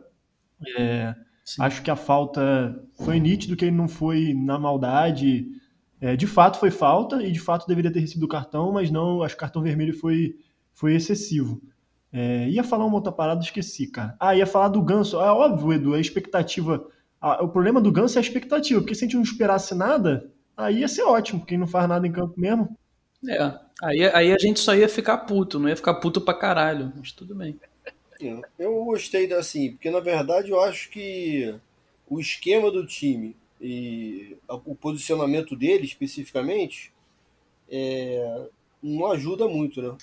É, 0.77 1.15
acho 1.59 1.81
que 1.81 1.89
a 1.89 1.95
falta 1.95 2.79
foi 2.93 3.19
nítido 3.19 3.55
que 3.55 3.65
ele 3.65 3.75
não 3.75 3.87
foi 3.87 4.33
na 4.35 4.59
maldade. 4.59 5.47
É, 5.99 6.15
de 6.15 6.27
fato 6.27 6.59
foi 6.59 6.69
falta 6.69 7.23
e 7.23 7.31
de 7.31 7.39
fato 7.39 7.67
deveria 7.67 7.91
ter 7.91 7.99
recebido 7.99 8.25
o 8.25 8.29
cartão, 8.29 8.71
mas 8.71 8.91
não, 8.91 9.23
acho 9.23 9.35
que 9.35 9.39
o 9.39 9.41
cartão 9.41 9.63
vermelho 9.63 9.97
foi, 9.97 10.35
foi 10.71 10.93
excessivo. 10.93 11.59
É, 12.13 12.47
ia 12.49 12.63
falar 12.63 12.85
uma 12.85 12.95
outra 12.95 13.11
parada, 13.11 13.41
esqueci, 13.41 13.87
cara. 13.87 14.15
Ah, 14.19 14.35
ia 14.35 14.45
falar 14.45 14.67
do 14.69 14.81
Ganso. 14.83 15.19
É 15.19 15.31
óbvio, 15.31 15.73
Edu, 15.73 15.93
a 15.95 15.99
expectativa. 15.99 16.85
ah, 17.19 17.43
o 17.43 17.49
problema 17.49 17.81
do 17.81 17.91
Ganso 17.91 18.17
é 18.17 18.19
a 18.19 18.21
expectativa, 18.21 18.79
porque 18.79 18.93
se 18.93 19.03
a 19.03 19.07
gente 19.07 19.15
não 19.15 19.23
esperasse 19.23 19.73
nada, 19.73 20.31
aí 20.57 20.79
ia 20.79 20.87
ser 20.87 21.03
ótimo, 21.03 21.45
ele 21.47 21.57
não 21.57 21.67
faz 21.67 21.87
nada 21.87 22.07
em 22.07 22.11
campo 22.11 22.33
mesmo. 22.37 22.75
É. 23.29 23.53
Aí, 23.83 24.03
aí 24.03 24.33
a 24.33 24.37
gente 24.37 24.59
só 24.59 24.75
ia 24.75 24.89
ficar 24.89 25.19
puto, 25.19 25.59
não 25.59 25.69
ia 25.69 25.75
ficar 25.75 25.95
puto 25.95 26.19
pra 26.19 26.33
caralho. 26.33 26.91
Mas 26.95 27.11
tudo 27.11 27.35
bem. 27.35 27.59
Eu 28.57 28.83
gostei 28.83 29.27
da 29.27 29.37
assim, 29.37 29.71
porque 29.71 29.91
na 29.91 29.99
verdade 29.99 30.49
eu 30.49 30.59
acho 30.61 30.89
que 30.89 31.53
o 32.09 32.19
esquema 32.19 32.71
do 32.71 32.85
time 32.85 33.35
e 33.61 34.37
o 34.47 34.75
posicionamento 34.75 35.55
dele 35.55 35.85
especificamente 35.85 36.91
é, 37.69 38.47
não 38.81 39.11
ajuda 39.11 39.47
muito, 39.47 39.81
né? 39.81 39.95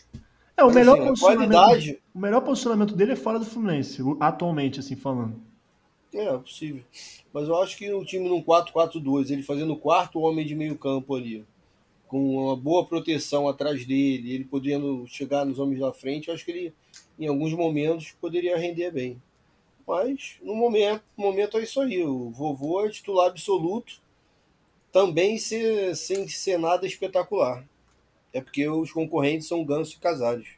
É, 0.57 0.63
o 0.63 0.67
Mas, 0.67 0.77
melhor, 0.77 0.99
assim, 0.99 1.07
posicionamento, 1.09 1.51
qualidade 1.51 2.03
o 2.15 2.19
melhor 2.19 2.41
posicionamento 2.43 2.95
dele 2.95 3.13
é 3.13 3.17
fora 3.17 3.41
do 3.41 3.45
Fluminense, 3.45 4.01
atualmente, 4.21 4.79
assim 4.79 4.95
falando. 4.95 5.41
É 6.19 6.39
possível. 6.39 6.83
Mas 7.33 7.49
eu 7.49 7.61
acho 7.61 7.77
que 7.77 7.93
o 7.93 8.05
time 8.05 8.29
num 8.29 8.43
4-4-2, 8.43 9.31
ele 9.31 9.43
fazendo 9.43 9.73
o 9.73 9.79
quarto 9.79 10.21
homem 10.21 10.47
de 10.47 10.55
meio 10.55 10.77
campo 10.79 11.15
ali, 11.15 11.45
com 12.07 12.37
uma 12.37 12.57
boa 12.57 12.85
proteção 12.87 13.49
atrás 13.49 13.85
dele, 13.85 14.33
ele 14.33 14.45
podendo 14.45 15.05
chegar 15.09 15.45
nos 15.45 15.59
homens 15.59 15.81
da 15.81 15.93
frente, 15.93 16.29
eu 16.29 16.35
acho 16.35 16.45
que 16.45 16.51
ele, 16.53 16.75
em 17.19 17.27
alguns 17.27 17.53
momentos, 17.53 18.13
poderia 18.21 18.57
render 18.57 18.91
bem. 18.93 19.21
Mas, 19.87 20.37
no 20.43 20.55
momento, 20.55 21.03
no 21.17 21.25
momento 21.25 21.59
é 21.59 21.63
isso 21.63 21.81
aí. 21.81 22.03
O 22.05 22.31
vovô 22.31 22.85
é 22.87 22.89
titular 22.91 23.29
absoluto, 23.29 24.01
também 24.93 25.37
se- 25.39 25.95
sem 25.97 26.29
ser 26.29 26.59
nada 26.59 26.87
espetacular. 26.87 27.67
É 28.33 28.41
porque 28.41 28.67
os 28.69 28.93
concorrentes 28.93 29.47
são 29.49 29.65
Ganso 29.65 29.97
e 29.97 30.01
Casares. 30.01 30.49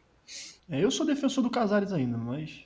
É, 0.69 0.83
eu 0.83 0.91
sou 0.91 1.07
defensor 1.07 1.43
do 1.43 1.51
Casares 1.51 1.93
ainda, 1.93 2.17
mas 2.19 2.66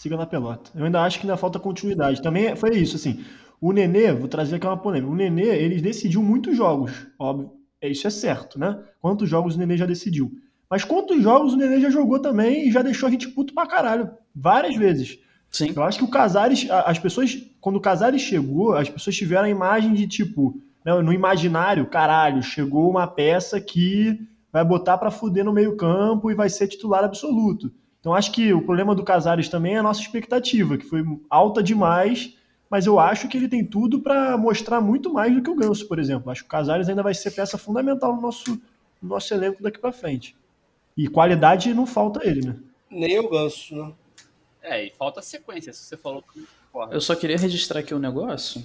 siga 0.00 0.16
na 0.16 0.24
pelota. 0.24 0.70
Eu 0.74 0.86
ainda 0.86 1.02
acho 1.02 1.20
que 1.20 1.26
ainda 1.26 1.36
falta 1.36 1.58
continuidade. 1.58 2.22
Também 2.22 2.56
foi 2.56 2.74
isso, 2.74 2.96
assim. 2.96 3.22
O 3.60 3.70
Nenê, 3.70 4.10
vou 4.14 4.28
trazer 4.28 4.56
aqui 4.56 4.66
uma 4.66 4.78
polêmica. 4.78 5.12
O 5.12 5.14
Nenê, 5.14 5.48
ele 5.58 5.78
decidiu 5.78 6.22
muitos 6.22 6.56
jogos, 6.56 7.06
óbvio. 7.18 7.52
É, 7.82 7.88
Isso 7.88 8.06
é 8.06 8.10
certo, 8.10 8.58
né? 8.58 8.82
Quantos 8.98 9.28
jogos 9.28 9.54
o 9.54 9.58
Nenê 9.58 9.76
já 9.76 9.84
decidiu? 9.84 10.32
Mas 10.70 10.84
quantos 10.84 11.22
jogos 11.22 11.52
o 11.52 11.56
Nenê 11.56 11.78
já 11.82 11.90
jogou 11.90 12.18
também 12.18 12.66
e 12.66 12.72
já 12.72 12.80
deixou 12.80 13.08
a 13.08 13.10
gente 13.10 13.28
puto 13.28 13.52
pra 13.52 13.66
caralho? 13.66 14.10
Várias 14.34 14.74
vezes. 14.74 15.18
Sim. 15.50 15.74
Eu 15.76 15.82
acho 15.82 15.98
que 15.98 16.04
o 16.04 16.10
Casares, 16.10 16.66
as 16.70 16.98
pessoas, 16.98 17.36
quando 17.60 17.76
o 17.76 17.80
Casares 17.80 18.22
chegou, 18.22 18.74
as 18.74 18.88
pessoas 18.88 19.14
tiveram 19.14 19.44
a 19.44 19.50
imagem 19.50 19.92
de 19.92 20.08
tipo, 20.08 20.58
né, 20.82 20.94
no 21.02 21.12
imaginário, 21.12 21.84
caralho, 21.86 22.42
chegou 22.42 22.88
uma 22.88 23.06
peça 23.06 23.60
que 23.60 24.18
vai 24.50 24.64
botar 24.64 24.96
pra 24.96 25.10
fuder 25.10 25.44
no 25.44 25.52
meio-campo 25.52 26.30
e 26.30 26.34
vai 26.34 26.48
ser 26.48 26.68
titular 26.68 27.04
absoluto. 27.04 27.70
Então 28.00 28.14
acho 28.14 28.32
que 28.32 28.52
o 28.52 28.62
problema 28.62 28.94
do 28.94 29.04
Casares 29.04 29.48
também 29.48 29.74
é 29.74 29.78
a 29.78 29.82
nossa 29.82 30.00
expectativa, 30.00 30.76
que 30.78 30.86
foi 30.86 31.04
alta 31.28 31.62
demais 31.62 32.34
mas 32.70 32.86
eu 32.86 33.00
acho 33.00 33.26
que 33.26 33.36
ele 33.36 33.48
tem 33.48 33.64
tudo 33.64 34.00
para 34.00 34.38
mostrar 34.38 34.80
muito 34.80 35.12
mais 35.12 35.34
do 35.34 35.42
que 35.42 35.50
o 35.50 35.56
Ganso, 35.56 35.88
por 35.88 35.98
exemplo. 35.98 36.30
Acho 36.30 36.42
que 36.42 36.46
o 36.46 36.50
Casares 36.50 36.88
ainda 36.88 37.02
vai 37.02 37.12
ser 37.12 37.32
peça 37.32 37.58
fundamental 37.58 38.14
no 38.14 38.22
nosso, 38.22 38.52
no 39.02 39.08
nosso 39.08 39.34
elenco 39.34 39.60
daqui 39.60 39.80
para 39.80 39.90
frente. 39.90 40.36
E 40.96 41.08
qualidade 41.08 41.74
não 41.74 41.84
falta 41.84 42.24
ele, 42.24 42.46
né? 42.46 42.56
Nem 42.88 43.18
o 43.18 43.28
Ganso, 43.28 43.74
né? 43.74 43.92
É, 44.62 44.86
e 44.86 44.90
falta 44.90 45.20
sequência, 45.20 45.72
se 45.72 45.82
você 45.82 45.96
falou 45.96 46.22
que. 46.22 46.46
Porra. 46.72 46.92
Eu 46.92 47.00
só 47.00 47.16
queria 47.16 47.36
registrar 47.36 47.80
aqui 47.80 47.92
um 47.92 47.98
negócio. 47.98 48.64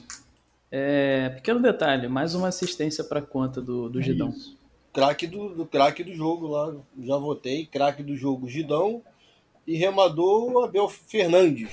É, 0.71 1.29
pequeno 1.29 1.59
detalhe, 1.59 2.07
mais 2.07 2.36
uma 2.36 2.49
assistência 2.49 3.03
para 3.03 3.21
conta 3.23 3.59
do, 3.59 3.89
do 3.89 3.99
É 3.99 4.03
Gidão. 4.03 4.29
isso. 4.29 4.55
Craque 4.93 5.25
do, 5.25 5.49
do 5.49 5.65
craque 5.65 6.03
do 6.03 6.13
jogo 6.13 6.47
lá. 6.47 6.75
Já 7.01 7.17
votei. 7.17 7.65
Craque 7.65 8.03
do 8.03 8.15
jogo, 8.15 8.47
Gidão. 8.47 9.01
E 9.68 9.76
remador, 9.76 10.66
Abel 10.66 10.88
Fernandes. 10.88 11.70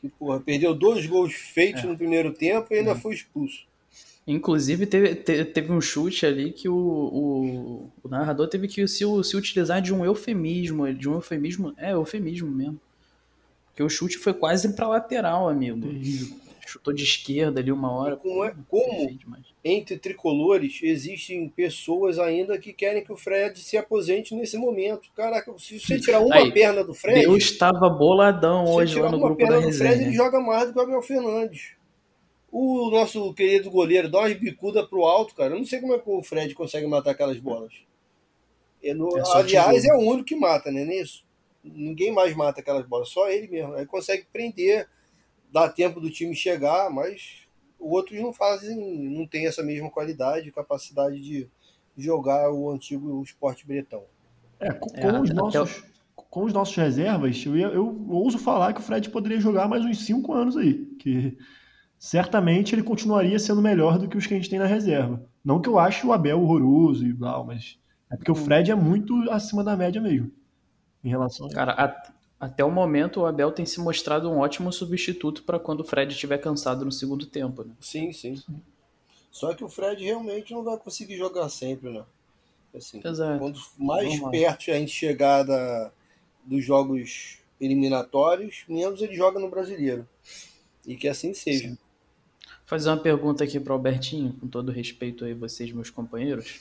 Que, 0.00 0.08
porra, 0.18 0.38
perdeu 0.40 0.74
dois 0.74 1.06
gols 1.06 1.32
feitos 1.34 1.82
no 1.84 1.96
primeiro 1.96 2.32
tempo 2.32 2.72
e 2.72 2.78
ainda 2.78 2.94
foi 2.94 3.14
expulso. 3.14 3.64
Inclusive, 4.26 4.86
teve, 4.86 5.14
te- 5.14 5.44
teve 5.44 5.72
um 5.72 5.80
chute 5.80 6.26
ali 6.26 6.52
que 6.52 6.68
o, 6.68 6.74
o, 6.76 7.92
o 8.02 8.08
narrador 8.08 8.48
teve 8.48 8.66
que 8.68 8.86
se, 8.88 9.04
se 9.24 9.36
utilizar 9.36 9.80
de 9.80 9.94
um 9.94 10.04
eufemismo, 10.04 10.92
de 10.92 11.08
um 11.08 11.14
eufemismo, 11.14 11.72
é 11.76 11.92
eufemismo 11.92 12.50
mesmo. 12.50 12.80
Porque 13.68 13.82
o 13.82 13.88
chute 13.88 14.18
foi 14.18 14.34
quase 14.34 14.72
pra 14.74 14.88
lateral, 14.88 15.48
amigo. 15.48 15.80
Terrível. 15.80 16.36
Chutou 16.66 16.92
de 16.92 17.04
esquerda 17.04 17.60
ali 17.60 17.70
uma 17.72 17.92
hora. 17.92 18.16
Como 18.16 18.44
é- 18.44 18.54
como? 18.68 19.08
Entre 19.64 19.96
tricolores, 19.98 20.80
existem 20.82 21.48
pessoas 21.48 22.18
ainda 22.18 22.58
que 22.58 22.72
querem 22.72 23.02
que 23.04 23.12
o 23.12 23.16
Fred 23.16 23.58
se 23.58 23.76
aposente 23.76 24.34
nesse 24.34 24.56
momento. 24.58 25.08
Caraca, 25.14 25.52
se 25.58 25.78
você 25.80 25.98
tirar 26.00 26.20
uma 26.20 26.34
Aí, 26.36 26.52
perna 26.52 26.84
do 26.84 26.92
Fred. 26.94 27.20
Deus 27.20 27.44
estava 27.44 27.88
boladão 27.88 28.66
Se 28.66 28.72
hoje 28.72 28.92
tirar 28.94 29.04
lá 29.06 29.10
no 29.12 29.18
uma 29.18 29.26
grupo 29.28 29.42
da 29.42 29.48
perna 29.48 29.66
do 29.66 29.72
Fred, 29.72 29.92
ele 29.94 30.04
resenha. 30.04 30.16
joga 30.16 30.40
mais 30.40 30.66
do 30.68 30.72
que 30.72 30.78
o 30.78 30.82
Abel 30.82 31.02
Fernandes. 31.02 31.72
O 32.50 32.90
nosso 32.90 33.34
querido 33.34 33.70
goleiro 33.70 34.08
dá 34.10 34.20
umas 34.20 34.32
bicudas 34.34 34.86
pro 34.88 35.04
alto, 35.04 35.34
cara. 35.34 35.54
Eu 35.54 35.58
não 35.58 35.64
sei 35.66 35.80
como 35.80 35.94
é 35.94 35.98
que 35.98 36.08
o 36.08 36.22
Fred 36.22 36.54
consegue 36.54 36.86
matar 36.86 37.10
aquelas 37.10 37.38
bolas. 37.38 37.72
Ele, 38.82 39.00
É 39.18 39.24
só 39.24 39.38
aliás, 39.38 39.84
é 39.84 39.92
o 39.94 39.98
único 40.00 40.24
que 40.24 40.36
mata, 40.36 40.70
né? 40.70 40.84
Nisso. 40.84 41.24
Ninguém 41.64 42.12
mais 42.12 42.34
mata 42.36 42.60
aquelas 42.60 42.86
bolas, 42.86 43.08
só 43.08 43.28
ele 43.28 43.48
mesmo. 43.48 43.74
Aí 43.74 43.84
consegue 43.84 44.24
prender, 44.32 44.88
dá 45.52 45.68
tempo 45.68 46.00
do 46.00 46.10
time 46.10 46.34
chegar, 46.34 46.90
mas 46.90 47.46
outros 47.78 48.20
não 48.20 48.32
fazem, 48.32 48.76
não 49.10 49.26
tem 49.26 49.46
essa 49.46 49.62
mesma 49.62 49.90
qualidade, 49.90 50.50
capacidade 50.52 51.20
de 51.20 51.48
jogar 51.96 52.50
o 52.52 52.70
antigo 52.70 53.22
esporte 53.22 53.66
bretão. 53.66 54.04
É, 54.60 54.72
com, 54.72 54.88
É, 54.94 55.00
com 55.12 55.20
os 55.20 55.30
nossos, 55.30 55.84
com 56.14 56.44
os 56.44 56.52
nossos 56.52 56.74
reservas, 56.76 57.42
eu, 57.44 57.56
ia- 57.56 57.66
eu 57.68 58.06
ouso 58.08 58.38
falar 58.38 58.72
que 58.72 58.80
o 58.80 58.82
Fred 58.82 59.08
poderia 59.10 59.40
jogar 59.40 59.68
mais 59.68 59.84
uns 59.84 60.04
5 60.04 60.32
anos 60.32 60.56
aí. 60.56 60.84
Que 60.98 61.36
certamente 61.98 62.74
ele 62.74 62.82
continuaria 62.82 63.38
sendo 63.38 63.62
melhor 63.62 63.98
do 63.98 64.08
que 64.08 64.16
os 64.16 64.26
que 64.26 64.34
a 64.34 64.36
gente 64.36 64.50
tem 64.50 64.58
na 64.58 64.66
reserva. 64.66 65.24
Não 65.44 65.60
que 65.60 65.68
eu 65.68 65.78
ache 65.78 66.06
o 66.06 66.12
Abel 66.12 66.40
horroroso 66.40 67.06
e 67.06 67.14
tal, 67.14 67.46
mas 67.46 67.78
é 68.10 68.16
porque 68.16 68.30
o 68.30 68.34
Fred 68.34 68.70
é 68.70 68.74
muito 68.74 69.30
acima 69.30 69.62
da 69.64 69.76
média 69.76 70.00
mesmo. 70.00 70.30
Em 71.04 71.08
relação 71.08 71.46
a... 71.46 71.50
Cara, 71.50 71.72
a- 71.72 72.12
até 72.38 72.62
o 72.64 72.70
momento 72.70 73.20
o 73.20 73.26
Abel 73.26 73.50
tem 73.50 73.64
se 73.64 73.80
mostrado 73.80 74.30
um 74.30 74.38
ótimo 74.38 74.72
substituto 74.72 75.42
para 75.42 75.58
quando 75.58 75.80
o 75.80 75.84
Fred 75.84 76.12
estiver 76.12 76.38
cansado 76.38 76.84
no 76.84 76.92
segundo 76.92 77.26
tempo, 77.26 77.64
né? 77.64 77.72
Sim, 77.80 78.12
sim. 78.12 78.42
Só 79.30 79.54
que 79.54 79.64
o 79.64 79.68
Fred 79.68 80.04
realmente 80.04 80.52
não 80.52 80.62
vai 80.62 80.76
conseguir 80.78 81.16
jogar 81.16 81.48
sempre, 81.48 81.90
né? 81.90 82.04
Assim, 82.74 83.00
Exato. 83.02 83.38
quando 83.38 83.58
mais 83.78 84.08
Normal. 84.10 84.30
perto 84.30 84.70
a 84.70 84.74
gente 84.74 84.90
chegar 84.92 85.42
da, 85.44 85.90
dos 86.44 86.62
jogos 86.62 87.38
eliminatórios, 87.58 88.64
menos 88.68 89.00
ele 89.00 89.14
joga 89.14 89.40
no 89.40 89.48
brasileiro. 89.48 90.06
E 90.86 90.94
que 90.94 91.08
assim 91.08 91.32
seja. 91.32 91.68
Sim. 91.70 91.78
Fazer 92.66 92.90
uma 92.90 92.98
pergunta 92.98 93.44
aqui 93.44 93.58
pro 93.58 93.72
Albertinho, 93.72 94.34
com 94.34 94.46
todo 94.46 94.72
respeito 94.72 95.24
aí 95.24 95.32
vocês, 95.32 95.72
meus 95.72 95.88
companheiros. 95.88 96.60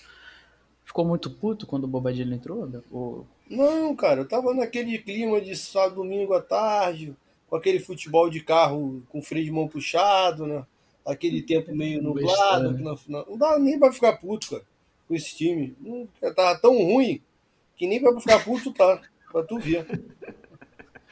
Ficou 0.86 1.04
muito 1.04 1.30
puto 1.30 1.66
quando 1.68 1.84
o 1.84 1.88
Bobadilha 1.88 2.34
entrou, 2.34 2.64
Abel? 2.64 2.84
Ou- 2.92 3.26
Não, 3.50 3.96
cara, 3.96 4.22
eu 4.22 4.28
tava 4.28 4.54
naquele 4.54 4.98
clima 5.00 5.42
de 5.42 5.56
sábado, 5.56 5.96
domingo 5.96 6.34
à 6.34 6.42
tarde, 6.42 7.16
com 7.50 7.56
aquele 7.56 7.80
futebol 7.80 8.30
de 8.30 8.40
carro 8.42 9.02
com 9.10 9.22
freio 9.22 9.46
de 9.46 9.52
mão 9.52 9.68
puxado, 9.68 10.46
né? 10.48 10.66
Aquele 11.06 11.42
tempo 11.42 11.76
meio 11.76 12.02
nublado. 12.02 12.72
Não- 13.08 13.26
não 13.30 13.38
dá 13.38 13.60
nem 13.60 13.78
pra 13.78 13.92
ficar 13.92 14.14
puto, 14.18 14.50
cara, 14.52 14.64
com 15.08 15.14
esse 15.14 15.36
time. 15.36 15.76
Não, 15.80 16.08
tava 16.34 16.58
tão 16.60 16.76
ruim 16.84 17.22
que 17.76 17.86
nem 17.88 18.02
pra 18.02 18.20
ficar 18.20 18.44
puto 18.44 18.72
tá, 18.72 19.02
pra 19.32 19.44
tu 19.44 19.60
ver. 19.60 19.86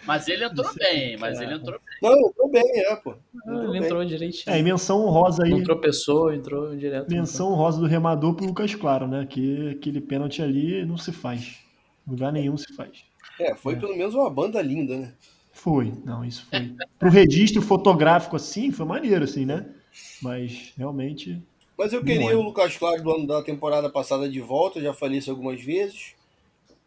Mas 0.06 0.28
ele 0.28 0.44
entrou 0.44 0.74
bem, 0.76 1.18
mas 1.18 1.40
ele 1.40 1.54
entrou 1.54 1.80
bem. 1.80 2.12
Não, 2.12 2.32
tô 2.34 2.48
bem, 2.50 2.64
é, 2.82 2.96
pô. 2.96 3.12
Ah, 3.12 3.16
Entrou 3.36 3.64
ele 3.64 3.72
bem. 3.72 3.84
entrou 3.84 4.06
direitinho. 4.06 4.54
É, 4.54 4.60
e 4.60 4.64
menção 4.64 5.06
honrosa 5.06 5.44
aí. 5.44 5.52
Não 5.52 5.64
tropeçou, 5.64 6.34
entrou 6.34 6.76
direto. 6.76 7.10
Menção 7.10 7.52
honrosa 7.52 7.80
do 7.80 7.88
remador 7.88 8.36
pro 8.36 8.46
Lucas 8.46 8.76
Claro, 8.76 9.08
né? 9.08 9.26
Que 9.30 9.70
aquele 9.72 10.02
pênalti 10.02 10.42
ali 10.42 10.86
não 10.86 10.98
se 10.98 11.12
faz. 11.12 11.60
Em 12.08 12.12
lugar 12.12 12.34
nenhum 12.34 12.58
se 12.58 12.74
faz. 12.76 13.06
É, 13.40 13.56
foi 13.56 13.76
pelo 13.76 13.96
menos 13.96 14.14
uma 14.14 14.30
banda 14.30 14.62
linda, 14.62 14.98
né? 14.98 15.14
Foi, 15.52 15.94
não, 16.04 16.26
isso 16.26 16.46
foi. 16.50 16.76
Pro 17.00 17.10
registro 17.10 17.62
fotográfico 17.62 18.36
assim, 18.36 18.72
foi 18.72 18.86
maneiro, 18.86 19.24
assim, 19.24 19.46
né? 19.46 19.68
Mas 20.22 20.74
realmente. 20.76 21.42
Mas 21.78 21.94
eu 21.94 22.04
queria 22.04 22.32
é. 22.32 22.36
o 22.36 22.42
Lucas 22.42 22.76
Claro 22.76 23.02
do 23.02 23.12
ano 23.12 23.28
da 23.28 23.42
temporada 23.42 23.90
passada 23.90 24.28
de 24.28 24.42
volta, 24.42 24.82
já 24.82 24.94
falei 24.94 25.20
isso 25.20 25.32
algumas 25.32 25.62
vezes. 25.62 26.16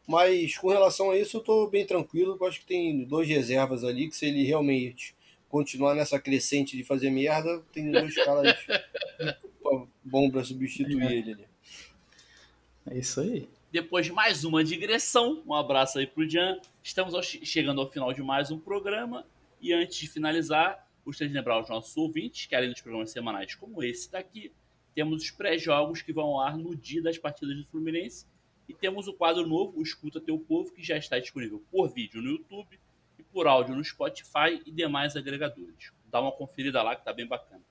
Mas 0.06 0.56
com 0.56 0.68
relação 0.68 1.10
a 1.10 1.18
isso, 1.18 1.38
eu 1.38 1.40
tô 1.42 1.66
bem 1.68 1.84
tranquilo. 1.84 2.36
Eu 2.40 2.46
acho 2.46 2.60
que 2.60 2.66
tem 2.66 3.04
dois 3.04 3.28
reservas 3.28 3.82
ali 3.84 4.08
que 4.08 4.16
se 4.16 4.26
ele 4.26 4.44
realmente 4.44 5.14
continuar 5.48 5.94
nessa 5.94 6.18
crescente 6.20 6.76
de 6.76 6.84
fazer 6.84 7.10
merda, 7.10 7.60
tem 7.72 7.90
dois 7.90 8.14
caras 8.24 8.56
bom 10.04 10.30
pra 10.30 10.44
substituir 10.44 11.02
É. 11.02 11.12
ele 11.12 11.32
ali. 11.32 11.44
É 12.90 12.98
isso 12.98 13.20
aí. 13.20 13.48
Depois 13.72 14.06
de 14.06 14.12
mais 14.12 14.44
uma 14.44 14.62
digressão, 14.62 15.42
um 15.46 15.52
abraço 15.54 15.98
aí 15.98 16.06
pro 16.06 16.28
Jan. 16.28 16.58
Estamos 16.82 17.14
ao- 17.14 17.22
chegando 17.22 17.80
ao 17.80 17.90
final 17.90 18.12
de 18.12 18.22
mais 18.22 18.50
um 18.50 18.58
programa. 18.58 19.26
E 19.60 19.72
antes 19.72 19.98
de 19.98 20.06
finalizar, 20.08 20.86
gostaria 21.04 21.28
de 21.30 21.36
lembrar 21.36 21.54
aos 21.54 21.68
nossos 21.68 21.96
ouvintes 21.96 22.46
que, 22.46 22.54
além 22.54 22.70
dos 22.70 22.80
programas 22.80 23.10
semanais 23.10 23.54
como 23.54 23.82
esse 23.82 24.10
daqui, 24.10 24.52
temos 24.94 25.22
os 25.22 25.30
pré-jogos 25.30 26.00
que 26.00 26.12
vão 26.12 26.26
ao 26.26 26.40
ar 26.40 26.56
no 26.56 26.76
dia 26.76 27.02
das 27.02 27.18
partidas 27.18 27.56
do 27.56 27.66
Fluminense. 27.66 28.24
E 28.68 28.74
temos 28.74 29.06
o 29.06 29.14
quadro 29.14 29.46
novo, 29.46 29.78
o 29.78 29.82
Escuta 29.82 30.20
Teu 30.20 30.38
Povo, 30.38 30.72
que 30.72 30.82
já 30.82 30.96
está 30.96 31.18
disponível 31.18 31.62
por 31.70 31.88
vídeo 31.88 32.20
no 32.20 32.30
YouTube 32.30 32.78
e 33.18 33.22
por 33.22 33.46
áudio 33.46 33.76
no 33.76 33.84
Spotify 33.84 34.60
e 34.64 34.70
demais 34.70 35.16
agregadores. 35.16 35.92
Dá 36.06 36.20
uma 36.20 36.32
conferida 36.32 36.82
lá 36.82 36.96
que 36.96 37.04
tá 37.04 37.12
bem 37.12 37.26
bacana. 37.26 37.62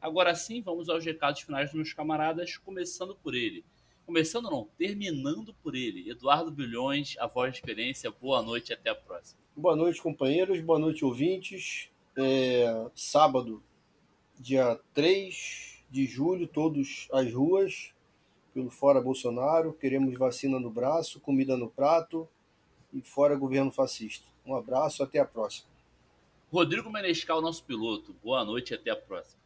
Agora 0.00 0.34
sim, 0.34 0.60
vamos 0.60 0.88
aos 0.88 1.04
recados 1.04 1.42
finais 1.42 1.66
dos 1.66 1.74
meus 1.74 1.92
camaradas, 1.92 2.56
começando 2.56 3.14
por 3.14 3.34
ele. 3.34 3.64
Começando 4.04 4.50
não, 4.50 4.68
terminando 4.76 5.54
por 5.62 5.76
ele. 5.76 6.10
Eduardo 6.10 6.50
Bilhões, 6.50 7.16
a 7.18 7.26
voz 7.26 7.52
de 7.52 7.58
experiência, 7.58 8.10
boa 8.10 8.42
noite 8.42 8.70
e 8.70 8.74
até 8.74 8.90
a 8.90 8.94
próxima. 8.94 9.40
Boa 9.56 9.76
noite, 9.76 10.02
companheiros. 10.02 10.60
Boa 10.60 10.78
noite, 10.78 11.04
ouvintes. 11.04 11.88
É, 12.16 12.90
sábado, 12.94 13.62
dia 14.38 14.78
3 14.92 15.84
de 15.88 16.04
julho, 16.06 16.48
todos 16.48 17.06
às 17.12 17.32
ruas, 17.32 17.91
pelo 18.52 18.70
Fora 18.70 19.00
Bolsonaro. 19.00 19.72
Queremos 19.72 20.16
vacina 20.18 20.58
no 20.58 20.70
braço, 20.70 21.20
comida 21.20 21.56
no 21.56 21.68
prato 21.68 22.28
e 22.92 23.00
fora 23.00 23.34
governo 23.34 23.70
fascista. 23.70 24.26
Um 24.44 24.54
abraço, 24.54 25.02
até 25.02 25.18
a 25.18 25.24
próxima. 25.24 25.66
Rodrigo 26.52 26.90
Menescal, 26.90 27.40
nosso 27.40 27.64
piloto, 27.64 28.14
boa 28.22 28.44
noite 28.44 28.72
e 28.72 28.74
até 28.74 28.90
a 28.90 28.96
próxima. 28.96 29.40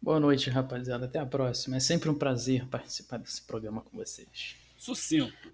Boa 0.00 0.18
noite, 0.18 0.48
rapaziada. 0.48 1.06
Até 1.06 1.18
a 1.18 1.26
próxima. 1.26 1.76
É 1.76 1.80
sempre 1.80 2.08
um 2.08 2.14
prazer 2.14 2.66
participar 2.68 3.18
desse 3.18 3.42
programa 3.42 3.80
com 3.80 3.96
vocês. 3.96 4.56
Sucinto. 4.76 5.52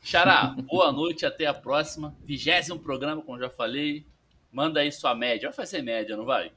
Xará, 0.00 0.56
boa 0.68 0.92
noite 0.92 1.26
até 1.26 1.46
a 1.46 1.54
próxima. 1.54 2.16
Vigésimo 2.24 2.78
programa, 2.78 3.22
como 3.22 3.38
já 3.38 3.50
falei. 3.50 4.06
Manda 4.52 4.80
aí 4.80 4.90
sua 4.92 5.14
média. 5.14 5.48
Vai 5.48 5.56
fazer 5.56 5.82
média, 5.82 6.16
não 6.16 6.24
vai? 6.24 6.52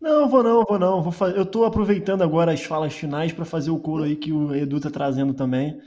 Não, 0.00 0.28
vou 0.28 0.42
não, 0.42 0.64
vou 0.64 0.78
não. 0.78 1.02
Vou 1.02 1.12
fa... 1.12 1.28
Eu 1.30 1.44
tô 1.46 1.64
aproveitando 1.64 2.22
agora 2.22 2.52
as 2.52 2.62
falas 2.62 2.92
finais 2.94 3.32
para 3.32 3.44
fazer 3.44 3.70
o 3.70 3.78
coro 3.78 4.04
aí 4.04 4.16
que 4.16 4.32
o 4.32 4.54
Edu 4.54 4.80
tá 4.80 4.90
trazendo 4.90 5.34
também. 5.34 5.80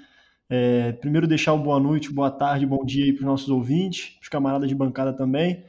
É, 0.49 0.93
primeiro 0.93 1.27
deixar 1.27 1.53
o 1.53 1.59
boa 1.59 1.79
noite, 1.79 2.11
boa 2.11 2.31
tarde, 2.31 2.65
bom 2.65 2.83
dia 2.83 3.05
aí 3.05 3.13
pros 3.13 3.25
nossos 3.25 3.49
ouvintes, 3.49 4.15
pros 4.17 4.29
camaradas 4.29 4.67
de 4.67 4.75
bancada 4.75 5.13
também. 5.13 5.63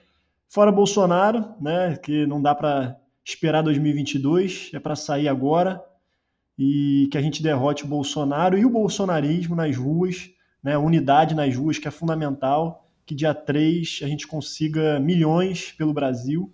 Fora 0.48 0.72
Bolsonaro, 0.72 1.54
né, 1.60 1.96
que 1.98 2.26
não 2.26 2.40
dá 2.42 2.54
para 2.54 2.98
esperar 3.24 3.62
2022, 3.62 4.70
é 4.74 4.80
para 4.80 4.96
sair 4.96 5.28
agora 5.28 5.82
e 6.58 7.08
que 7.12 7.18
a 7.18 7.22
gente 7.22 7.42
derrote 7.42 7.84
o 7.84 7.88
Bolsonaro 7.88 8.58
e 8.58 8.64
o 8.64 8.70
bolsonarismo 8.70 9.54
nas 9.54 9.76
ruas, 9.76 10.30
né, 10.62 10.76
unidade 10.78 11.34
nas 11.34 11.54
ruas 11.56 11.78
que 11.78 11.88
é 11.88 11.90
fundamental, 11.90 12.88
que 13.06 13.14
dia 13.14 13.34
3 13.34 14.00
a 14.02 14.06
gente 14.06 14.26
consiga 14.26 14.98
milhões 14.98 15.72
pelo 15.72 15.92
Brasil, 15.92 16.52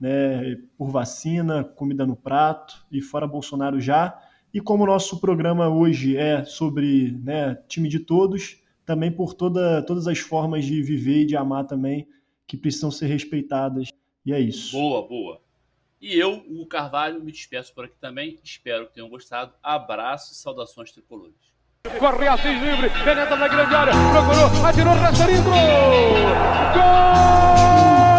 né, 0.00 0.56
por 0.78 0.90
vacina, 0.90 1.62
comida 1.62 2.06
no 2.06 2.16
prato 2.16 2.84
e 2.90 3.00
fora 3.02 3.26
Bolsonaro 3.26 3.80
já. 3.80 4.18
E 4.52 4.60
como 4.60 4.84
o 4.84 4.86
nosso 4.86 5.20
programa 5.20 5.68
hoje 5.68 6.16
é 6.16 6.44
sobre 6.44 7.12
né, 7.22 7.56
time 7.68 7.88
de 7.88 8.00
todos, 8.00 8.60
também 8.86 9.12
por 9.12 9.34
toda, 9.34 9.82
todas 9.82 10.08
as 10.08 10.18
formas 10.18 10.64
de 10.64 10.82
viver 10.82 11.22
e 11.22 11.26
de 11.26 11.36
amar 11.36 11.66
também 11.66 12.08
que 12.46 12.56
precisam 12.56 12.90
ser 12.90 13.06
respeitadas. 13.06 13.88
E 14.24 14.32
é 14.32 14.40
isso. 14.40 14.72
Boa, 14.72 15.06
boa. 15.06 15.40
E 16.00 16.18
eu, 16.18 16.42
o 16.48 16.66
Carvalho, 16.66 17.22
me 17.22 17.30
despeço 17.30 17.74
por 17.74 17.84
aqui 17.84 17.96
também. 18.00 18.38
Espero 18.42 18.86
que 18.86 18.94
tenham 18.94 19.08
gostado. 19.08 19.52
Abraço 19.62 20.32
e 20.32 20.36
saudações 20.36 20.90
tricolores. 20.90 21.50
Corre 21.98 22.26
Assis 22.26 22.60
livre, 22.60 22.90
penetra 23.04 23.36
na 23.36 23.48
grande 23.48 23.74
área, 23.74 23.92
procurou, 24.12 24.66
atirou, 24.66 24.92
resta 24.94 25.26
Gol! 26.74 28.09